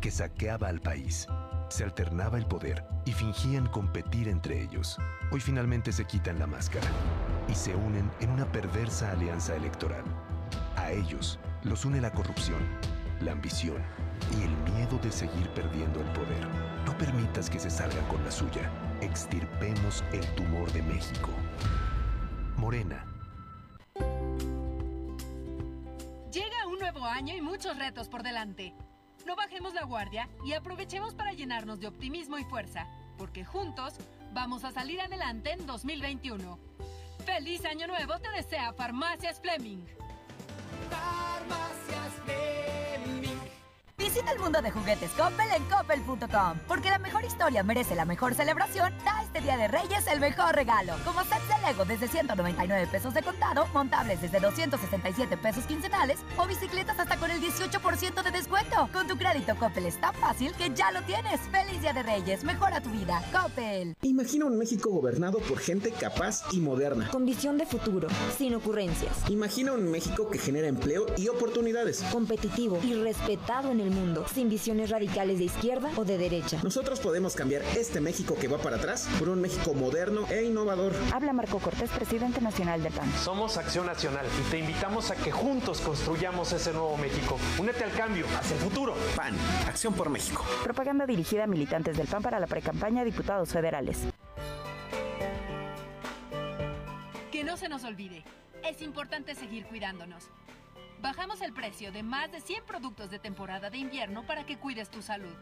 que 0.00 0.10
saqueaba 0.10 0.68
al 0.68 0.80
país 0.80 1.28
se 1.68 1.84
alternaba 1.84 2.38
el 2.38 2.46
poder 2.46 2.84
y 3.04 3.12
fingían 3.12 3.66
competir 3.66 4.28
entre 4.28 4.62
ellos. 4.62 4.98
Hoy 5.30 5.40
finalmente 5.40 5.92
se 5.92 6.04
quitan 6.04 6.38
la 6.38 6.46
máscara 6.46 6.86
y 7.48 7.54
se 7.54 7.74
unen 7.74 8.10
en 8.20 8.30
una 8.30 8.50
perversa 8.50 9.12
alianza 9.12 9.56
electoral. 9.56 10.04
A 10.76 10.92
ellos 10.92 11.38
los 11.64 11.84
une 11.84 12.00
la 12.00 12.12
corrupción, 12.12 12.60
la 13.20 13.32
ambición 13.32 13.82
y 14.38 14.42
el 14.42 14.56
miedo 14.72 14.98
de 14.98 15.10
seguir 15.10 15.48
perdiendo 15.50 16.00
el 16.00 16.06
poder. 16.12 16.46
No 16.84 16.96
permitas 16.96 17.50
que 17.50 17.58
se 17.58 17.70
salgan 17.70 18.06
con 18.06 18.22
la 18.24 18.30
suya. 18.30 18.70
Extirpemos 19.00 20.04
el 20.12 20.26
tumor 20.34 20.70
de 20.72 20.82
México. 20.82 21.30
Morena. 22.56 23.04
Llega 26.32 26.66
un 26.66 26.78
nuevo 26.78 27.04
año 27.04 27.34
y 27.34 27.40
muchos 27.40 27.78
retos 27.78 28.08
por 28.08 28.22
delante. 28.22 28.74
No 29.26 29.36
bajemos 29.36 29.74
la 29.74 29.84
guardia 29.84 30.28
y 30.44 30.52
aprovechemos 30.52 31.14
para 31.14 31.32
llenarnos 31.32 31.80
de 31.80 31.88
optimismo 31.88 32.38
y 32.38 32.44
fuerza, 32.44 32.86
porque 33.18 33.44
juntos 33.44 33.94
Vamos 34.36 34.64
a 34.64 34.70
salir 34.70 35.00
adelante 35.00 35.52
en 35.52 35.66
2021. 35.66 36.58
¡Feliz 37.24 37.64
Año 37.64 37.86
Nuevo 37.86 38.18
te 38.18 38.28
desea 38.32 38.74
Farmacias 38.74 39.40
Fleming! 39.40 39.82
Farmacias 40.90 42.12
Fleming. 42.22 42.85
Visita 43.98 44.30
el 44.30 44.38
mundo 44.38 44.60
de 44.60 44.70
juguetes 44.70 45.10
Coppel 45.12 45.48
en 45.56 45.64
coppel.com, 45.64 46.58
porque 46.68 46.90
la 46.90 46.98
mejor 46.98 47.24
historia 47.24 47.62
merece 47.62 47.94
la 47.94 48.04
mejor 48.04 48.34
celebración. 48.34 48.92
Da 49.06 49.22
este 49.22 49.40
Día 49.40 49.56
de 49.56 49.68
Reyes 49.68 50.06
el 50.12 50.20
mejor 50.20 50.54
regalo, 50.54 50.92
como 51.02 51.20
sets 51.20 51.48
de 51.48 51.66
Lego 51.66 51.86
desde 51.86 52.06
199 52.06 52.88
pesos 52.92 53.14
de 53.14 53.22
contado, 53.22 53.66
montables 53.72 54.20
desde 54.20 54.38
267 54.38 55.38
pesos 55.38 55.64
quincenales 55.64 56.18
o 56.36 56.46
bicicletas 56.46 56.98
hasta 56.98 57.16
con 57.16 57.30
el 57.30 57.40
18% 57.40 58.22
de 58.22 58.30
descuento. 58.30 58.86
Con 58.92 59.08
tu 59.08 59.16
crédito 59.16 59.56
Coppel 59.56 59.86
es 59.86 59.98
tan 59.98 60.12
fácil 60.14 60.52
que 60.52 60.70
ya 60.74 60.92
lo 60.92 61.00
tienes. 61.02 61.40
Feliz 61.50 61.80
Día 61.80 61.94
de 61.94 62.02
Reyes, 62.02 62.44
mejora 62.44 62.82
tu 62.82 62.90
vida. 62.90 63.22
Coppel. 63.32 63.96
Imagina 64.02 64.44
un 64.44 64.58
México 64.58 64.90
gobernado 64.90 65.38
por 65.38 65.58
gente 65.58 65.90
capaz 65.90 66.42
y 66.52 66.60
moderna. 66.60 67.08
Con 67.10 67.24
visión 67.24 67.56
de 67.56 67.64
futuro, 67.64 68.08
sin 68.36 68.54
ocurrencias. 68.56 69.30
Imagina 69.30 69.72
un 69.72 69.90
México 69.90 70.28
que 70.28 70.38
genera 70.38 70.68
empleo 70.68 71.06
y 71.16 71.28
oportunidades. 71.28 72.02
Competitivo 72.12 72.78
y 72.84 72.92
respetado 72.92 73.70
en 73.70 73.80
el 73.80 73.85
mundo, 73.90 74.26
sin 74.32 74.48
visiones 74.48 74.90
radicales 74.90 75.38
de 75.38 75.44
izquierda 75.44 75.90
o 75.96 76.04
de 76.04 76.18
derecha. 76.18 76.60
Nosotros 76.62 77.00
podemos 77.00 77.34
cambiar 77.34 77.62
este 77.76 78.00
México 78.00 78.36
que 78.40 78.48
va 78.48 78.58
para 78.58 78.76
atrás 78.76 79.08
por 79.18 79.28
un 79.28 79.40
México 79.40 79.74
moderno 79.74 80.26
e 80.30 80.44
innovador. 80.44 80.92
Habla 81.12 81.32
Marco 81.32 81.58
Cortés, 81.58 81.90
presidente 81.90 82.40
nacional 82.40 82.82
de 82.82 82.90
PAN. 82.90 83.12
Somos 83.22 83.56
Acción 83.56 83.86
Nacional 83.86 84.26
y 84.40 84.50
te 84.50 84.58
invitamos 84.58 85.10
a 85.10 85.16
que 85.16 85.30
juntos 85.30 85.80
construyamos 85.80 86.52
ese 86.52 86.72
nuevo 86.72 86.96
México. 86.96 87.38
Únete 87.58 87.84
al 87.84 87.92
cambio, 87.92 88.26
hacia 88.38 88.54
el 88.54 88.62
futuro. 88.62 88.94
PAN, 89.14 89.34
Acción 89.66 89.94
por 89.94 90.10
México. 90.10 90.44
Propaganda 90.62 91.06
dirigida 91.06 91.44
a 91.44 91.46
militantes 91.46 91.96
del 91.96 92.06
PAN 92.06 92.22
para 92.22 92.40
la 92.40 92.46
precampaña 92.46 93.04
de 93.04 93.10
diputados 93.10 93.48
federales. 93.50 93.98
Que 97.30 97.44
no 97.44 97.56
se 97.56 97.68
nos 97.68 97.84
olvide, 97.84 98.24
es 98.64 98.80
importante 98.82 99.34
seguir 99.34 99.66
cuidándonos. 99.66 100.24
Bajamos 101.00 101.40
el 101.42 101.52
precio 101.52 101.92
de 101.92 102.02
más 102.02 102.32
de 102.32 102.40
100 102.40 102.64
productos 102.64 103.10
de 103.10 103.18
temporada 103.18 103.70
de 103.70 103.78
invierno 103.78 104.26
para 104.26 104.44
que 104.46 104.58
cuides 104.58 104.90
tu 104.90 105.02
salud. 105.02 105.34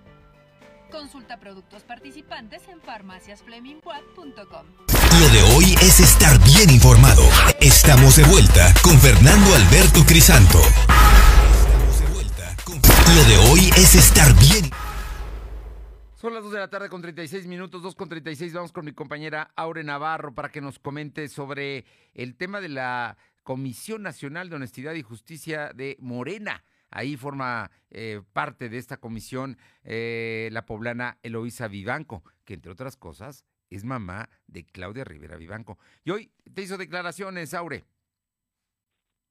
Consulta 0.91 1.39
productos 1.39 1.83
participantes 1.83 2.69
en 2.69 2.81
farmaciasflemingquad.com. 2.81 4.67
Lo 5.21 5.29
de 5.29 5.43
hoy 5.55 5.75
es 5.81 6.01
estar 6.01 6.39
bien 6.45 6.71
informado. 6.71 7.23
Estamos 7.61 8.17
de 8.17 8.25
vuelta 8.25 8.75
con 8.83 8.99
Fernando 8.99 9.55
Alberto 9.55 10.05
Crisanto. 10.07 10.59
Estamos 10.59 12.01
de 12.01 12.07
vuelta 12.13 12.57
con... 12.65 12.75
Lo 13.17 13.25
de 13.25 13.37
hoy 13.51 13.71
es 13.77 13.95
estar 13.95 14.33
bien. 14.39 14.71
Son 16.17 16.33
las 16.33 16.43
2 16.43 16.53
de 16.53 16.59
la 16.59 16.69
tarde 16.69 16.89
con 16.89 17.03
36 17.03 17.47
minutos, 17.47 17.83
2 17.83 17.95
con 17.95 18.09
36. 18.09 18.53
Vamos 18.55 18.73
con 18.73 18.85
mi 18.85 18.93
compañera 18.93 19.53
Aure 19.57 19.85
Navarro 19.85 20.35
para 20.35 20.51
que 20.51 20.61
nos 20.61 20.79
comente 20.79 21.29
sobre 21.29 21.85
el 22.15 22.37
tema 22.37 22.61
de 22.61 22.71
la 22.71 23.17
Comisión 23.45 24.03
Nacional 24.03 24.51
de 24.51 24.57
Honestidad 24.57 24.95
y 24.95 25.03
Justicia 25.03 25.71
de 25.75 25.97
Morena. 26.01 26.65
Ahí 26.91 27.17
forma 27.17 27.71
eh, 27.91 28.23
parte 28.33 28.69
de 28.69 28.79
esta 28.79 28.97
comisión 28.97 29.59
eh, 29.85 30.49
la 30.53 30.65
poblana 30.65 31.19
Eloísa 31.23 31.69
Vivanco, 31.69 32.25
que 32.45 32.55
entre 32.55 32.73
otras 32.73 32.97
cosas 32.97 33.45
es 33.71 33.85
mamá 33.85 34.29
de 34.47 34.65
Claudia 34.65 35.05
Rivera 35.05 35.37
Vivanco. 35.37 35.79
Y 36.05 36.11
hoy 36.11 36.33
te 36.55 36.63
hizo 36.63 36.79
declaraciones, 36.79 37.55
Aure. 37.55 37.85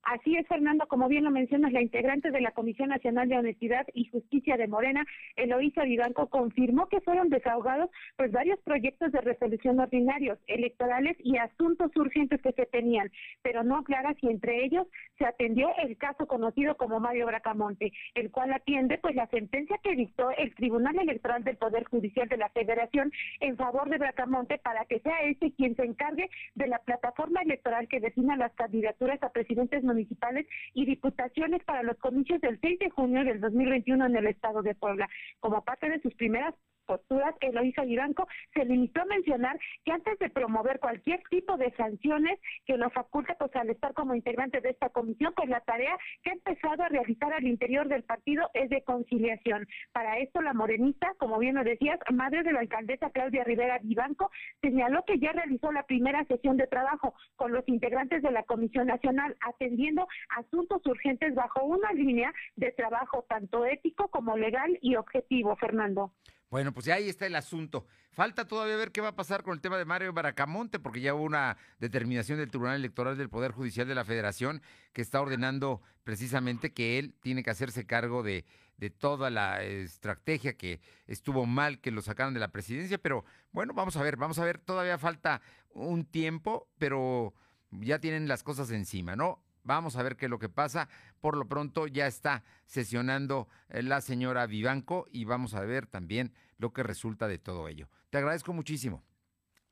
Así 0.04 0.36
es, 0.36 0.46
Fernando, 0.48 0.86
como 0.88 1.08
bien 1.08 1.24
lo 1.24 1.32
mencionas, 1.32 1.72
la 1.72 1.82
integrante 1.82 2.30
de 2.30 2.42
la 2.42 2.52
Comisión 2.52 2.90
Nacional 2.90 3.30
de 3.30 3.38
Honestidad 3.38 3.88
y 3.94 4.06
Justicia 4.10 4.58
de 4.58 4.68
Morena, 4.68 5.06
Eloísa 5.38 5.84
Vivanco, 5.86 6.28
confirmó 6.28 6.90
que 6.90 7.00
fueron 7.00 7.30
desahogados 7.30 7.90
pues 8.18 8.30
varios 8.34 8.60
proyectos 8.62 9.14
de 9.14 9.22
resolución 9.22 9.80
ordinarios, 9.80 10.40
electorales 10.48 11.16
y 11.20 11.38
asuntos 11.38 11.96
urgentes 11.96 12.42
que 12.42 12.52
se 12.52 12.66
tenían, 12.66 13.12
pero 13.44 13.64
no 13.64 13.78
aclara 13.78 14.14
si 14.20 14.28
entre 14.28 14.66
ellos 14.66 14.88
se 15.18 15.26
atendió 15.26 15.70
el 15.78 15.96
caso 15.98 16.28
conocido 16.28 16.76
como 16.76 17.00
Mario 17.00 17.28
Bracamonte, 17.28 17.94
el 18.16 18.30
cual 18.30 18.52
atiende 18.52 18.98
pues 18.98 19.16
la 19.16 19.28
sentencia 19.28 19.78
que 19.82 19.96
dictó 19.96 20.32
el 20.32 20.54
Tribunal 20.56 21.00
Electoral 21.00 21.46
del 21.46 21.56
Poder 21.56 21.86
Judicial 21.86 22.28
de 22.28 22.38
la 22.38 22.50
Federación 22.50 23.10
en 23.40 23.56
favor 23.56 23.90
de 23.90 24.00
Bracamonte 24.00 24.58
para 24.58 24.84
que 24.84 25.00
sea 25.00 25.22
este 25.24 25.54
quien 25.54 25.78
se 25.78 25.86
encargue 25.86 26.30
de 26.56 26.68
la 26.68 26.80
plataforma 26.80 27.42
electoral 27.42 27.88
que 27.88 28.02
defina 28.02 28.36
las 28.36 28.54
candidaturas 28.56 29.24
a 29.24 29.30
presidentes 29.30 29.82
municipales 29.94 30.48
y 30.74 30.86
diputaciones 30.86 31.64
para 31.64 31.84
los 31.84 31.98
comicios 31.98 32.42
del 32.42 32.60
6 32.60 32.80
de 32.80 32.90
junio 32.90 33.24
del 33.24 33.40
2021 33.40 34.06
en 34.06 34.16
el 34.16 34.28
estado 34.28 34.62
de 34.62 34.76
Puebla. 34.76 35.08
Como 35.40 35.64
parte 35.64 35.90
de 35.90 36.02
sus 36.02 36.14
primeras 36.16 36.56
posturas, 36.84 37.36
Eloísa 37.42 37.84
Vivanco 37.84 38.28
se 38.54 38.66
limitó 38.66 39.02
a 39.02 39.06
mencionar 39.06 39.60
que 39.84 39.92
antes 39.92 40.18
de 40.20 40.30
promover 40.30 40.80
cualquier 40.80 41.22
tipo 41.30 41.58
de 41.58 41.72
sanciones 41.76 42.40
que 42.66 42.78
lo 42.78 42.90
faculte 42.90 43.36
pues 43.38 43.56
al 43.56 43.70
estar 43.70 43.94
como 43.94 44.16
integrante 44.16 44.62
de 44.62 44.70
esta 44.70 44.90
comisión, 44.90 45.34
pues 45.36 45.50
la 45.50 45.62
tarea 45.62 45.98
que 46.24 46.32
ha 46.32 46.34
empezado 46.34 46.84
a 46.84 46.90
realizar 46.90 47.34
al 47.34 47.46
interior 47.46 47.88
del 47.88 48.04
partido 48.04 48.50
es 48.54 48.70
de 48.70 48.84
conciliación. 48.84 49.68
Para 49.92 50.20
esto 50.20 50.42
la 50.42 50.54
morenista, 50.54 51.14
como 51.18 51.40
bien 51.40 51.56
lo 51.56 51.64
decías, 51.64 52.00
madre 52.12 52.44
de 52.44 52.54
la 52.54 52.60
alcaldesa 52.60 53.10
Claudia 53.12 53.44
Rivera 53.44 53.80
Vivanco, 53.80 54.32
señaló 54.62 55.04
que 55.06 55.20
ya 55.20 55.32
realizó 55.32 55.72
la 55.72 55.84
primera 55.84 56.24
sesión 56.26 56.58
de 56.58 56.68
trabajo 56.68 57.14
con 57.36 57.52
los 57.52 57.68
integrantes 57.68 58.22
de 58.22 58.32
la 58.32 58.44
Comisión 58.44 58.88
Nacional 58.88 59.36
atendiendo 59.42 60.08
asuntos 60.30 60.86
urgentes 60.86 61.36
bajo 61.36 61.64
una 61.64 61.92
línea 61.94 62.34
de 62.56 62.72
trabajo 62.72 63.26
tanto 63.28 63.66
ético 63.66 64.08
como 64.10 64.38
legal 64.38 64.78
y 64.82 64.96
objetivo, 64.96 65.56
Fernando. 65.56 66.12
Bueno, 66.54 66.72
pues 66.72 66.86
ya 66.86 66.94
ahí 66.94 67.10
está 67.10 67.26
el 67.26 67.34
asunto. 67.34 67.88
Falta 68.12 68.48
todavía 68.48 68.76
ver 68.76 68.92
qué 68.92 69.02
va 69.02 69.08
a 69.08 69.16
pasar 69.16 69.42
con 69.42 69.56
el 69.56 69.60
tema 69.60 69.76
de 69.76 69.86
Mario 69.86 70.14
Baracamonte, 70.14 70.78
porque 70.78 71.02
ya 71.02 71.16
hubo 71.16 71.24
una 71.24 71.58
determinación 71.80 72.38
del 72.38 72.52
Tribunal 72.52 72.76
Electoral 72.76 73.18
del 73.18 73.28
Poder 73.28 73.52
Judicial 73.52 73.88
de 73.88 73.96
la 73.96 74.06
Federación 74.06 74.62
que 74.94 75.02
está 75.02 75.20
ordenando 75.20 75.82
precisamente 76.04 76.72
que 76.72 77.00
él 77.00 77.16
tiene 77.24 77.42
que 77.42 77.50
hacerse 77.50 77.88
cargo 77.88 78.22
de, 78.22 78.46
de 78.78 78.92
toda 78.92 79.32
la 79.32 79.64
estrategia 79.64 80.56
que 80.56 80.80
estuvo 81.08 81.48
mal 81.48 81.80
que 81.80 81.90
lo 81.90 82.04
sacaran 82.04 82.36
de 82.36 82.40
la 82.40 82.52
presidencia. 82.52 83.00
Pero 83.00 83.26
bueno, 83.52 83.74
vamos 83.74 83.98
a 83.98 84.04
ver, 84.04 84.16
vamos 84.16 84.38
a 84.38 84.46
ver, 84.46 84.60
todavía 84.60 85.00
falta 85.00 85.42
un 85.72 86.06
tiempo, 86.06 86.70
pero 86.78 87.34
ya 87.72 87.98
tienen 87.98 88.28
las 88.28 88.44
cosas 88.44 88.70
encima, 88.70 89.16
¿no? 89.16 89.43
Vamos 89.64 89.96
a 89.96 90.04
ver 90.04 90.16
qué 90.16 90.26
es 90.26 90.32
lo 90.32 90.40
que 90.40 90.50
pasa. 90.50 90.90
Por 91.22 91.38
lo 91.38 91.48
pronto 91.48 91.88
ya 91.88 92.08
está 92.08 92.44
sesionando 92.66 93.48
eh, 93.70 93.82
la 93.84 94.02
señora 94.02 94.46
Vivanco 94.46 95.08
y 95.12 95.26
vamos 95.26 95.54
a 95.54 95.62
ver 95.62 95.88
también 95.88 96.34
lo 96.58 96.74
que 96.74 96.84
resulta 96.84 97.28
de 97.28 97.40
todo 97.40 97.68
ello. 97.68 97.90
Te 98.10 98.18
agradezco 98.18 98.54
muchísimo. 98.54 99.04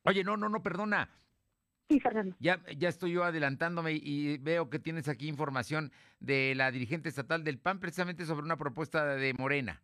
Oye, 0.04 0.24
no, 0.24 0.38
no, 0.38 0.50
no, 0.50 0.64
perdona. 0.64 1.10
Sí, 1.90 2.00
Fernando. 2.00 2.36
Ya, 2.40 2.62
ya 2.78 2.88
estoy 2.90 3.12
yo 3.12 3.24
adelantándome 3.24 3.92
y 3.94 4.38
veo 4.38 4.70
que 4.70 4.80
tienes 4.80 5.10
aquí 5.10 5.28
información 5.28 5.92
de 6.20 6.56
la 6.56 6.72
dirigente 6.72 7.10
estatal 7.10 7.44
del 7.44 7.60
PAN 7.60 7.80
precisamente 7.80 8.26
sobre 8.26 8.46
una 8.46 8.58
propuesta 8.58 9.06
de 9.16 9.34
Morena. 9.34 9.82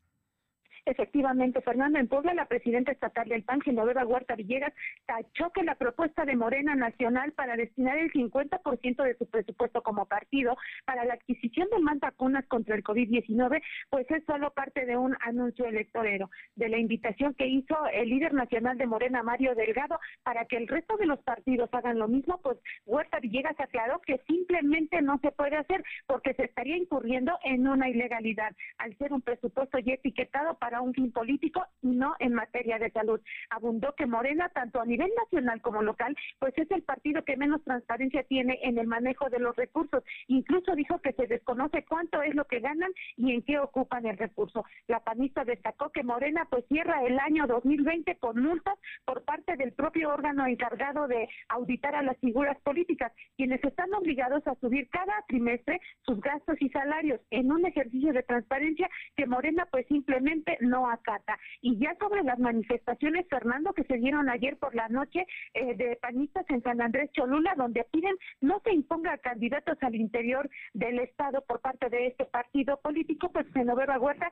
Efectivamente, 0.88 1.60
Fernando, 1.60 2.00
en 2.00 2.08
Puebla, 2.08 2.34
la 2.34 2.46
presidenta 2.46 2.94
estatal 2.94 3.28
del 3.28 3.44
PAN, 3.44 3.60
Genoveva 3.60 4.06
Huerta 4.06 4.36
Villegas, 4.36 4.74
tachó 5.06 5.52
que 5.52 5.64
la 5.64 5.76
propuesta 5.76 6.24
de 6.24 6.38
Morena 6.38 6.76
Nacional 6.76 7.34
para 7.34 7.58
destinar 7.58 7.98
el 7.98 8.10
50% 8.14 9.04
de 9.04 9.18
su 9.18 9.26
presupuesto 9.30 9.84
como 9.84 10.06
partido 10.06 10.56
para 10.86 11.04
la 11.04 11.16
adquisición 11.16 11.68
de 11.72 11.80
más 11.80 12.00
vacunas 12.00 12.46
contra 12.48 12.74
el 12.74 12.86
COVID-19, 12.86 13.62
pues 13.90 14.10
es 14.10 14.24
solo 14.24 14.52
parte 14.52 14.86
de 14.86 14.96
un 14.96 15.18
anuncio 15.20 15.66
electorero, 15.66 16.30
de 16.56 16.70
la 16.70 16.78
invitación 16.78 17.34
que 17.34 17.48
hizo 17.48 17.76
el 17.92 18.08
líder 18.08 18.34
nacional 18.34 18.78
de 18.78 18.88
Morena, 18.88 19.24
Mario 19.24 19.56
Delgado, 19.56 20.00
para 20.24 20.46
que 20.46 20.56
el 20.56 20.70
resto 20.70 20.96
de 20.96 21.06
los 21.06 21.20
partidos 21.20 21.70
hagan 21.74 22.00
lo 22.00 22.08
mismo, 22.08 22.40
pues 22.42 22.60
Huerta 22.86 23.20
Villegas 23.20 23.60
aclaró 23.60 24.00
que 24.06 24.22
simplemente 24.26 25.02
no 25.02 25.20
se 25.20 25.32
puede 25.32 25.58
hacer 25.58 25.84
porque 26.06 26.34
se 26.36 26.46
estaría 26.46 26.78
incurriendo 26.78 27.38
en 27.44 27.68
una 27.68 27.90
ilegalidad 27.90 28.56
al 28.78 28.98
ser 28.98 29.12
un 29.12 29.22
presupuesto 29.22 29.80
ya 29.80 29.96
etiquetado 29.96 30.58
para 30.58 30.77
un 30.82 30.94
fin 30.94 31.12
político 31.12 31.66
y 31.82 31.88
no 31.88 32.16
en 32.20 32.34
materia 32.34 32.78
de 32.80 32.92
salud. 32.92 33.20
Abundó 33.50 33.94
que 33.96 34.06
Morena, 34.06 34.50
tanto 34.50 34.80
a 34.80 34.86
nivel 34.86 35.12
nacional 35.18 35.62
como 35.62 35.82
local, 35.82 36.16
pues 36.40 36.54
es 36.58 36.70
el 36.72 36.84
partido 36.84 37.24
que 37.24 37.38
menos 37.38 37.64
transparencia 37.64 38.24
tiene 38.24 38.60
en 38.64 38.78
el 38.78 38.88
manejo 38.88 39.30
de 39.30 39.40
los 39.40 39.56
recursos. 39.56 40.04
Incluso 40.28 40.76
dijo 40.76 41.00
que 41.02 41.14
se 41.14 41.28
desconoce 41.28 41.86
cuánto 41.86 42.22
es 42.22 42.36
lo 42.36 42.46
que 42.46 42.60
ganan 42.60 42.92
y 43.16 43.32
en 43.32 43.42
qué 43.44 43.60
ocupan 43.60 44.06
el 44.06 44.18
recurso. 44.18 44.66
La 44.88 45.00
panista 45.00 45.44
destacó 45.44 45.90
que 45.90 46.04
Morena 46.04 46.46
pues 46.50 46.66
cierra 46.68 47.04
el 47.04 47.20
año 47.20 47.48
2020 47.48 48.18
con 48.18 48.42
multas 48.42 48.78
por 49.06 49.24
parte 49.24 49.56
del 49.56 49.74
propio 49.74 50.14
órgano 50.14 50.46
encargado 50.46 51.08
de 51.08 51.28
auditar 51.50 51.96
a 51.96 52.02
las 52.02 52.18
figuras 52.18 52.58
políticas, 52.62 53.12
quienes 53.36 53.64
están 53.64 53.94
obligados 53.94 54.46
a 54.48 54.56
subir 54.56 54.90
cada 54.90 55.14
trimestre 55.28 55.80
sus 56.02 56.20
gastos 56.22 56.56
y 56.60 56.70
salarios 56.70 57.22
en 57.32 57.52
un 57.52 57.66
ejercicio 57.66 58.14
de 58.14 58.24
transparencia 58.24 58.90
que 59.16 59.26
Morena 59.26 59.68
pues 59.72 59.86
simplemente 59.88 60.58
no 60.70 60.90
acata. 60.90 61.38
Y 61.62 61.78
ya 61.78 61.96
sobre 62.00 62.24
las 62.24 62.40
manifestaciones, 62.40 63.28
Fernando, 63.30 63.74
que 63.74 63.84
se 63.84 63.98
dieron 63.98 64.30
ayer 64.30 64.58
por 64.58 64.76
la 64.76 64.88
noche 64.90 65.26
eh, 65.54 65.76
de 65.76 65.96
panistas 65.98 66.46
en 66.50 66.62
San 66.64 66.82
Andrés 66.82 67.12
Cholula, 67.14 67.54
donde 67.56 67.86
piden 67.92 68.16
no 68.42 68.62
se 68.64 68.74
imponga 68.74 69.18
candidatos 69.18 69.78
al 69.82 69.96
interior 69.96 70.50
del 70.74 71.00
Estado 71.00 71.42
por 71.42 71.62
parte 71.62 71.90
de 71.90 72.08
este 72.08 72.26
partido 72.26 72.80
político, 72.82 73.32
pues 73.32 73.46
Genoveva 73.54 74.00
Huerta 74.00 74.30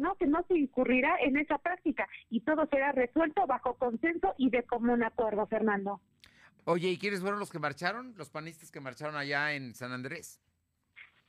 no 0.00 0.16
que 0.16 0.26
no 0.26 0.44
se 0.48 0.58
incurrirá 0.58 1.16
en 1.20 1.36
esa 1.36 1.58
práctica 1.58 2.08
y 2.30 2.40
todo 2.40 2.66
será 2.66 2.92
resuelto 2.92 3.46
bajo 3.46 3.74
consenso 3.74 4.34
y 4.38 4.50
de 4.50 4.62
común 4.64 5.02
acuerdo, 5.02 5.46
Fernando. 5.46 6.00
Oye, 6.64 6.88
¿y 6.90 6.98
quiénes 6.98 7.20
fueron 7.20 7.38
los 7.38 7.50
que 7.50 7.58
marcharon? 7.58 8.14
Los 8.16 8.30
panistas 8.30 8.70
que 8.70 8.80
marcharon 8.80 9.16
allá 9.16 9.52
en 9.54 9.74
San 9.74 9.92
Andrés 9.92 10.40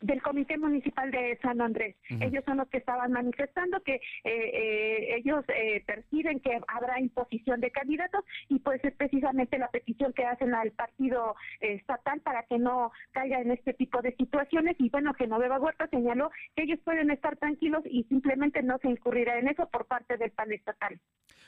del 0.01 0.21
Comité 0.21 0.57
Municipal 0.57 1.09
de 1.11 1.37
San 1.41 1.61
Andrés. 1.61 1.95
Ellos 2.09 2.43
son 2.45 2.57
los 2.57 2.67
que 2.69 2.77
estaban 2.77 3.11
manifestando 3.11 3.81
que 3.81 3.95
eh, 3.95 4.01
eh, 4.23 5.15
ellos 5.17 5.43
eh, 5.47 5.83
perciben 5.85 6.39
que 6.39 6.59
habrá 6.67 6.99
imposición 6.99 7.61
de 7.61 7.71
candidatos 7.71 8.23
y 8.49 8.59
pues 8.59 8.83
es 8.83 8.93
precisamente 8.95 9.57
la 9.57 9.69
petición 9.69 10.13
que 10.13 10.25
hacen 10.25 10.53
al 10.53 10.71
partido 10.71 11.35
estatal 11.59 12.21
para 12.21 12.43
que 12.43 12.59
no 12.59 12.91
caiga 13.11 13.41
en 13.41 13.51
este 13.51 13.73
tipo 13.73 14.01
de 14.01 14.15
situaciones 14.15 14.75
y 14.79 14.89
bueno, 14.89 15.13
Genoveva 15.13 15.59
Huerta 15.59 15.87
señaló 15.87 16.31
que 16.55 16.63
ellos 16.63 16.79
pueden 16.83 17.09
estar 17.09 17.37
tranquilos 17.37 17.83
y 17.85 18.03
simplemente 18.03 18.61
no 18.61 18.77
se 18.79 18.89
incurrirá 18.89 19.39
en 19.39 19.47
eso 19.47 19.67
por 19.69 19.85
parte 19.85 20.17
del 20.17 20.31
PAN 20.31 20.51
estatal. 20.51 20.99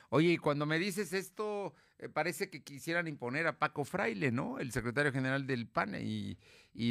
Oye, 0.10 0.30
y 0.30 0.38
cuando 0.38 0.66
me 0.66 0.80
dices 0.80 1.14
esto, 1.14 1.74
eh, 2.00 2.08
parece 2.08 2.50
que 2.50 2.64
quisieran 2.64 3.08
imponer 3.08 3.46
a 3.48 3.60
Paco 3.60 3.84
Fraile, 3.84 4.32
¿no? 4.32 4.60
El 4.60 4.72
secretario 4.72 5.12
general 5.12 5.46
del 5.46 5.68
PAN 5.68 5.96
y, 5.96 6.38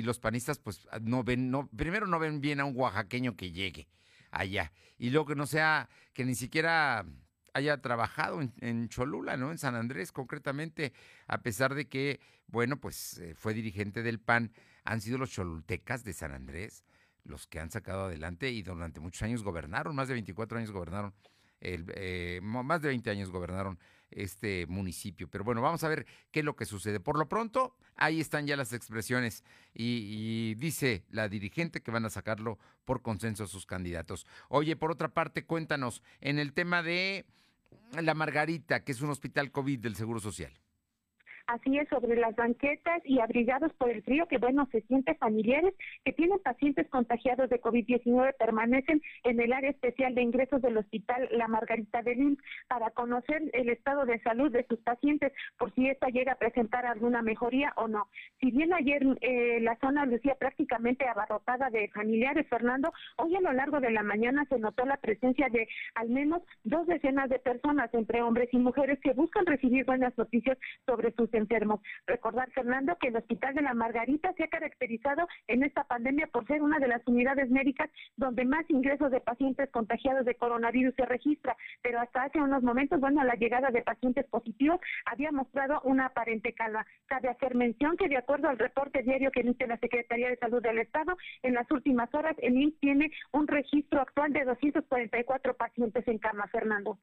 los 0.03 0.19
panistas, 0.19 0.59
pues 0.59 0.87
ah, 0.91 0.99
no 1.01 1.25
ven, 1.25 1.51
no, 1.51 1.67
primero 1.69 2.07
no 2.07 2.19
ven 2.19 2.41
bien 2.41 2.61
a 2.61 2.67
un 2.67 2.77
oaxaqueño 2.77 3.37
que 3.37 3.51
llegue 3.53 3.89
allá 4.31 4.73
y 4.99 5.09
luego 5.11 5.29
que 5.29 5.35
no 5.35 5.47
sea, 5.47 5.89
que 6.13 6.27
ni 6.27 6.35
siquiera 6.35 7.07
haya 7.55 7.81
trabajado 7.81 8.41
en, 8.43 8.89
Cholula, 8.91 9.39
¿no? 9.39 9.51
En 9.51 9.59
San 9.59 9.75
Andrés, 9.75 10.13
concretamente, 10.13 10.93
a 11.27 11.43
pesar 11.43 11.75
de 11.75 11.89
que, 11.89 12.21
bueno, 12.47 12.79
pues 12.79 13.19
eh, 13.19 13.35
fue 13.35 13.55
dirigente 13.55 14.03
del 14.03 14.21
PAN, 14.21 14.53
han 14.85 15.01
sido 15.01 15.17
los 15.17 15.31
cholultecas 15.31 16.05
de 16.05 16.13
San 16.13 16.33
Andrés 16.33 16.85
los 17.25 17.47
que 17.47 17.61
han 17.61 17.71
sacado 17.71 18.07
adelante 18.07 18.51
y 18.51 18.63
durante 18.63 19.01
muchos 19.01 19.23
años 19.23 19.43
gobernaron, 19.43 19.95
más 19.95 20.09
de 20.09 20.15
24 20.15 20.59
años 20.59 20.71
gobernaron 20.71 21.15
eh, 21.61 22.41
más 22.43 22.83
de 22.83 22.89
20 22.89 23.11
años 23.11 23.31
gobernaron 23.31 23.79
este 24.11 24.67
municipio. 24.67 25.29
Pero 25.29 25.45
bueno, 25.45 25.61
vamos 25.61 25.85
a 25.85 25.89
ver 25.89 26.07
qué 26.31 26.41
es 26.41 26.45
lo 26.45 26.57
que 26.57 26.65
sucede. 26.65 27.01
Por 27.01 27.19
lo 27.19 27.29
pronto, 27.29 27.77
ahí 27.97 28.21
están 28.21 28.47
ya 28.47 28.57
las 28.57 28.73
expresiones 28.73 29.45
y, 29.75 30.55
dice 30.57 31.05
la 31.11 31.29
dirigente 31.29 31.81
que 31.81 31.91
van 31.91 32.05
a 32.05 32.11
sacarlo 32.11 32.59
por 32.85 33.03
consenso 33.03 33.45
a 33.45 33.49
sus 33.49 33.67
candidatos. 33.67 34.27
Oye, 34.49 34.77
por 34.77 34.91
otra 34.91 35.09
parte, 35.09 35.45
cuéntanos 35.45 36.03
en 36.21 36.39
el 36.39 36.53
tema 36.53 36.83
de 36.83 37.27
la 38.01 38.15
Margarita, 38.15 38.85
que 38.85 38.93
es 38.93 39.01
un 39.01 39.11
hospital 39.11 39.51
COVID 39.51 39.79
del 39.79 39.97
Seguro 39.97 40.21
Social. 40.21 40.53
Así 41.49 41.79
es, 41.79 41.89
sobre 41.89 42.15
las 42.15 42.37
banquetas 42.37 43.01
y 43.07 43.21
abrigados 43.21 43.73
por 43.79 43.89
el 43.89 44.03
frío, 44.03 44.29
que 44.29 44.37
bueno, 44.37 44.69
se 44.71 44.83
siente 44.83 45.15
familiares 45.15 45.73
que 46.05 46.13
tienen 46.13 46.39
pacientes 46.41 46.87
contagiados 46.91 47.49
de 47.49 47.59
COVID-19 47.59 48.35
permanecen 48.39 49.01
en 49.25 49.41
el 49.41 49.55
área 49.55 49.71
especial 49.71 50.15
de 50.15 50.21
ingresos 50.21 50.61
del 50.61 50.77
hospital 50.77 51.27
La 51.33 51.49
Margarita 51.49 52.03
de 52.03 52.17
Lins 52.17 52.39
para 52.69 52.91
conocer 52.91 53.43
el 53.55 53.71
estado 53.71 54.05
de 54.05 54.21
salud 54.21 54.53
de 54.53 54.67
sus 54.69 54.79
pacientes 54.81 55.33
por 55.57 55.75
si 55.75 55.89
esta 55.89 56.09
llega 56.09 56.33
a 56.33 56.39
presentar 56.39 56.85
alguna 56.85 57.23
mejoría 57.23 57.73
o 57.77 57.89
no. 57.89 58.09
Si 58.41 58.51
bien 58.51 58.75
ayer 58.75 59.03
eh, 59.23 59.59
la 59.63 59.77
zona 59.77 60.05
lucía 60.05 60.35
prácticamente 60.35 61.09
abarrotada 61.09 61.71
de 61.71 61.89
familiares, 61.89 62.47
Fernando, 62.49 62.93
hoy 63.17 63.35
a 63.37 63.41
lo 63.41 63.55
largo 63.55 63.81
de 63.81 63.91
la 63.91 64.03
mañana 64.03 64.45
se 64.51 64.59
notó 64.59 64.85
la 64.85 64.99
presencia 64.99 65.49
de 65.49 65.67
al 65.95 66.11
menos 66.11 66.43
dos 66.65 66.87
decenas 66.87 67.31
de 67.31 67.39
personas, 67.39 67.89
entre 67.95 68.21
hombres 68.21 68.51
y 68.53 68.59
mujeres, 68.59 69.01
que 69.01 69.15
buscan 69.15 69.47
recibir 69.47 69.87
buenas 69.87 70.13
noticias 70.19 70.59
sobre 70.85 71.11
sus 71.13 71.33
enfermos. 71.39 71.80
Recordar, 72.07 72.51
Fernando, 72.51 72.97
que 73.01 73.09
el 73.09 73.16
Hospital 73.16 73.55
de 73.55 73.62
la 73.62 73.74
Margarita 73.74 74.32
se 74.34 74.45
ha 74.45 74.49
caracterizado 74.49 75.26
en 75.47 75.62
esta 75.62 75.84
pandemia 75.84 76.26
por 76.26 76.47
ser 76.47 76.62
una 76.62 76.78
de 76.78 76.89
las 76.89 77.03
unidades 77.07 77.51
médicas 77.51 77.91
donde 78.16 78.45
más 78.45 78.68
ingresos 78.68 79.11
de 79.11 79.20
pacientes 79.20 79.70
contagiados 79.70 80.24
de 80.24 80.34
coronavirus 80.34 80.95
se 80.95 81.07
registra, 81.07 81.57
pero 81.82 82.01
hasta 82.01 82.24
hace 82.24 82.41
unos 82.41 82.62
momentos, 82.62 83.01
bueno, 83.01 83.24
la 83.24 83.34
llegada 83.34 83.70
de 83.70 83.82
pacientes 83.82 84.26
positivos 84.26 84.80
había 85.07 85.32
mostrado 85.32 85.80
una 85.84 86.07
aparente 86.07 86.53
calma. 86.53 86.86
Cabe 87.07 87.28
hacer 87.28 87.55
mención 87.55 87.97
que 87.97 88.09
de 88.09 88.16
acuerdo 88.16 88.49
al 88.49 88.59
reporte 88.59 89.03
diario 89.03 89.30
que 89.30 89.41
emite 89.41 89.66
la 89.66 89.78
Secretaría 89.78 90.28
de 90.28 90.36
Salud 90.36 90.62
del 90.62 90.78
Estado, 90.78 91.16
en 91.43 91.55
las 91.55 91.70
últimas 91.70 92.12
horas 92.14 92.36
el 92.39 92.57
INS 92.57 92.78
tiene 92.80 93.11
un 93.32 93.47
registro 93.47 94.01
actual 94.01 94.32
de 94.32 94.45
244 94.45 95.55
pacientes 95.55 96.07
en 96.09 96.18
cama, 96.18 96.47
Fernando. 96.49 96.99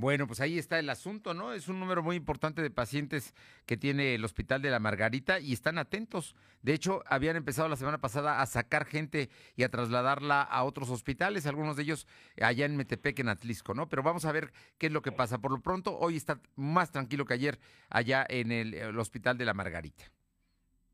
Bueno, 0.00 0.28
pues 0.28 0.40
ahí 0.40 0.60
está 0.60 0.78
el 0.78 0.88
asunto, 0.90 1.34
¿no? 1.34 1.52
Es 1.52 1.66
un 1.66 1.80
número 1.80 2.04
muy 2.04 2.14
importante 2.14 2.62
de 2.62 2.70
pacientes 2.70 3.34
que 3.66 3.76
tiene 3.76 4.14
el 4.14 4.24
Hospital 4.24 4.62
de 4.62 4.70
la 4.70 4.78
Margarita 4.78 5.40
y 5.40 5.52
están 5.52 5.76
atentos. 5.76 6.36
De 6.62 6.72
hecho, 6.72 7.02
habían 7.08 7.34
empezado 7.34 7.68
la 7.68 7.74
semana 7.74 7.98
pasada 7.98 8.40
a 8.40 8.46
sacar 8.46 8.84
gente 8.84 9.28
y 9.56 9.64
a 9.64 9.70
trasladarla 9.70 10.42
a 10.42 10.62
otros 10.62 10.88
hospitales, 10.90 11.46
algunos 11.46 11.74
de 11.74 11.82
ellos 11.82 12.06
allá 12.40 12.64
en 12.64 12.76
Metepec, 12.76 13.18
en 13.18 13.28
Atlisco, 13.28 13.74
¿no? 13.74 13.88
Pero 13.88 14.04
vamos 14.04 14.24
a 14.24 14.30
ver 14.30 14.52
qué 14.78 14.86
es 14.86 14.92
lo 14.92 15.02
que 15.02 15.10
pasa. 15.10 15.38
Por 15.38 15.50
lo 15.50 15.60
pronto, 15.60 15.98
hoy 15.98 16.16
está 16.16 16.40
más 16.54 16.92
tranquilo 16.92 17.24
que 17.24 17.34
ayer 17.34 17.58
allá 17.90 18.24
en 18.28 18.52
el, 18.52 18.96
Hospital 19.00 19.36
de 19.36 19.46
la 19.46 19.54
Margarita. 19.54 20.04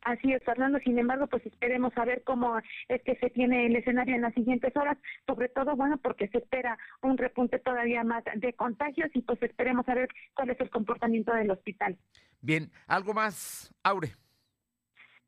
Así 0.05 0.33
es, 0.33 0.43
Fernando. 0.45 0.79
Sin 0.81 0.99
embargo, 0.99 1.27
pues 1.27 1.45
esperemos 1.47 1.93
a 1.97 2.05
ver 2.05 2.23
cómo 2.25 2.59
es 2.89 3.03
que 3.03 3.17
se 3.17 3.31
tiene 3.31 3.67
el 3.67 3.77
escenario 3.77 4.15
en 4.15 4.23
las 4.23 4.35
siguientes 4.35 4.77
horas, 4.77 4.99
sobre 5.27 5.49
todo, 5.49 5.77
bueno, 5.77 5.97
porque 5.99 6.29
se 6.29 6.39
espera 6.39 6.79
un 7.03 7.17
repunte 7.17 7.59
todavía 7.59 8.05
más 8.05 8.23
de 8.37 8.53
contagios 8.53 9.11
y 9.15 9.23
pues 9.23 9.43
esperemos 9.43 9.89
a 9.89 9.95
ver 9.95 10.09
cuál 10.35 10.51
es 10.51 10.61
el 10.61 10.71
comportamiento 10.71 11.33
del 11.33 11.51
hospital. 11.51 11.99
Bien, 12.43 12.71
¿algo 12.87 13.15
más, 13.15 13.75
Aure? 13.83 14.13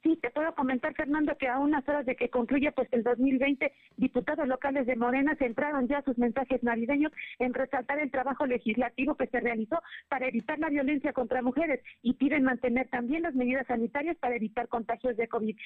Sí, 0.07 0.17
te 0.23 0.31
puedo 0.31 0.55
comentar, 0.55 0.95
Fernando, 0.95 1.37
que 1.37 1.49
a 1.49 1.59
unas 1.59 1.87
horas 1.89 2.07
de 2.07 2.15
que 2.15 2.31
concluya 2.31 2.71
pues 2.71 2.87
el 2.93 3.03
2020, 3.03 3.73
diputados 3.97 4.47
locales 4.47 4.87
de 4.87 4.95
Morena 4.95 5.35
centraron 5.35 5.89
ya 5.89 6.01
sus 6.03 6.17
mensajes 6.17 6.63
navideños 6.63 7.11
en 7.41 7.53
resaltar 7.53 7.99
el 7.99 8.13
trabajo 8.13 8.47
legislativo 8.47 9.17
que 9.17 9.27
se 9.27 9.41
realizó 9.41 9.83
para 10.09 10.29
evitar 10.29 10.61
la 10.61 10.69
violencia 10.69 11.13
contra 11.13 11.43
mujeres 11.43 11.83
y 12.03 12.13
piden 12.13 12.45
mantener 12.45 12.89
también 12.89 13.23
las 13.23 13.35
medidas 13.35 13.67
sanitarias 13.67 14.17
para 14.19 14.37
evitar 14.37 14.69
contagios 14.69 15.17
de 15.17 15.27
COVID. 15.27 15.57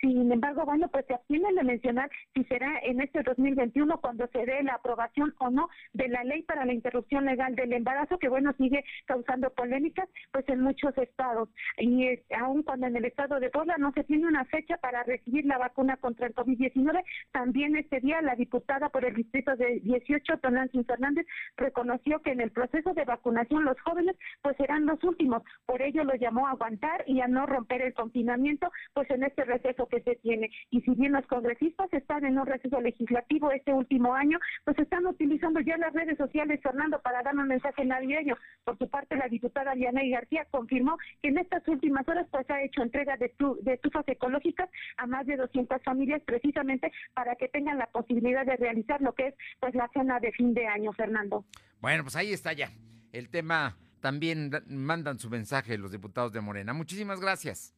Sin 0.00 0.32
embargo, 0.32 0.64
bueno, 0.64 0.88
pues 0.88 1.04
se 1.04 1.12
abstienen 1.12 1.54
de 1.54 1.62
mencionar 1.62 2.10
si 2.32 2.44
será 2.44 2.78
en 2.84 3.02
este 3.02 3.22
2021 3.22 4.00
cuando 4.00 4.26
se 4.28 4.46
dé 4.46 4.62
la 4.62 4.76
aprobación 4.76 5.34
o 5.36 5.50
no 5.50 5.68
de 5.92 6.08
la 6.08 6.24
ley 6.24 6.44
para 6.44 6.64
la 6.64 6.72
interrupción 6.72 7.26
legal 7.26 7.54
del 7.56 7.74
embarazo, 7.74 8.18
que 8.18 8.30
bueno, 8.30 8.54
sigue 8.56 8.86
causando 9.04 9.50
polémicas 9.50 10.08
pues 10.30 10.48
en 10.48 10.62
muchos 10.62 10.96
estados. 10.96 11.50
Y 11.76 12.04
eh, 12.06 12.24
aún 12.40 12.62
cuando 12.62 12.86
en 12.86 12.96
el 12.96 13.04
estado 13.04 13.38
de 13.38 13.50
Puebla 13.50 13.76
no 13.82 13.92
se 13.92 14.04
tiene 14.04 14.26
una 14.26 14.44
fecha 14.46 14.76
para 14.78 15.02
recibir 15.02 15.44
la 15.44 15.58
vacuna 15.58 15.96
contra 15.96 16.26
el 16.26 16.34
COVID-19. 16.34 17.02
También 17.32 17.76
este 17.76 18.00
día 18.00 18.22
la 18.22 18.36
diputada 18.36 18.88
por 18.88 19.04
el 19.04 19.14
distrito 19.14 19.56
de 19.56 19.80
18, 19.80 20.38
Tonantzin 20.38 20.86
Fernández, 20.86 21.26
reconoció 21.56 22.22
que 22.22 22.30
en 22.30 22.40
el 22.40 22.52
proceso 22.52 22.94
de 22.94 23.04
vacunación 23.04 23.64
los 23.64 23.78
jóvenes 23.80 24.16
pues 24.40 24.56
serán 24.56 24.86
los 24.86 25.02
últimos. 25.02 25.42
Por 25.66 25.82
ello 25.82 26.04
lo 26.04 26.14
llamó 26.14 26.46
a 26.46 26.52
aguantar 26.52 27.04
y 27.06 27.20
a 27.20 27.28
no 27.28 27.44
romper 27.46 27.82
el 27.82 27.92
confinamiento 27.92 28.70
pues 28.94 29.10
en 29.10 29.24
este 29.24 29.44
receso 29.44 29.86
que 29.88 30.00
se 30.02 30.16
tiene. 30.16 30.50
Y 30.70 30.80
si 30.82 30.94
bien 30.94 31.12
los 31.12 31.26
congresistas 31.26 31.92
están 31.92 32.24
en 32.24 32.38
un 32.38 32.46
receso 32.46 32.80
legislativo 32.80 33.50
este 33.50 33.72
último 33.72 34.14
año, 34.14 34.38
pues 34.64 34.78
están 34.78 35.06
utilizando 35.06 35.21
ya 35.64 35.76
las 35.76 35.92
redes 35.92 36.16
sociales, 36.18 36.60
Fernando, 36.62 37.00
para 37.00 37.22
dar 37.22 37.34
un 37.36 37.48
mensaje 37.48 37.84
navideño. 37.84 38.36
Por 38.64 38.78
su 38.78 38.88
parte, 38.88 39.16
la 39.16 39.28
diputada 39.28 39.74
Diana 39.74 40.00
García 40.04 40.46
confirmó 40.50 40.98
que 41.22 41.28
en 41.28 41.38
estas 41.38 41.66
últimas 41.68 42.06
horas 42.08 42.26
pues 42.30 42.48
ha 42.50 42.62
hecho 42.62 42.82
entrega 42.82 43.16
de, 43.16 43.28
tu, 43.30 43.58
de 43.62 43.74
estufas 43.74 44.06
ecológicas 44.08 44.68
a 44.96 45.06
más 45.06 45.26
de 45.26 45.36
200 45.36 45.82
familias 45.82 46.22
precisamente 46.24 46.92
para 47.14 47.36
que 47.36 47.48
tengan 47.48 47.78
la 47.78 47.86
posibilidad 47.86 48.44
de 48.44 48.56
realizar 48.56 49.00
lo 49.00 49.14
que 49.14 49.28
es 49.28 49.34
pues 49.60 49.74
la 49.74 49.88
cena 49.92 50.20
de 50.20 50.32
fin 50.32 50.54
de 50.54 50.66
año, 50.66 50.92
Fernando. 50.92 51.44
Bueno, 51.80 52.04
pues 52.04 52.16
ahí 52.16 52.32
está 52.32 52.52
ya. 52.52 52.70
El 53.12 53.28
tema 53.28 53.76
también 54.00 54.50
mandan 54.66 55.18
su 55.18 55.30
mensaje 55.30 55.78
los 55.78 55.92
diputados 55.92 56.32
de 56.32 56.40
Morena. 56.40 56.72
Muchísimas 56.72 57.20
gracias. 57.20 57.74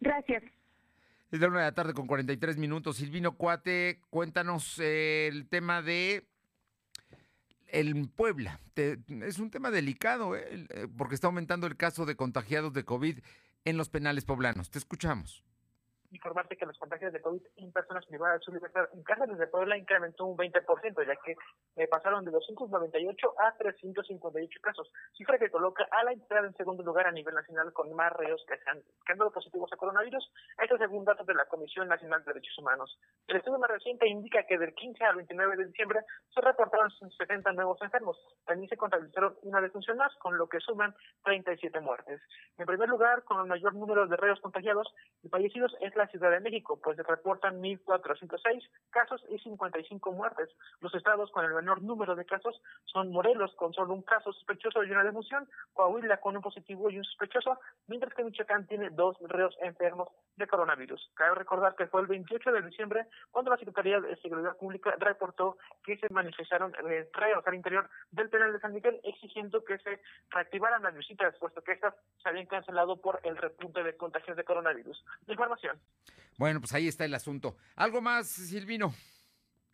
Gracias. 0.00 0.42
Es 1.30 1.40
de 1.40 1.46
la 1.46 1.48
una 1.48 1.60
de 1.60 1.66
la 1.66 1.74
tarde 1.74 1.94
con 1.94 2.06
43 2.06 2.58
minutos. 2.58 2.96
Silvino 2.96 3.36
Cuate, 3.36 4.00
cuéntanos 4.10 4.78
el 4.78 5.48
tema 5.48 5.80
de 5.80 6.26
el 7.72 8.08
Puebla. 8.08 8.60
es 8.76 9.38
un 9.38 9.50
tema 9.50 9.70
delicado, 9.70 10.36
¿eh? 10.36 10.66
Eh, 10.68 10.86
porque 10.96 11.14
está 11.14 11.26
aumentando 11.26 11.66
el 11.66 11.76
caso 11.76 12.06
de 12.06 12.16
contagiados 12.16 12.72
de 12.72 12.84
COVID 12.84 13.18
en 13.64 13.76
los 13.76 13.88
penales 13.88 14.24
poblanos. 14.24 14.70
Te 14.70 14.78
escuchamos. 14.78 15.42
Informarte 16.12 16.56
que 16.56 16.66
los 16.66 16.78
contagios 16.78 17.12
de 17.12 17.20
COVID 17.20 17.42
en 17.56 17.72
personas 17.72 18.06
privadas 18.06 18.40
de 18.40 18.44
su 18.44 18.52
libertad 18.52 18.88
en 18.92 19.02
Cárceles 19.02 19.38
de 19.38 19.46
Puebla 19.46 19.76
incrementó 19.76 20.26
un 20.26 20.36
20%, 20.36 21.06
ya 21.06 21.16
que 21.16 21.36
eh, 21.76 21.88
pasaron 21.88 22.24
de 22.24 22.30
298 22.30 23.34
a 23.38 23.56
358 23.56 24.60
casos, 24.60 24.92
cifra 25.16 25.38
que 25.38 25.50
coloca 25.50 25.86
a 25.90 26.04
la 26.04 26.12
entrada 26.12 26.46
en 26.46 26.54
segundo 26.54 26.82
lugar 26.82 27.06
a 27.06 27.12
nivel 27.12 27.34
nacional 27.34 27.72
con 27.72 27.92
más 27.94 28.12
reos 28.12 28.44
que, 28.46 28.58
se 28.58 28.70
han, 28.70 28.80
que 29.04 29.12
han 29.12 29.18
dado 29.18 29.32
positivos 29.32 29.72
a 29.72 29.76
coronavirus. 29.76 30.30
Esto 30.62 30.78
según 30.78 31.04
datos 31.04 31.26
de 31.26 31.34
la 31.34 31.46
Comisión 31.46 31.88
Nacional 31.88 32.24
de 32.24 32.32
Derechos 32.32 32.58
Humanos. 32.58 32.98
El 33.26 33.36
estudio 33.36 33.58
más 33.58 33.70
reciente 33.70 34.06
indica 34.08 34.44
que 34.44 34.58
del 34.58 34.74
15 34.74 35.04
al 35.04 35.16
29 35.16 35.56
de 35.56 35.66
diciembre 35.66 36.00
se 36.34 36.40
reportaron 36.40 36.90
70 36.90 37.52
nuevos 37.52 37.80
enfermos. 37.82 38.18
También 38.44 38.68
se 38.68 38.76
contabilizaron 38.76 39.36
una 39.42 39.60
defunción 39.60 39.96
más, 39.96 40.14
con 40.16 40.36
lo 40.36 40.48
que 40.48 40.60
suman 40.60 40.94
37 41.24 41.80
muertes. 41.80 42.20
En 42.58 42.66
primer 42.66 42.88
lugar, 42.88 43.24
con 43.24 43.40
el 43.40 43.46
mayor 43.46 43.74
número 43.74 44.06
de 44.06 44.16
reos 44.16 44.40
contagiados 44.40 44.92
y 45.22 45.28
fallecidos 45.28 45.74
es 45.80 45.94
la 45.96 46.01
Ciudad 46.08 46.30
de 46.30 46.40
México, 46.40 46.78
pues 46.82 46.96
reportan 46.98 47.62
1.406 47.62 48.68
casos 48.90 49.24
y 49.28 49.38
55 49.38 50.12
muertes. 50.12 50.48
Los 50.80 50.94
estados 50.94 51.30
con 51.30 51.44
el 51.44 51.54
menor 51.54 51.82
número 51.82 52.14
de 52.14 52.24
casos 52.24 52.60
son 52.84 53.10
Morelos, 53.10 53.54
con 53.56 53.72
solo 53.72 53.94
un 53.94 54.02
caso 54.02 54.32
sospechoso 54.32 54.84
y 54.84 54.90
una 54.90 55.04
defunción, 55.04 55.48
Coahuila 55.72 56.18
con 56.18 56.36
un 56.36 56.42
positivo 56.42 56.90
y 56.90 56.98
un 56.98 57.04
sospechoso, 57.04 57.58
mientras 57.86 58.14
que 58.14 58.24
Michoacán 58.24 58.66
tiene 58.66 58.90
dos 58.90 59.16
reos 59.20 59.56
enfermos 59.60 60.08
de 60.36 60.46
coronavirus. 60.46 61.10
Cabe 61.14 61.34
recordar 61.34 61.74
que 61.74 61.86
fue 61.86 62.00
el 62.00 62.06
28 62.06 62.52
de 62.52 62.62
diciembre 62.62 63.06
cuando 63.30 63.50
la 63.50 63.56
Secretaría 63.58 64.00
de 64.00 64.16
Seguridad 64.16 64.56
Pública 64.56 64.94
reportó 64.98 65.58
que 65.84 65.96
se 65.98 66.08
manifestaron 66.10 66.72
reos 66.72 67.46
al 67.46 67.54
interior 67.54 67.88
del 68.10 68.30
penal 68.30 68.52
de 68.52 68.60
San 68.60 68.72
Miguel 68.72 69.00
exigiendo 69.04 69.64
que 69.64 69.78
se 69.78 70.00
reactivaran 70.30 70.82
las 70.82 70.94
visitas, 70.94 71.34
puesto 71.38 71.62
que 71.62 71.72
estas 71.72 71.94
se 72.22 72.28
habían 72.28 72.46
cancelado 72.46 73.00
por 73.00 73.20
el 73.24 73.36
repunte 73.36 73.82
de 73.82 73.96
contagios 73.96 74.36
de 74.36 74.44
coronavirus. 74.44 75.04
Información. 75.26 75.78
Bueno, 76.38 76.60
pues 76.60 76.72
ahí 76.72 76.88
está 76.88 77.04
el 77.04 77.14
asunto. 77.14 77.56
¿Algo 77.76 78.00
más, 78.00 78.28
Silvino? 78.28 78.94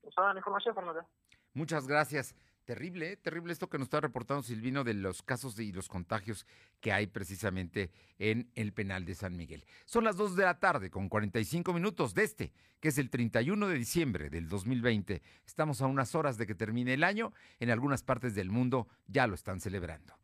Pues 0.02 0.14
la 0.16 0.36
información, 0.36 0.74
Fernando. 0.74 1.06
Muchas 1.54 1.86
gracias. 1.86 2.34
Terrible, 2.68 3.12
¿eh? 3.12 3.16
terrible 3.16 3.54
esto 3.54 3.70
que 3.70 3.78
nos 3.78 3.86
está 3.86 3.98
reportando 3.98 4.42
Silvino 4.42 4.84
de 4.84 4.92
los 4.92 5.22
casos 5.22 5.58
y 5.58 5.72
los 5.72 5.88
contagios 5.88 6.46
que 6.80 6.92
hay 6.92 7.06
precisamente 7.06 7.90
en 8.18 8.50
el 8.54 8.74
penal 8.74 9.06
de 9.06 9.14
San 9.14 9.34
Miguel. 9.38 9.64
Son 9.86 10.04
las 10.04 10.18
2 10.18 10.36
de 10.36 10.44
la 10.44 10.58
tarde 10.58 10.90
con 10.90 11.08
45 11.08 11.72
minutos 11.72 12.12
de 12.12 12.24
este, 12.24 12.52
que 12.78 12.88
es 12.88 12.98
el 12.98 13.08
31 13.08 13.68
de 13.68 13.74
diciembre 13.74 14.28
del 14.28 14.50
2020. 14.50 15.22
Estamos 15.46 15.80
a 15.80 15.86
unas 15.86 16.14
horas 16.14 16.36
de 16.36 16.46
que 16.46 16.54
termine 16.54 16.92
el 16.92 17.04
año. 17.04 17.32
En 17.58 17.70
algunas 17.70 18.02
partes 18.02 18.34
del 18.34 18.50
mundo 18.50 18.86
ya 19.06 19.26
lo 19.26 19.34
están 19.34 19.60
celebrando. 19.60 20.18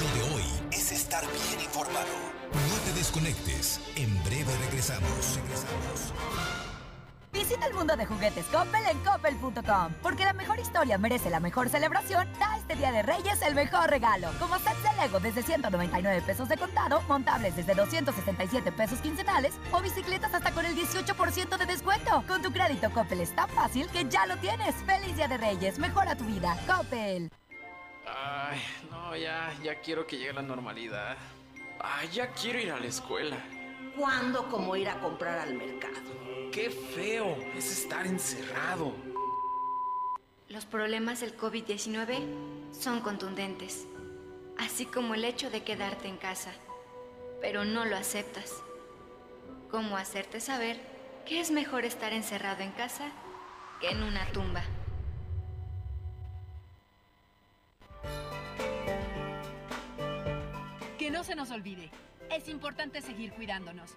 Lo 0.00 0.14
de 0.14 0.34
hoy 0.34 0.44
es 0.72 0.90
estar 0.90 1.22
bien 1.26 1.60
informado. 1.60 2.27
No 2.52 2.76
te 2.84 2.92
desconectes. 2.98 3.80
En 3.96 4.22
breve 4.24 4.52
regresamos. 4.66 5.36
Regresamos. 5.36 6.12
Visita 7.32 7.66
el 7.66 7.74
mundo 7.74 7.94
de 7.94 8.06
juguetes 8.06 8.46
Coppel 8.46 8.84
en 8.90 8.98
coppel.com, 9.04 9.92
porque 10.02 10.24
la 10.24 10.32
mejor 10.32 10.58
historia 10.58 10.96
merece 10.96 11.28
la 11.28 11.40
mejor 11.40 11.68
celebración. 11.68 12.26
Da 12.38 12.56
este 12.56 12.74
Día 12.74 12.90
de 12.90 13.02
Reyes 13.02 13.42
el 13.42 13.54
mejor 13.54 13.90
regalo, 13.90 14.30
como 14.38 14.56
sets 14.56 14.82
de 14.82 15.02
Lego 15.02 15.20
desde 15.20 15.42
199 15.42 16.22
pesos 16.22 16.48
de 16.48 16.56
contado, 16.56 17.02
montables 17.02 17.54
desde 17.54 17.74
267 17.74 18.72
pesos 18.72 18.98
quincenales 19.00 19.54
o 19.72 19.80
bicicletas 19.80 20.32
hasta 20.32 20.52
con 20.52 20.64
el 20.64 20.74
18% 20.74 21.58
de 21.58 21.66
descuento. 21.66 22.24
Con 22.26 22.40
tu 22.42 22.50
crédito 22.50 22.90
Coppel 22.90 23.20
es 23.20 23.34
tan 23.34 23.48
fácil 23.50 23.88
que 23.88 24.08
ya 24.08 24.26
lo 24.26 24.36
tienes. 24.38 24.74
Feliz 24.86 25.14
Día 25.14 25.28
de 25.28 25.36
Reyes, 25.36 25.78
mejora 25.78 26.16
tu 26.16 26.24
vida. 26.24 26.56
Coppel. 26.66 27.30
Ay, 28.06 28.58
no, 28.90 29.14
ya, 29.14 29.52
ya 29.62 29.80
quiero 29.80 30.06
que 30.06 30.16
llegue 30.16 30.32
la 30.32 30.42
normalidad. 30.42 31.16
Ay, 31.80 32.08
ya 32.12 32.32
quiero 32.32 32.58
ir 32.58 32.72
a 32.72 32.80
la 32.80 32.86
escuela. 32.86 33.36
¿Cuándo 33.96 34.48
como 34.48 34.74
ir 34.76 34.88
a 34.88 35.00
comprar 35.00 35.38
al 35.38 35.54
mercado? 35.54 36.10
Qué 36.52 36.70
feo 36.70 37.36
es 37.56 37.70
estar 37.70 38.06
encerrado. 38.06 38.92
Los 40.48 40.64
problemas 40.64 41.20
del 41.20 41.36
COVID-19 41.36 42.72
son 42.72 43.00
contundentes, 43.00 43.86
así 44.58 44.86
como 44.86 45.14
el 45.14 45.24
hecho 45.24 45.50
de 45.50 45.62
quedarte 45.62 46.08
en 46.08 46.16
casa, 46.16 46.52
pero 47.40 47.64
no 47.64 47.84
lo 47.84 47.96
aceptas. 47.96 48.54
¿Cómo 49.70 49.96
hacerte 49.96 50.40
saber 50.40 50.80
que 51.26 51.40
es 51.40 51.50
mejor 51.50 51.84
estar 51.84 52.12
encerrado 52.12 52.62
en 52.62 52.72
casa 52.72 53.12
que 53.80 53.90
en 53.90 54.02
una 54.02 54.26
tumba? 54.32 54.62
Que 61.08 61.12
no 61.12 61.24
se 61.24 61.34
nos 61.34 61.50
olvide, 61.50 61.90
es 62.30 62.50
importante 62.50 63.00
seguir 63.00 63.32
cuidándonos. 63.32 63.96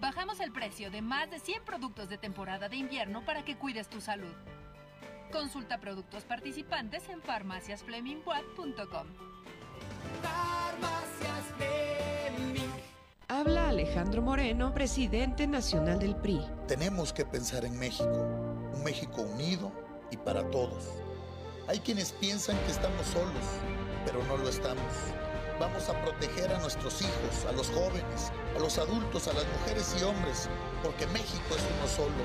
Bajamos 0.00 0.40
el 0.40 0.52
precio 0.52 0.90
de 0.90 1.02
más 1.02 1.30
de 1.30 1.38
100 1.38 1.66
productos 1.66 2.08
de 2.08 2.16
temporada 2.16 2.70
de 2.70 2.76
invierno 2.76 3.22
para 3.26 3.44
que 3.44 3.58
cuides 3.58 3.90
tu 3.90 4.00
salud. 4.00 4.32
Consulta 5.30 5.80
productos 5.80 6.24
participantes 6.24 7.06
en 7.10 7.20
farmaciasflemingwatt.com. 7.20 9.06
Farmacias 10.22 11.44
Fleming. 11.58 12.70
Habla 13.28 13.68
Alejandro 13.68 14.22
Moreno, 14.22 14.72
presidente 14.72 15.46
nacional 15.46 15.98
del 15.98 16.16
PRI. 16.16 16.40
Tenemos 16.66 17.12
que 17.12 17.26
pensar 17.26 17.66
en 17.66 17.78
México, 17.78 18.26
un 18.72 18.82
México 18.82 19.20
unido 19.20 19.70
y 20.10 20.16
para 20.16 20.50
todos. 20.50 20.88
Hay 21.68 21.80
quienes 21.80 22.12
piensan 22.12 22.56
que 22.60 22.72
estamos 22.72 23.06
solos, 23.08 23.44
pero 24.06 24.24
no 24.24 24.38
lo 24.38 24.48
estamos. 24.48 24.86
Vamos 25.60 25.90
a 25.90 26.00
proteger 26.00 26.50
a 26.54 26.58
nuestros 26.58 27.02
hijos, 27.02 27.44
a 27.46 27.52
los 27.52 27.68
jóvenes, 27.68 28.32
a 28.56 28.58
los 28.60 28.78
adultos, 28.78 29.28
a 29.28 29.34
las 29.34 29.44
mujeres 29.58 29.94
y 30.00 30.02
hombres, 30.04 30.48
porque 30.82 31.06
México 31.08 31.44
es 31.50 31.62
uno 31.76 31.86
solo. 31.86 32.24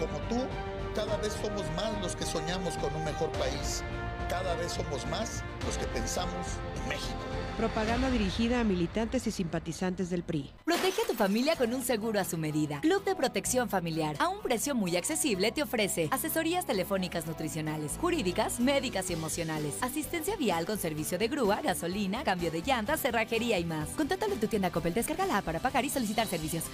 Como 0.00 0.18
tú, 0.28 0.44
cada 0.92 1.16
vez 1.18 1.32
somos 1.32 1.64
más 1.76 2.02
los 2.02 2.16
que 2.16 2.26
soñamos 2.26 2.76
con 2.78 2.92
un 2.96 3.04
mejor 3.04 3.30
país. 3.38 3.84
Cada 4.28 4.54
vez 4.56 4.72
somos 4.72 5.06
más 5.06 5.42
los 5.66 5.78
que 5.78 5.86
pensamos 5.86 6.58
en 6.76 6.88
México. 6.88 7.18
Propaganda 7.56 8.10
dirigida 8.10 8.60
a 8.60 8.64
militantes 8.64 9.26
y 9.26 9.30
simpatizantes 9.30 10.10
del 10.10 10.22
PRI. 10.22 10.50
Protege 10.64 11.02
a 11.02 11.06
tu 11.06 11.14
familia 11.14 11.54
con 11.54 11.72
un 11.74 11.82
seguro 11.82 12.18
a 12.18 12.24
su 12.24 12.38
medida. 12.38 12.80
Club 12.80 13.04
de 13.04 13.14
Protección 13.14 13.68
Familiar. 13.68 14.16
A 14.18 14.28
un 14.28 14.40
precio 14.40 14.74
muy 14.74 14.96
accesible 14.96 15.52
te 15.52 15.62
ofrece 15.62 16.08
asesorías 16.10 16.64
telefónicas 16.64 17.26
nutricionales, 17.26 17.98
jurídicas, 18.00 18.58
médicas 18.58 19.10
y 19.10 19.12
emocionales, 19.12 19.74
asistencia 19.82 20.36
vial 20.36 20.64
con 20.64 20.78
servicio 20.78 21.18
de 21.18 21.28
grúa, 21.28 21.60
gasolina, 21.62 22.24
cambio 22.24 22.50
de 22.50 22.62
llantas, 22.62 23.00
cerrajería 23.00 23.58
y 23.58 23.64
más. 23.64 23.90
Contáctalo 23.90 24.34
en 24.34 24.40
tu 24.40 24.46
tienda 24.46 24.70
Coppel, 24.70 24.94
descárgala 24.94 25.42
para 25.42 25.60
pagar 25.60 25.84
y 25.84 25.90
solicitar 25.90 26.26
servicios. 26.26 26.64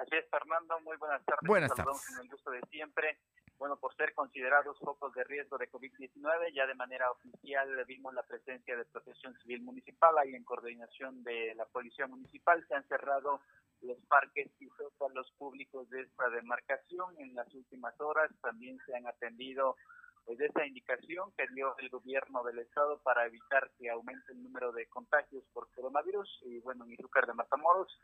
Así 0.09 0.17
es, 0.17 0.31
Fernando. 0.31 0.81
Muy 0.81 0.97
buenas 0.97 1.23
tardes. 1.27 1.47
Buenas 1.47 1.75
tardes. 1.75 2.07
Con 2.09 2.25
el 2.25 2.31
gusto 2.31 2.51
de 2.51 2.61
siempre. 2.71 3.19
Bueno, 3.59 3.77
por 3.77 3.95
ser 3.95 4.15
considerados 4.15 4.79
focos 4.79 5.13
de 5.13 5.23
riesgo 5.25 5.59
de 5.59 5.71
COVID-19, 5.71 6.55
ya 6.55 6.67
de 6.67 6.75
manera 6.75 7.11
oficial 7.11 7.85
vimos 7.87 8.15
la 8.15 8.23
presencia 8.23 8.75
de 8.75 8.87
Protección 8.87 9.37
Civil 9.43 9.61
Municipal 9.61 10.15
y 10.27 10.35
en 10.35 10.45
coordinación 10.45 11.23
de 11.25 11.55
la 11.57 11.67
Policía 11.67 12.07
Municipal 12.07 12.65
se 12.67 12.75
han 12.75 12.89
cerrado 12.89 13.43
los 13.83 13.99
parques 14.07 14.49
y 14.61 14.71
los 15.15 15.31
públicos 15.33 15.91
de 15.91 16.01
esta 16.01 16.31
demarcación. 16.31 17.15
En 17.19 17.35
las 17.35 17.53
últimas 17.53 18.01
horas 18.01 18.31
también 18.41 18.79
se 18.87 18.97
han 18.97 19.07
atendido 19.07 19.77
pues, 20.25 20.41
esa 20.41 20.65
indicación 20.65 21.33
que 21.37 21.47
dio 21.53 21.77
el 21.79 21.91
gobierno 21.91 22.43
del 22.45 22.61
estado 22.61 22.99
para 23.03 23.27
evitar 23.27 23.71
que 23.79 23.91
aumente 23.91 24.33
el 24.33 24.43
número 24.43 24.73
de 24.73 24.87
contagios 24.87 25.45
por 25.53 25.69
coronavirus. 25.73 26.41
Y 26.47 26.61
bueno, 26.61 26.87
en 26.87 26.93
Izúcar 26.93 27.27
de 27.27 27.35
Matamoros, 27.35 27.99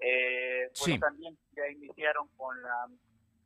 eh, 0.00 0.70
pues 0.78 0.98
también 0.98 1.38
ya 1.52 1.68
iniciaron 1.68 2.28
con 2.36 2.60
la 2.62 2.88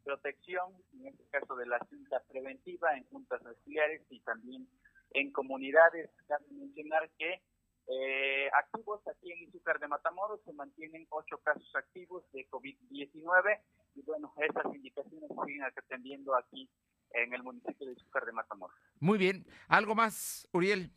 protección, 0.05 0.73
en 0.93 1.09
este 1.09 1.25
caso 1.31 1.57
de 1.57 1.67
la 1.67 1.79
cinta 1.89 2.23
preventiva 2.31 2.97
en 2.97 3.05
juntas 3.05 3.45
auxiliares 3.45 4.03
y 4.11 4.21
también 4.21 4.69
en 5.11 5.33
comunidades. 5.33 6.11
Cabe 6.29 6.45
mencionar 6.51 7.11
que 7.19 7.43
eh, 7.87 8.49
activos 8.53 9.01
aquí 9.09 9.33
en 9.33 9.49
Izúcar 9.49 9.79
de 9.79 9.89
Matamoros 9.89 10.41
se 10.45 10.53
mantienen 10.53 11.07
ocho 11.11 11.39
casos 11.39 11.71
activos 11.75 12.25
de 12.33 12.49
COVID-19 12.49 13.61
y 13.97 14.03
bueno, 14.03 14.33
esas 14.39 14.75
indicaciones 14.75 15.31
siguen 15.45 15.65
atendiendo 15.65 16.35
aquí 16.37 16.71
en 17.11 17.33
el 17.35 17.43
municipio 17.43 17.87
de 17.87 17.93
Izúcar 17.93 18.25
de 18.27 18.33
Matamoros. 18.33 18.77
Muy 19.01 19.19
bien. 19.19 19.47
¿Algo 19.69 19.95
más, 19.95 20.49
Uriel? 20.53 20.93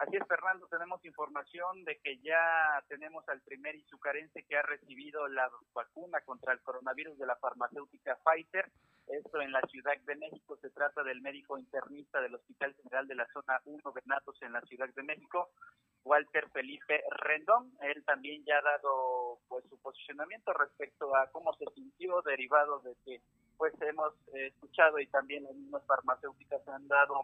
Así 0.00 0.16
es, 0.16 0.26
Fernando, 0.26 0.66
tenemos 0.68 1.04
información 1.04 1.84
de 1.84 1.98
que 1.98 2.16
ya 2.20 2.82
tenemos 2.88 3.28
al 3.28 3.42
primer 3.42 3.74
izucarense 3.74 4.46
que 4.48 4.56
ha 4.56 4.62
recibido 4.62 5.28
la 5.28 5.46
vacuna 5.74 6.22
contra 6.22 6.54
el 6.54 6.60
coronavirus 6.62 7.18
de 7.18 7.26
la 7.26 7.36
farmacéutica 7.36 8.18
Pfizer. 8.24 8.72
Esto 9.08 9.42
en 9.42 9.52
la 9.52 9.60
Ciudad 9.68 9.92
de 10.06 10.16
México. 10.16 10.56
Se 10.56 10.70
trata 10.70 11.02
del 11.02 11.20
médico 11.20 11.58
internista 11.58 12.22
del 12.22 12.34
Hospital 12.34 12.74
General 12.76 13.06
de 13.06 13.14
la 13.14 13.26
Zona 13.26 13.60
1 13.66 13.92
Bernatos 13.92 14.40
en 14.40 14.54
la 14.54 14.62
Ciudad 14.62 14.88
de 14.88 15.02
México, 15.02 15.50
Walter 16.02 16.48
Felipe 16.48 17.04
Rendón. 17.18 17.70
Él 17.82 18.02
también 18.06 18.42
ya 18.46 18.56
ha 18.56 18.62
dado 18.62 19.40
pues 19.48 19.66
su 19.68 19.78
posicionamiento 19.82 20.54
respecto 20.54 21.14
a 21.14 21.30
cómo 21.30 21.52
se 21.56 21.66
sintió 21.74 22.22
derivado 22.22 22.80
de 22.80 22.96
que 23.04 23.20
pues 23.58 23.74
hemos 23.82 24.14
escuchado 24.32 24.98
y 24.98 25.08
también 25.08 25.44
las 25.44 25.52
mismas 25.52 25.84
farmacéuticas 25.86 26.66
han 26.68 26.88
dado 26.88 27.20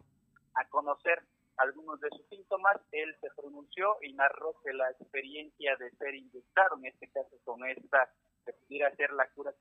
a 0.57 0.69
conocer 0.69 1.23
algunos 1.59 2.01
de 2.01 2.09
sus 2.11 2.27
síntomas. 2.29 2.77
Él 2.93 3.15
se 3.21 3.29
pronunció 3.37 3.97
y 4.03 4.13
narró 4.13 4.55
que 4.65 4.73
la 4.73 4.91
experiencia 4.91 5.77
de 5.77 5.91
ser 5.93 6.15
inyectado, 6.15 6.77
en 6.79 6.87
este 6.87 7.09
caso 7.09 7.37
con 7.45 7.65
esta, 7.67 8.11
de 8.45 8.53
pudiera 8.53 8.95
ser 8.97 9.13
la 9.13 9.29
cura 9.31 9.53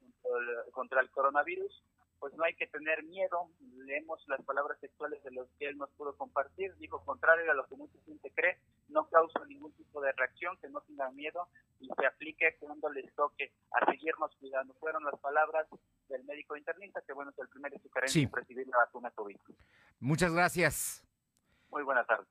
contra 0.71 1.01
el, 1.01 1.09
coronavirus, 1.09 1.83
pues 2.19 2.33
no 2.35 2.43
hay 2.43 2.55
que 2.55 2.67
tener 2.67 3.03
miedo. 3.03 3.49
Leemos 3.85 4.23
las 4.27 4.41
palabras 4.43 4.79
sexuales 4.79 5.23
de 5.23 5.31
los 5.31 5.47
que 5.57 5.67
él 5.67 5.77
nos 5.77 5.89
pudo 5.91 6.15
compartir. 6.15 6.75
Dijo, 6.77 7.03
contrario 7.03 7.51
a 7.51 7.55
lo 7.55 7.65
que 7.67 7.75
mucha 7.75 7.97
gente 8.05 8.31
cree, 8.33 8.57
no 8.89 9.07
causa 9.09 9.43
ningún 9.45 9.73
tipo 9.73 10.01
de 10.01 10.11
reacción, 10.13 10.57
que 10.61 10.69
no 10.69 10.81
tengan 10.81 11.15
miedo 11.15 11.47
y 11.79 11.87
se 11.87 12.05
aplique 12.05 12.57
cuando 12.59 12.89
les 12.89 13.13
toque 13.15 13.51
a 13.71 13.85
seguirnos 13.91 14.35
cuidando. 14.39 14.73
Fueron 14.75 15.03
las 15.03 15.19
palabras 15.19 15.67
del 16.07 16.23
médico 16.25 16.55
internista, 16.55 17.01
que 17.01 17.13
bueno, 17.13 17.31
es 17.31 17.39
el 17.39 17.49
primer 17.49 17.73
sugerencia 17.81 18.21
en 18.21 18.31
recibir 18.31 18.67
la 18.67 18.77
vacuna 18.77 19.11
COVID. 19.11 19.37
Muchas 19.99 20.33
gracias. 20.33 21.05
Muy 21.75 21.83
buenas 21.83 22.07
tardes. 22.07 22.25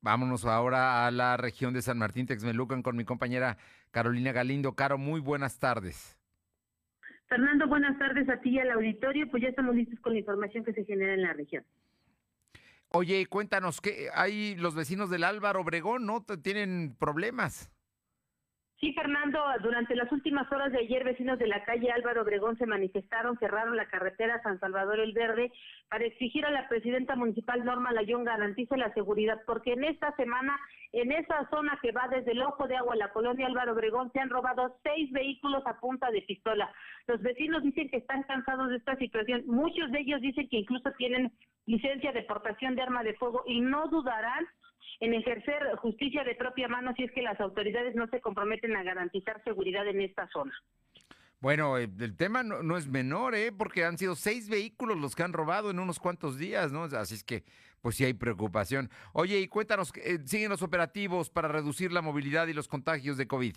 Vámonos 0.00 0.44
ahora 0.46 1.06
a 1.06 1.12
la 1.12 1.36
región 1.36 1.72
de 1.72 1.80
San 1.80 1.96
Martín 1.96 2.26
Texmelucan 2.26 2.82
con 2.82 2.96
mi 2.96 3.04
compañera 3.04 3.56
Carolina 3.92 4.32
Galindo. 4.32 4.74
Caro, 4.74 4.98
muy 4.98 5.20
buenas 5.20 5.60
tardes. 5.60 6.18
Fernando, 7.28 7.68
buenas 7.68 7.96
tardes 8.00 8.28
a 8.28 8.40
ti 8.40 8.50
y 8.50 8.58
al 8.58 8.72
auditorio. 8.72 9.30
Pues 9.30 9.44
ya 9.44 9.50
estamos 9.50 9.76
listos 9.76 10.00
con 10.00 10.14
la 10.14 10.18
información 10.18 10.64
que 10.64 10.72
se 10.72 10.84
genera 10.84 11.14
en 11.14 11.22
la 11.22 11.32
región. 11.34 11.64
Oye, 12.88 13.24
cuéntanos, 13.26 13.80
que 13.80 14.08
hay 14.12 14.56
los 14.56 14.74
vecinos 14.74 15.08
del 15.08 15.22
Álvaro 15.22 15.60
Obregón, 15.60 16.04
¿no? 16.04 16.24
Tienen 16.42 16.96
problemas. 16.98 17.70
Sí, 18.80 18.94
Fernando, 18.94 19.38
durante 19.62 19.94
las 19.94 20.10
últimas 20.10 20.50
horas 20.50 20.72
de 20.72 20.78
ayer, 20.78 21.04
vecinos 21.04 21.38
de 21.38 21.46
la 21.46 21.62
calle 21.64 21.92
Álvaro 21.92 22.22
Obregón 22.22 22.56
se 22.56 22.64
manifestaron, 22.64 23.36
cerraron 23.36 23.76
la 23.76 23.84
carretera 23.84 24.42
San 24.42 24.58
Salvador 24.58 25.00
el 25.00 25.12
Verde 25.12 25.52
para 25.90 26.06
exigir 26.06 26.46
a 26.46 26.50
la 26.50 26.66
presidenta 26.66 27.14
municipal 27.14 27.62
Norma 27.62 27.92
Layón 27.92 28.24
garantice 28.24 28.78
la 28.78 28.90
seguridad, 28.94 29.38
porque 29.44 29.74
en 29.74 29.84
esta 29.84 30.16
semana, 30.16 30.58
en 30.92 31.12
esa 31.12 31.46
zona 31.50 31.78
que 31.82 31.92
va 31.92 32.08
desde 32.08 32.32
el 32.32 32.40
Ojo 32.40 32.66
de 32.68 32.76
Agua 32.76 32.94
a 32.94 32.96
la 32.96 33.12
colonia 33.12 33.48
Álvaro 33.48 33.72
Obregón, 33.72 34.10
se 34.12 34.20
han 34.20 34.30
robado 34.30 34.78
seis 34.82 35.12
vehículos 35.12 35.62
a 35.66 35.78
punta 35.78 36.10
de 36.10 36.22
pistola. 36.22 36.72
Los 37.06 37.20
vecinos 37.20 37.62
dicen 37.62 37.90
que 37.90 37.98
están 37.98 38.22
cansados 38.22 38.70
de 38.70 38.76
esta 38.76 38.96
situación. 38.96 39.42
Muchos 39.46 39.92
de 39.92 40.00
ellos 40.00 40.22
dicen 40.22 40.48
que 40.48 40.56
incluso 40.56 40.90
tienen 40.92 41.30
licencia 41.66 42.12
de 42.12 42.22
portación 42.22 42.76
de 42.76 42.82
arma 42.82 43.02
de 43.02 43.12
fuego 43.12 43.42
y 43.46 43.60
no 43.60 43.88
dudarán 43.88 44.46
en 45.00 45.14
ejercer 45.14 45.76
justicia 45.76 46.22
de 46.24 46.34
propia 46.34 46.68
mano 46.68 46.92
si 46.96 47.04
es 47.04 47.12
que 47.12 47.22
las 47.22 47.40
autoridades 47.40 47.94
no 47.94 48.06
se 48.08 48.20
comprometen 48.20 48.76
a 48.76 48.82
garantizar 48.82 49.42
seguridad 49.44 49.86
en 49.88 50.02
esta 50.02 50.28
zona. 50.28 50.52
Bueno, 51.40 51.78
eh, 51.78 51.88
el 51.98 52.16
tema 52.16 52.42
no, 52.42 52.76
es 52.76 52.86
menor, 52.86 53.34
¿eh? 53.34 53.50
Porque 53.50 53.84
han 53.84 53.96
sido 53.96 54.14
seis 54.14 54.50
vehículos 54.50 54.98
los 54.98 55.16
que 55.16 55.22
han 55.22 55.32
robado 55.32 55.70
en 55.70 55.78
unos 55.78 55.98
cuantos 55.98 56.38
días, 56.38 56.70
¿no? 56.70 56.84
Así 56.84 57.14
es 57.14 57.24
que, 57.24 57.44
pues 57.80 57.96
sí 57.96 58.04
hay 58.04 58.12
preocupación. 58.12 58.90
Oye, 59.14 59.40
y 59.40 59.48
cuéntanos, 59.48 59.90
eh, 59.96 60.18
¿siguen 60.26 60.50
los 60.50 60.62
operativos 60.62 61.30
para 61.30 61.48
reducir 61.48 61.92
la 61.92 62.02
movilidad 62.02 62.46
y 62.48 62.52
los 62.52 62.68
contagios 62.68 63.16
de 63.16 63.26
COVID? 63.26 63.56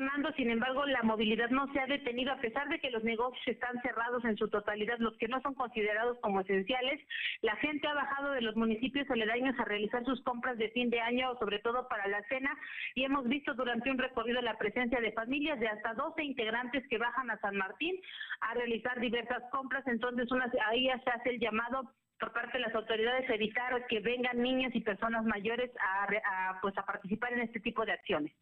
Fernando. 0.00 0.32
Sin 0.32 0.50
embargo, 0.50 0.86
la 0.86 1.02
movilidad 1.02 1.50
no 1.50 1.70
se 1.74 1.78
ha 1.78 1.86
detenido 1.86 2.32
a 2.32 2.40
pesar 2.40 2.70
de 2.70 2.80
que 2.80 2.90
los 2.90 3.04
negocios 3.04 3.46
están 3.46 3.78
cerrados 3.82 4.24
en 4.24 4.38
su 4.38 4.48
totalidad, 4.48 4.98
los 4.98 5.14
que 5.18 5.28
no 5.28 5.42
son 5.42 5.52
considerados 5.52 6.16
como 6.22 6.40
esenciales. 6.40 6.98
La 7.42 7.54
gente 7.56 7.86
ha 7.86 7.92
bajado 7.92 8.32
de 8.32 8.40
los 8.40 8.56
municipios 8.56 9.10
aledaños 9.10 9.60
a 9.60 9.64
realizar 9.66 10.02
sus 10.06 10.22
compras 10.22 10.56
de 10.56 10.70
fin 10.70 10.88
de 10.88 11.00
año, 11.00 11.36
sobre 11.38 11.58
todo 11.58 11.86
para 11.88 12.08
la 12.08 12.22
cena, 12.28 12.56
y 12.94 13.04
hemos 13.04 13.28
visto 13.28 13.52
durante 13.52 13.90
un 13.90 13.98
recorrido 13.98 14.40
la 14.40 14.56
presencia 14.56 15.00
de 15.00 15.12
familias 15.12 15.60
de 15.60 15.68
hasta 15.68 15.92
12 15.92 16.24
integrantes 16.24 16.82
que 16.88 16.96
bajan 16.96 17.30
a 17.30 17.38
San 17.40 17.56
Martín 17.56 18.00
a 18.40 18.54
realizar 18.54 18.98
diversas 19.00 19.42
compras. 19.50 19.86
Entonces, 19.86 20.32
una, 20.32 20.50
ahí 20.68 20.86
ya 20.86 20.98
se 21.00 21.10
hace 21.10 21.28
el 21.28 21.40
llamado 21.40 21.92
por 22.18 22.32
parte 22.32 22.56
de 22.56 22.64
las 22.64 22.74
autoridades 22.74 23.28
a 23.28 23.34
evitar 23.34 23.86
que 23.86 24.00
vengan 24.00 24.40
niños 24.40 24.74
y 24.74 24.80
personas 24.80 25.26
mayores 25.26 25.70
a, 25.78 26.58
pues 26.62 26.76
a 26.78 26.86
participar 26.86 27.34
en 27.34 27.40
este 27.40 27.60
tipo 27.60 27.84
de 27.84 27.92
acciones. 27.92 28.32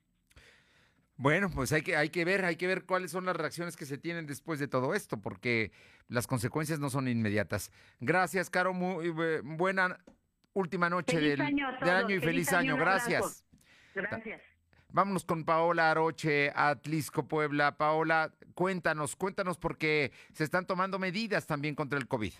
Bueno, 1.18 1.50
pues 1.50 1.72
hay 1.72 1.82
que, 1.82 1.96
hay 1.96 2.10
que 2.10 2.24
ver, 2.24 2.44
hay 2.44 2.54
que 2.54 2.68
ver 2.68 2.84
cuáles 2.84 3.10
son 3.10 3.26
las 3.26 3.34
reacciones 3.34 3.76
que 3.76 3.86
se 3.86 3.98
tienen 3.98 4.26
después 4.26 4.60
de 4.60 4.68
todo 4.68 4.94
esto, 4.94 5.20
porque 5.20 5.72
las 6.06 6.28
consecuencias 6.28 6.78
no 6.78 6.90
son 6.90 7.08
inmediatas. 7.08 7.72
Gracias, 7.98 8.50
Caro, 8.50 8.72
muy 8.72 9.10
buena 9.42 9.98
última 10.52 10.88
noche 10.88 11.18
del 11.18 11.40
año, 11.40 11.70
y 12.08 12.20
feliz, 12.20 12.52
año. 12.52 12.76
Gracias. 12.76 13.44
Gracias. 13.96 14.40
Vámonos 14.90 15.24
con 15.24 15.44
Paola 15.44 15.90
Aroche, 15.90 16.52
Atlisco, 16.54 17.26
Puebla. 17.26 17.76
Paola, 17.76 18.32
cuéntanos, 18.54 19.16
cuéntanos 19.16 19.58
porque 19.58 20.12
se 20.32 20.44
están 20.44 20.66
tomando 20.66 21.00
medidas 21.00 21.48
también 21.48 21.74
contra 21.74 21.98
el 21.98 22.06
COVID. 22.06 22.32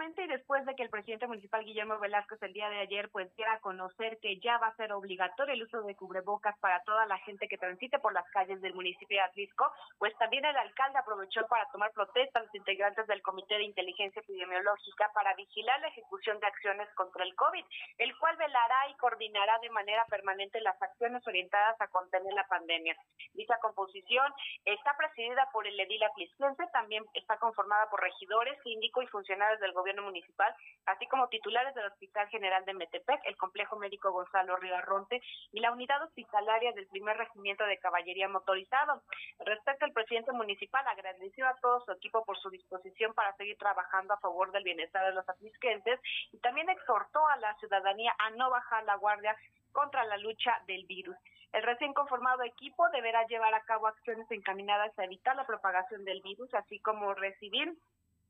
Efectivamente, 0.00 0.34
después 0.34 0.64
de 0.64 0.74
que 0.74 0.82
el 0.82 0.88
presidente 0.88 1.26
municipal 1.26 1.62
Guillermo 1.62 1.98
Velázquez 1.98 2.42
el 2.42 2.54
día 2.54 2.70
de 2.70 2.78
ayer 2.78 3.10
pues 3.10 3.28
diera 3.36 3.52
a 3.52 3.60
conocer 3.60 4.18
que 4.22 4.40
ya 4.40 4.56
va 4.56 4.68
a 4.68 4.76
ser 4.76 4.92
obligatorio 4.92 5.52
el 5.52 5.62
uso 5.62 5.82
de 5.82 5.94
cubrebocas 5.94 6.58
para 6.58 6.82
toda 6.84 7.04
la 7.04 7.18
gente 7.18 7.48
que 7.48 7.58
transite 7.58 7.98
por 7.98 8.14
las 8.14 8.24
calles 8.30 8.62
del 8.62 8.72
municipio 8.72 9.18
de 9.18 9.24
Atlisco, 9.24 9.70
pues 9.98 10.16
también 10.16 10.46
el 10.46 10.56
alcalde 10.56 10.98
aprovechó 10.98 11.46
para 11.48 11.66
tomar 11.70 11.92
protesta 11.92 12.38
a 12.38 12.44
los 12.44 12.54
integrantes 12.54 13.06
del 13.08 13.20
Comité 13.20 13.56
de 13.56 13.64
Inteligencia 13.64 14.22
Epidemiológica 14.22 15.10
para 15.12 15.34
vigilar 15.34 15.78
la 15.80 15.88
ejecución 15.88 16.40
de 16.40 16.46
acciones 16.46 16.88
contra 16.94 17.22
el 17.22 17.34
COVID, 17.34 17.64
el 17.98 18.16
cual 18.16 18.38
velará 18.38 18.88
y 18.88 18.94
coordinará 18.94 19.58
de 19.58 19.68
manera 19.68 20.06
permanente 20.06 20.62
las 20.62 20.80
acciones 20.80 21.26
orientadas 21.26 21.78
a 21.78 21.88
contener 21.88 22.32
la 22.32 22.48
pandemia. 22.48 22.96
Dicha 23.34 23.58
composición 23.58 24.32
está 24.64 24.96
presidida 24.96 25.48
por 25.52 25.66
el 25.66 25.78
edil 25.78 26.02
atlisquense, 26.02 26.66
también 26.72 27.04
está 27.14 27.36
conformada 27.38 27.88
por 27.88 28.00
regidores, 28.00 28.58
síndico 28.62 29.02
y 29.02 29.06
funcionarios 29.06 29.60
del 29.60 29.72
gobierno 29.72 30.02
municipal, 30.02 30.54
así 30.86 31.06
como 31.06 31.28
titulares 31.28 31.74
del 31.74 31.86
Hospital 31.86 32.28
General 32.28 32.64
de 32.64 32.74
Metepec, 32.74 33.20
el 33.24 33.36
Complejo 33.36 33.76
Médico 33.76 34.12
Gonzalo 34.12 34.56
Rigarronte 34.56 35.22
y 35.52 35.60
la 35.60 35.72
unidad 35.72 36.02
hospitalaria 36.02 36.72
del 36.72 36.88
primer 36.88 37.16
regimiento 37.16 37.64
de 37.64 37.78
caballería 37.78 38.28
motorizado. 38.28 39.02
Respecto 39.38 39.84
al 39.84 39.92
presidente 39.92 40.32
municipal, 40.32 40.86
agradeció 40.86 41.46
a 41.46 41.54
todo 41.60 41.80
su 41.84 41.92
equipo 41.92 42.24
por 42.24 42.38
su 42.38 42.50
disposición 42.50 43.14
para 43.14 43.34
seguir 43.36 43.56
trabajando 43.58 44.14
a 44.14 44.20
favor 44.20 44.50
del 44.52 44.64
bienestar 44.64 45.06
de 45.06 45.12
los 45.12 45.28
atlisquenses 45.28 46.00
y 46.32 46.38
también 46.38 46.68
exhortó 46.68 47.26
a 47.26 47.36
la 47.36 47.54
ciudadanía 47.56 48.14
a 48.18 48.30
no 48.30 48.50
bajar 48.50 48.84
la 48.84 48.96
guardia 48.96 49.36
contra 49.72 50.04
la 50.04 50.16
lucha 50.16 50.60
del 50.66 50.84
virus. 50.86 51.16
El 51.52 51.62
recién 51.64 51.92
conformado 51.92 52.42
equipo 52.42 52.88
deberá 52.90 53.26
llevar 53.26 53.54
a 53.54 53.62
cabo 53.62 53.88
acciones 53.88 54.30
encaminadas 54.30 54.96
a 54.98 55.04
evitar 55.04 55.34
la 55.34 55.46
propagación 55.46 56.04
del 56.04 56.22
virus, 56.22 56.52
así 56.54 56.78
como 56.80 57.12
recibir 57.14 57.76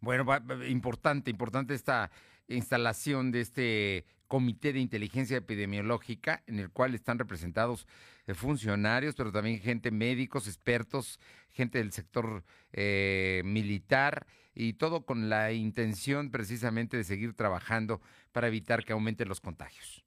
Bueno, 0.00 0.24
importante, 0.68 1.30
importante 1.30 1.74
esta 1.74 2.10
instalación 2.48 3.30
de 3.30 3.40
este 3.40 4.04
comité 4.26 4.72
de 4.72 4.78
inteligencia 4.78 5.36
epidemiológica 5.36 6.42
en 6.46 6.60
el 6.60 6.70
cual 6.70 6.94
están 6.94 7.18
representados 7.18 7.86
eh, 8.26 8.34
funcionarios, 8.34 9.16
pero 9.16 9.32
también 9.32 9.58
gente 9.58 9.90
médicos, 9.90 10.46
expertos, 10.46 11.18
gente 11.50 11.78
del 11.78 11.90
sector 11.90 12.44
eh, 12.72 13.42
militar 13.44 14.26
y 14.54 14.74
todo 14.74 15.04
con 15.04 15.28
la 15.28 15.52
intención 15.52 16.30
precisamente 16.30 16.96
de 16.96 17.04
seguir 17.04 17.34
trabajando 17.34 18.00
para 18.32 18.46
evitar 18.46 18.84
que 18.84 18.92
aumenten 18.92 19.28
los 19.28 19.40
contagios. 19.40 20.04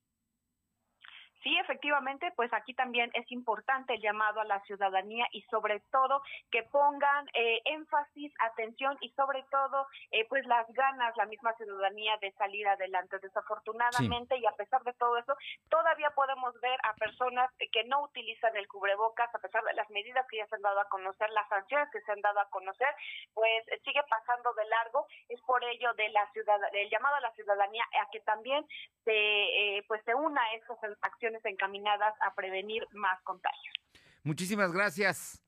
Sí, 1.44 1.54
efectivamente, 1.64 2.32
pues 2.36 2.52
aquí 2.54 2.74
también 2.74 3.10
es 3.14 3.30
importante 3.32 3.96
el 3.96 4.02
llamado 4.02 4.42
a 4.42 4.46
la 4.46 4.60
ciudadanía 4.62 5.28
y 5.32 5.42
sobre 5.44 5.80
todo 5.92 6.22
que 6.52 6.64
pongan 6.64 7.28
eh, 7.34 7.62
énfasis, 7.66 8.34
atención 8.40 8.98
y 9.02 9.10
sobre 9.12 9.44
todo 9.50 9.88
eh, 10.12 10.26
pues 10.30 10.46
las 10.46 10.68
ganas, 10.74 11.16
la 11.18 11.26
misma 11.26 11.54
ciudadanía 11.54 12.18
de 12.18 12.32
salir 12.34 12.68
adelante. 12.68 13.18
Desafortunadamente 13.20 14.38
y 14.38 14.46
a 14.46 14.52
pesar 14.52 14.84
de 14.84 14.94
todo 14.94 15.18
eso, 15.18 15.36
todavía 15.70 16.10
podemos 16.12 16.54
ver 16.62 16.78
a 16.84 16.94
personas 16.96 17.50
que 17.72 17.84
no 17.86 18.04
utilizan 18.04 18.56
el 18.56 18.68
cubrebocas 18.68 19.34
a 19.34 19.40
pesar 19.40 19.64
de 19.64 19.74
las 19.74 19.90
medidas 19.90 20.26
que 20.30 20.38
ya 20.38 20.48
se 20.48 20.56
han 20.56 20.62
dado 20.62 20.80
a 20.80 20.90
conocer, 20.90 21.30
las 21.32 21.48
sanciones 21.50 21.90
que 21.92 22.02
se 22.02 22.12
han 22.12 22.22
dado 22.22 22.40
a 22.40 22.50
conocer, 22.50 22.94
pues 23.34 23.66
sigue 23.84 24.04
pasando 24.10 24.54
de 24.54 24.66
largo. 24.66 25.08
Es 25.30 25.42
por 25.42 25.64
ello 25.64 25.94
de 25.94 26.10
la 26.10 26.30
ciudad, 26.32 26.60
el 26.74 26.90
llamado 26.90 27.16
a 27.16 27.22
la 27.22 27.32
ciudadanía 27.32 27.84
a 28.02 28.10
que 28.12 28.20
también 28.22 28.66
se 29.04 29.14
eh, 29.14 29.84
pues 29.88 30.02
se 30.04 30.14
una 30.16 30.42
a 30.42 30.54
estas 30.56 30.78
acciones 31.02 31.44
encaminadas 31.54 32.14
a 32.22 32.34
prevenir 32.36 32.86
más 32.94 33.22
contagios. 33.24 33.76
Muchísimas 34.24 34.72
gracias. 34.72 35.42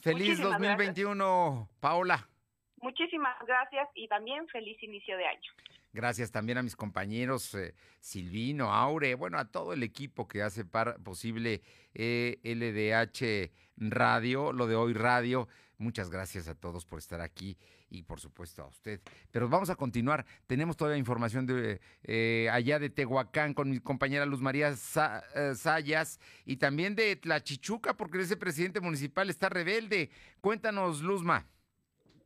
Feliz 0.00 0.38
Muchísimas 0.38 0.60
2021, 0.60 1.68
Paola. 1.80 2.28
Muchísimas 2.76 3.36
gracias 3.46 3.88
y 3.94 4.08
también 4.08 4.48
feliz 4.48 4.82
inicio 4.82 5.16
de 5.16 5.26
año. 5.26 5.50
Gracias 5.92 6.30
también 6.30 6.56
a 6.56 6.62
mis 6.62 6.76
compañeros 6.76 7.54
eh, 7.54 7.74
Silvino, 7.98 8.72
Aure, 8.72 9.14
bueno, 9.16 9.38
a 9.38 9.50
todo 9.50 9.72
el 9.72 9.82
equipo 9.82 10.28
que 10.28 10.42
hace 10.42 10.64
posible 10.64 11.62
eh, 11.94 12.38
LDH 12.44 13.50
Radio, 13.76 14.52
lo 14.52 14.66
de 14.66 14.76
hoy 14.76 14.94
Radio. 14.94 15.48
Muchas 15.80 16.10
gracias 16.10 16.46
a 16.46 16.54
todos 16.54 16.84
por 16.84 16.98
estar 16.98 17.22
aquí 17.22 17.56
y 17.88 18.02
por 18.02 18.20
supuesto 18.20 18.62
a 18.62 18.66
usted. 18.66 19.00
Pero 19.30 19.48
vamos 19.48 19.70
a 19.70 19.76
continuar. 19.76 20.26
Tenemos 20.46 20.76
todavía 20.76 20.98
información 20.98 21.46
de 21.46 21.80
eh, 22.02 22.50
allá 22.52 22.78
de 22.78 22.90
Tehuacán 22.90 23.54
con 23.54 23.70
mi 23.70 23.80
compañera 23.80 24.26
Luz 24.26 24.42
María 24.42 24.74
eh, 24.74 25.52
Sayas 25.56 26.20
y 26.44 26.58
también 26.58 26.94
de 26.94 27.16
Tlachichuca 27.16 27.96
porque 27.96 28.20
ese 28.20 28.36
presidente 28.36 28.80
municipal 28.80 29.30
está 29.30 29.48
rebelde. 29.48 30.10
Cuéntanos, 30.42 31.00
Luzma. 31.00 31.46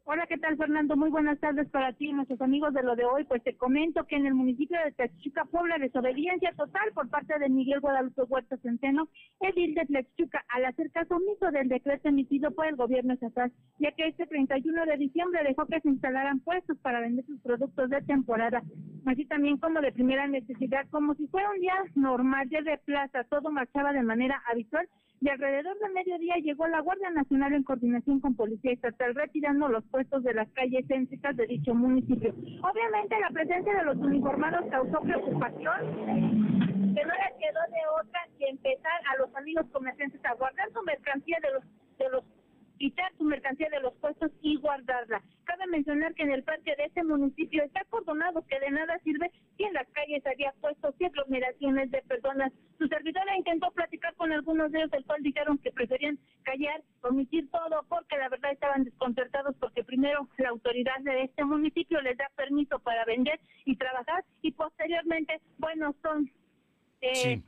Hola, 0.06 0.26
¿qué 0.28 0.36
tal, 0.36 0.58
Fernando? 0.58 0.98
Muy 0.98 1.08
buenas 1.08 1.40
tardes 1.40 1.66
para 1.70 1.94
ti 1.94 2.10
y 2.10 2.12
nuestros 2.12 2.38
amigos 2.42 2.74
de 2.74 2.82
lo 2.82 2.94
de 2.94 3.06
hoy. 3.06 3.24
Pues 3.24 3.42
te 3.42 3.56
comento 3.56 4.04
que 4.04 4.16
en 4.16 4.26
el 4.26 4.34
municipio 4.34 4.78
de 4.84 4.92
Tlaxchuca, 4.92 5.46
Puebla, 5.46 5.78
desobediencia 5.78 6.52
total 6.52 6.92
por 6.92 7.08
parte 7.08 7.38
de 7.38 7.48
Miguel 7.48 7.80
Guadalupe 7.80 8.20
Huerta 8.24 8.58
Centeno, 8.58 9.08
edil 9.40 9.74
de 9.74 9.86
Tlaxchuca, 9.86 10.44
al 10.50 10.66
hacer 10.66 10.90
caso 10.90 11.16
omiso 11.16 11.50
del 11.50 11.70
decreto 11.70 12.10
emitido 12.10 12.50
por 12.50 12.66
el 12.66 12.76
gobierno 12.76 13.14
estatal, 13.14 13.50
ya 13.78 13.92
que 13.92 14.08
este 14.08 14.26
31 14.26 14.84
de 14.84 14.98
diciembre 14.98 15.42
dejó 15.42 15.64
que 15.64 15.80
se 15.80 15.88
instalaran 15.88 16.40
puestos 16.40 16.76
para 16.80 17.00
vender 17.00 17.24
sus 17.24 17.40
productos 17.40 17.88
de 17.88 18.02
temporada, 18.02 18.62
así 19.06 19.24
también 19.24 19.56
como 19.56 19.80
de 19.80 19.90
primera 19.90 20.28
necesidad, 20.28 20.86
como 20.90 21.14
si 21.14 21.28
fuera 21.28 21.50
un 21.50 21.60
día 21.60 21.76
normal, 21.94 22.50
de 22.50 22.78
plaza, 22.84 23.24
todo 23.24 23.50
marchaba 23.50 23.94
de 23.94 24.02
manera 24.02 24.42
habitual 24.50 24.86
y 25.24 25.28
alrededor 25.30 25.78
del 25.78 25.94
mediodía 25.94 26.34
llegó 26.36 26.66
la 26.66 26.80
Guardia 26.80 27.08
Nacional 27.08 27.54
en 27.54 27.62
coordinación 27.62 28.20
con 28.20 28.36
Policía 28.36 28.72
Estatal 28.72 29.14
retirando 29.14 29.68
los 29.68 29.82
puestos 29.84 30.22
de 30.22 30.34
las 30.34 30.46
calles 30.50 30.84
céntricas 30.86 31.34
de 31.34 31.46
dicho 31.46 31.74
municipio. 31.74 32.34
Obviamente 32.60 33.18
la 33.18 33.30
presencia 33.30 33.74
de 33.74 33.84
los 33.84 33.96
uniformados 33.96 34.66
causó 34.70 35.00
preocupación, 35.00 35.80
que 36.94 37.04
no 37.06 37.14
les 37.14 37.34
quedó 37.40 37.60
de 37.72 38.02
otra 38.02 38.20
que 38.38 38.48
empezar 38.48 39.00
a 39.10 39.16
los 39.16 39.34
amigos 39.34 39.64
comerciantes 39.72 40.22
a 40.26 40.34
guardar 40.34 40.70
su 40.74 40.82
mercancía 40.82 41.38
de 41.40 41.52
los 41.52 41.64
de 41.96 42.08
los 42.10 42.24
quitar 42.78 43.12
su 43.16 43.24
mercancía 43.24 43.68
de 43.70 43.80
los 43.80 43.94
puestos 43.94 44.30
y 44.42 44.56
guardarla. 44.56 45.22
Cabe 45.44 45.66
mencionar 45.66 46.14
que 46.14 46.22
en 46.22 46.32
el 46.32 46.42
parque 46.42 46.74
de 46.76 46.84
este 46.84 47.02
municipio 47.04 47.62
está 47.62 47.80
acordonado 47.80 48.44
que 48.46 48.58
de 48.60 48.70
nada 48.70 48.98
sirve 49.00 49.30
si 49.56 49.64
en 49.64 49.74
las 49.74 49.86
calles 49.88 50.24
había 50.26 50.52
puestos 50.60 50.94
y 50.98 51.04
aglomeraciones 51.04 51.90
de 51.90 52.02
personas. 52.02 52.52
Su 52.78 52.88
servidora 52.88 53.36
intentó 53.36 53.70
platicar 53.72 54.14
con 54.14 54.32
algunos 54.32 54.72
de 54.72 54.78
ellos, 54.78 54.92
el 54.92 55.04
cual 55.04 55.22
dijeron 55.22 55.58
que 55.58 55.70
preferían 55.70 56.18
callar, 56.42 56.82
omitir 57.02 57.50
todo, 57.50 57.84
porque 57.88 58.18
la 58.18 58.28
verdad 58.28 58.52
estaban 58.52 58.84
desconcertados 58.84 59.54
porque 59.60 59.84
primero 59.84 60.28
la 60.38 60.48
autoridad 60.50 60.98
de 61.00 61.24
este 61.24 61.44
municipio 61.44 62.00
les 62.00 62.16
da 62.16 62.28
permiso 62.36 62.78
para 62.80 63.04
vender 63.04 63.38
y 63.64 63.76
trabajar 63.76 64.24
y 64.42 64.52
posteriormente, 64.52 65.40
bueno, 65.58 65.94
son 66.02 66.30
eh, 67.04 67.42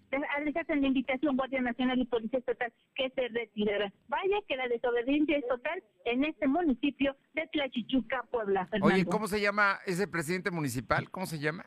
les 0.45 0.57
hacen 0.57 0.81
la 0.83 0.89
invitación 0.89 1.37
Guardia 1.37 1.61
Nacional 1.61 1.99
y 1.99 2.05
Policía 2.05 2.39
Estatal 2.39 2.73
que 2.95 3.11
se 3.11 3.29
retiraran. 3.29 3.93
Vaya 4.09 4.37
que 4.49 4.57
la 4.57 4.69
desobediencia 4.69 5.37
es 5.39 5.49
total 5.49 5.83
en 6.05 6.25
este 6.25 6.47
municipio 6.47 7.17
de 7.35 7.47
Tlachichuca, 7.49 8.25
Puebla. 8.31 8.69
Oye. 8.83 9.05
¿cómo 9.05 9.27
se 9.29 9.41
llama 9.41 9.79
ese 9.87 10.07
presidente 10.07 10.51
municipal? 10.51 11.11
¿Cómo 11.11 11.27
se 11.27 11.39
llama? 11.39 11.67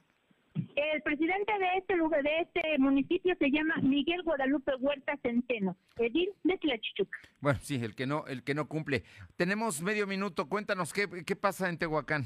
El 0.76 1.02
presidente 1.04 1.52
de 1.58 1.78
este 1.78 1.96
lugar, 1.96 2.22
de 2.24 2.40
este 2.42 2.78
municipio, 2.80 3.36
se 3.38 3.50
llama 3.50 3.76
Miguel 3.82 4.24
Guadalupe 4.24 4.76
Huerta 4.76 5.18
Centeno, 5.22 5.78
edil 5.98 6.30
de 6.44 6.58
Tlachichuca. 6.58 7.20
Bueno, 7.40 7.60
sí, 7.62 7.76
el 7.76 7.96
que 7.96 8.06
no, 8.06 8.26
el 8.28 8.44
que 8.44 8.54
no 8.54 8.68
cumple. 8.68 9.04
Tenemos 9.38 9.82
medio 9.82 10.08
minuto. 10.08 10.50
Cuéntanos 10.50 10.92
qué, 10.92 11.08
qué 11.26 11.36
pasa 11.36 11.70
en 11.70 11.78
Tehuacán. 11.78 12.26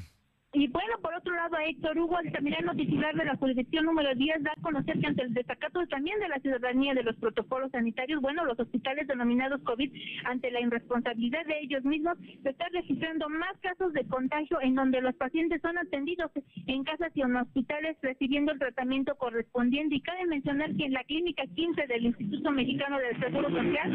Y 0.56 0.68
bueno, 0.68 1.00
por 1.02 1.16
otro 1.16 1.34
lado, 1.34 1.58
Héctor 1.58 1.98
Hugo, 1.98 2.16
Altamirano, 2.16 2.76
titular 2.76 3.16
de 3.16 3.26
la 3.26 3.36
jurisdicción 3.38 3.86
número 3.86 4.14
10, 4.14 4.44
da 4.44 4.52
a 4.56 4.62
conocer 4.62 5.00
que 5.00 5.08
ante 5.08 5.24
el 5.24 5.34
desacato 5.34 5.86
también 5.88 6.20
de 6.20 6.28
la 6.28 6.40
ciudadanía 6.40 6.94
de 6.94 7.02
los 7.02 7.16
protocolos 7.16 7.72
sanitarios, 7.72 8.22
bueno, 8.22 8.46
los 8.46 8.60
hospitales 8.60 9.08
denominados 9.08 9.64
COVID, 9.64 9.92
ante 10.26 10.52
la 10.52 10.62
irresponsabilidad 10.62 11.44
de 11.48 11.60
ellos 11.60 11.84
mismos, 11.84 12.20
se 12.44 12.50
está 12.52 12.68
registrando 12.72 13.30
más 13.30 13.58
casos 13.62 13.94
de 13.94 14.06
contagio 14.06 14.62
en 14.62 14.76
donde 14.76 15.02
los 15.02 15.16
pacientes 15.16 15.60
son 15.60 15.76
atendidos 15.80 16.30
en 16.68 16.84
casas 16.84 17.12
y 17.16 17.22
en 17.22 17.36
hospitales 17.36 17.98
recibiendo 18.04 18.52
el 18.52 18.60
tratamiento 18.60 19.16
correspondiente. 19.16 19.96
Y 19.96 20.02
cabe 20.02 20.28
mencionar 20.28 20.76
que 20.76 20.86
en 20.86 20.94
la 20.94 21.04
clínica 21.06 21.46
15 21.48 21.88
del 21.88 22.06
Instituto 22.06 22.52
Mexicano 22.52 23.00
del 23.00 23.20
Seguro 23.20 23.50
Social 23.50 23.92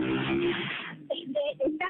eh, 1.10 1.56
está 1.66 1.86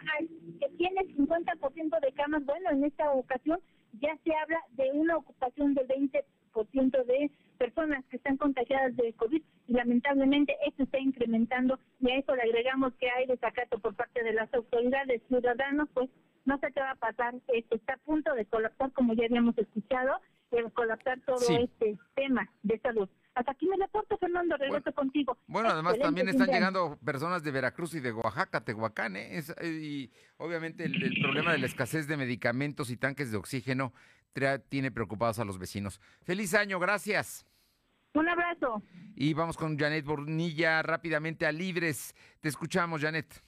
que 0.61 0.69
tiene 0.77 1.01
50% 1.16 2.01
de 2.01 2.12
camas. 2.12 2.45
Bueno, 2.45 2.71
en 2.71 2.85
esta 2.85 3.11
ocasión 3.12 3.59
ya 3.95 4.16
se 4.24 4.34
habla 4.34 4.61
de 4.72 4.91
una 4.93 5.16
ocupación 5.16 5.74
del 5.74 5.89
20% 5.89 7.05
de 7.05 7.30
personas 7.59 8.05
que 8.07 8.16
están 8.16 8.36
contagiadas 8.36 8.95
de 8.97 9.12
COVID 9.14 9.43
y 9.66 9.72
lamentablemente 9.72 10.57
esto 10.66 10.84
está 10.84 10.99
incrementando 10.99 11.78
y 12.01 12.11
a 12.11 12.16
eso 12.18 12.34
le 12.36 12.43
agregamos 12.43 12.95
que 12.95 13.11
hay 13.11 13.26
desacato 13.26 13.78
por 13.78 13.95
parte 13.97 14.22
de 14.22 14.32
las 14.32 14.53
autoridades 14.55 15.22
ciudadanos, 15.28 15.89
pues 15.95 16.09
no 16.45 16.57
sé 16.59 16.68
qué 16.72 16.80
va 16.80 16.93
a 16.93 16.97
pasar, 16.97 17.34
esto 17.49 17.76
está 17.76 17.95
a 17.95 17.99
punto 17.99 18.32
de 18.34 18.47
colapsar 18.47 18.93
como 18.93 19.12
ya 19.14 19.24
habíamos 19.24 19.59
escuchado, 19.59 20.20
de 20.51 20.62
colapsar 20.70 21.20
todo 21.26 21.39
Sí. 21.39 21.57
este 21.57 21.99
tema 22.14 22.49
de 22.62 22.78
salud. 22.78 23.09
Hasta 23.39 23.53
aquí 23.53 23.66
me 23.68 23.76
reporto, 23.76 24.18
Fernando, 24.18 24.57
regreso 24.57 24.93
contigo. 24.93 25.39
Bueno, 25.47 25.68
además 25.68 25.95
Excelente 25.95 26.07
también 26.07 26.28
están 26.28 26.49
llegando 26.49 26.99
personas 27.05 27.45
de 27.45 27.53
Veracruz 27.53 27.95
y 27.95 28.01
de 28.01 28.11
Oaxaca, 28.12 28.64
Tehuacán, 28.64 29.14
¿eh? 29.16 29.36
Es- 29.39 29.55
eh, 29.61 29.68
y 29.80 30.11
obviamente 30.39 30.84
el, 30.84 31.01
el 31.01 31.20
problema 31.22 31.53
de 31.53 31.59
la 31.59 31.66
escasez 31.66 32.09
de 32.09 32.16
medicamentos 32.16 32.91
y 32.91 32.97
tanques 32.97 33.30
de 33.30 33.36
oxígeno 33.36 33.93
tra- 34.34 34.61
tiene 34.68 34.91
preocupados 34.91 35.39
a 35.39 35.45
los 35.45 35.57
vecinos. 35.59 36.01
Feliz 36.24 36.53
año, 36.55 36.80
gracias. 36.80 37.47
Un 38.14 38.28
abrazo. 38.28 38.82
Y 39.14 39.34
vamos 39.34 39.57
con 39.57 39.78
Janet 39.78 40.05
Bornilla 40.05 40.82
rápidamente 40.82 41.47
a 41.47 41.53
Libres. 41.53 42.16
Te 42.41 42.49
escuchamos, 42.49 43.01
Janet. 43.01 43.41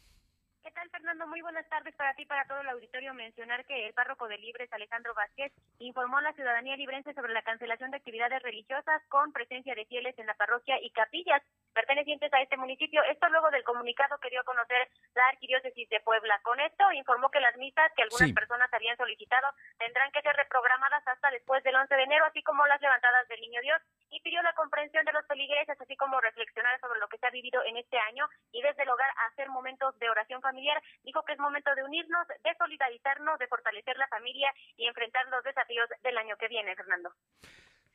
¿Qué 1.20 1.24
tal, 1.24 1.28
Fernando? 1.28 1.36
Muy 1.36 1.42
buenas 1.42 1.68
tardes 1.68 1.94
para 1.96 2.14
ti 2.14 2.22
y 2.22 2.26
para 2.26 2.46
todo 2.46 2.60
el 2.62 2.68
auditorio. 2.70 3.12
Mencionar 3.12 3.66
que 3.66 3.86
el 3.86 3.92
párroco 3.92 4.26
de 4.26 4.38
Libres, 4.38 4.72
Alejandro 4.72 5.12
Vázquez, 5.12 5.52
informó 5.78 6.16
a 6.16 6.22
la 6.22 6.32
ciudadanía 6.32 6.76
librense 6.76 7.12
sobre 7.12 7.34
la 7.34 7.42
cancelación 7.42 7.90
de 7.90 7.98
actividades 7.98 8.42
religiosas 8.42 9.02
con 9.08 9.30
presencia 9.32 9.74
de 9.74 9.84
fieles 9.84 10.18
en 10.18 10.26
la 10.26 10.34
parroquia 10.34 10.80
y 10.80 10.90
capillas. 10.90 11.42
pertenecientes 11.72 12.32
a 12.34 12.40
este 12.42 12.56
municipio. 12.56 13.00
Esto 13.04 13.28
luego 13.28 13.48
del 13.52 13.62
comunicado 13.62 14.18
que 14.18 14.28
dio 14.28 14.40
a 14.40 14.44
conocer 14.44 14.88
la 15.14 15.28
Arquidiócesis 15.28 15.88
de 15.88 16.00
Puebla. 16.00 16.40
Con 16.42 16.58
esto 16.58 16.90
informó 16.92 17.30
que 17.30 17.38
las 17.38 17.56
misas 17.58 17.92
que 17.94 18.02
algunas 18.02 18.26
Sí. 18.26 18.34
personas 18.34 18.68
habían 18.74 18.96
solicitado 18.96 19.46
tendrán 19.78 20.10
que 20.10 20.20
ser 20.20 20.34
reprogramadas 20.34 21.06
hasta 21.06 21.30
después 21.30 21.62
del 21.62 21.76
11 21.76 21.94
de 21.94 22.02
enero, 22.02 22.24
así 22.24 22.42
como 22.42 22.66
las 22.66 22.80
levantadas 22.80 23.28
del 23.28 23.40
Niño 23.40 23.60
Dios, 23.60 23.80
y 24.10 24.20
pidió 24.20 24.42
la 24.42 24.52
comprensión 24.54 25.04
de 25.04 25.12
los 25.12 25.26
feligreses, 25.26 25.80
así 25.80 25.96
como 25.96 26.20
reflexionar 26.20 26.78
sobre 26.80 27.00
lo 27.00 27.08
que 27.08 27.18
se 27.18 27.26
ha 27.26 27.30
vivido 27.30 27.62
en 27.64 27.76
este 27.76 27.98
año 27.98 28.28
y 28.52 28.62
desde 28.62 28.82
el 28.82 28.90
hogar 28.90 29.10
hacer 29.30 29.48
momentos 29.48 29.98
de 29.98 30.10
oración 30.10 30.40
familiar. 30.42 30.82
Dijo 31.04 31.22
que 31.24 31.32
es 31.32 31.38
momento 31.38 31.74
de 31.74 31.84
unirnos, 31.84 32.26
de 32.28 32.54
solidarizarnos, 32.58 33.38
de 33.38 33.46
fortalecer 33.46 33.96
la 33.96 34.08
familia 34.08 34.52
y 34.76 34.86
enfrentar 34.86 35.26
los 35.28 35.42
desafíos 35.44 35.88
del 36.02 36.18
año 36.18 36.36
que 36.36 36.48
viene, 36.48 36.74
Fernando. 36.74 37.12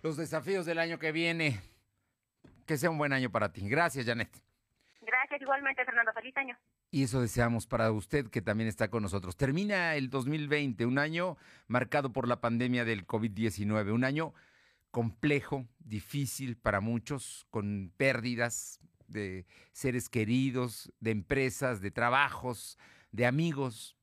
Los 0.02 0.18
desafíos 0.18 0.66
del 0.66 0.80
año 0.80 1.00
que 1.00 1.12
viene. 1.12 1.60
Que 2.66 2.78
sea 2.78 2.90
un 2.90 2.98
buen 2.98 3.14
año 3.14 3.30
para 3.30 3.52
ti. 3.52 3.68
Gracias, 3.70 4.06
Janet. 4.06 4.30
Gracias 5.02 5.42
igualmente, 5.42 5.86
Fernando. 5.86 6.12
Feliz 6.14 6.36
año. 6.38 6.58
Y 6.90 7.04
eso 7.04 7.22
deseamos 7.22 7.68
para 7.68 7.92
usted 7.92 8.30
que 8.30 8.42
también 8.42 8.68
está 8.68 8.90
con 8.90 9.04
nosotros. 9.04 9.36
Termina 9.36 9.96
el 9.96 10.10
2020, 10.10 10.86
un 10.86 10.98
año 10.98 11.38
marcado 11.68 12.12
por 12.12 12.28
la 12.28 12.42
pandemia 12.42 12.86
del 12.86 13.06
COVID-19, 13.06 13.92
un 13.92 14.04
año 14.04 14.34
complejo, 14.96 15.68
difícil 15.80 16.56
para 16.56 16.80
muchos, 16.80 17.46
con 17.50 17.92
pérdidas 17.98 18.80
de 19.10 19.46
seres 19.74 20.08
queridos, 20.08 20.90
de 21.02 21.12
empresas, 21.12 21.82
de 21.82 21.92
trabajos, 21.92 22.78
de 23.12 23.26
amigos. 23.26 23.98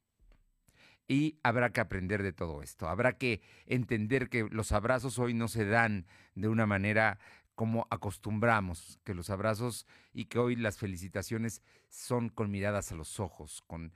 Y 1.09 1.39
habrá 1.43 1.73
que 1.73 1.81
aprender 1.81 2.23
de 2.23 2.35
todo 2.35 2.63
esto. 2.63 2.91
Habrá 2.91 3.17
que 3.17 3.41
entender 3.65 4.29
que 4.29 4.47
los 4.51 4.71
abrazos 4.71 5.19
hoy 5.19 5.33
no 5.33 5.49
se 5.49 5.65
dan 5.65 6.05
de 6.35 6.49
una 6.49 6.67
manera 6.67 7.19
como 7.55 7.87
acostumbramos, 7.89 9.01
que 9.03 9.15
los 9.15 9.31
abrazos 9.31 9.87
y 10.13 10.27
que 10.27 10.41
hoy 10.41 10.57
las 10.57 10.77
felicitaciones 10.77 11.63
son 11.89 12.29
con 12.29 12.51
miradas 12.51 12.93
a 12.93 12.97
los 12.97 13.19
ojos, 13.19 13.63
con 13.67 13.95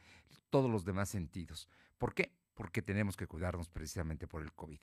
todos 0.48 0.70
los 0.70 0.86
demás 0.86 1.10
sentidos. 1.10 1.68
¿Por 1.98 2.14
qué? 2.14 2.32
Porque 2.54 2.80
tenemos 2.80 3.18
que 3.18 3.26
cuidarnos 3.26 3.68
precisamente 3.68 4.26
por 4.26 4.40
el 4.40 4.54
COVID. 4.54 4.80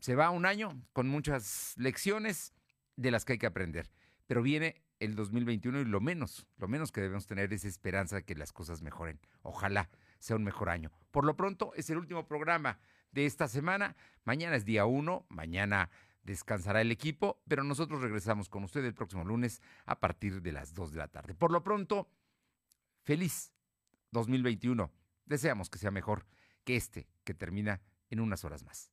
Se 0.00 0.14
va 0.14 0.30
un 0.30 0.46
año 0.46 0.82
con 0.92 1.08
muchas 1.08 1.74
lecciones 1.76 2.54
de 2.96 3.10
las 3.10 3.24
que 3.24 3.34
hay 3.34 3.38
que 3.38 3.46
aprender, 3.46 3.90
pero 4.26 4.42
viene 4.42 4.82
el 4.98 5.14
2021 5.14 5.80
y 5.80 5.84
lo 5.84 6.00
menos, 6.00 6.46
lo 6.56 6.68
menos 6.68 6.90
que 6.90 7.00
debemos 7.00 7.26
tener 7.26 7.52
es 7.52 7.64
esperanza 7.64 8.16
de 8.16 8.24
que 8.24 8.34
las 8.34 8.52
cosas 8.52 8.82
mejoren. 8.82 9.20
Ojalá 9.42 9.90
sea 10.18 10.36
un 10.36 10.44
mejor 10.44 10.70
año. 10.70 10.90
Por 11.10 11.24
lo 11.24 11.36
pronto, 11.36 11.72
es 11.74 11.90
el 11.90 11.98
último 11.98 12.26
programa 12.26 12.78
de 13.12 13.26
esta 13.26 13.46
semana. 13.46 13.94
Mañana 14.24 14.56
es 14.56 14.64
día 14.64 14.86
uno, 14.86 15.26
mañana 15.28 15.90
descansará 16.22 16.80
el 16.80 16.92
equipo, 16.92 17.42
pero 17.46 17.62
nosotros 17.62 18.00
regresamos 18.00 18.48
con 18.48 18.64
usted 18.64 18.84
el 18.84 18.94
próximo 18.94 19.24
lunes 19.24 19.60
a 19.84 20.00
partir 20.00 20.40
de 20.40 20.52
las 20.52 20.74
2 20.74 20.92
de 20.92 20.98
la 20.98 21.08
tarde. 21.08 21.34
Por 21.34 21.50
lo 21.50 21.62
pronto, 21.62 22.08
feliz 23.02 23.52
2021. 24.12 24.90
Deseamos 25.26 25.68
que 25.68 25.78
sea 25.78 25.90
mejor 25.90 26.26
que 26.64 26.76
este 26.76 27.06
que 27.24 27.34
termina 27.34 27.82
en 28.08 28.20
unas 28.20 28.44
horas 28.44 28.64
más. 28.64 28.92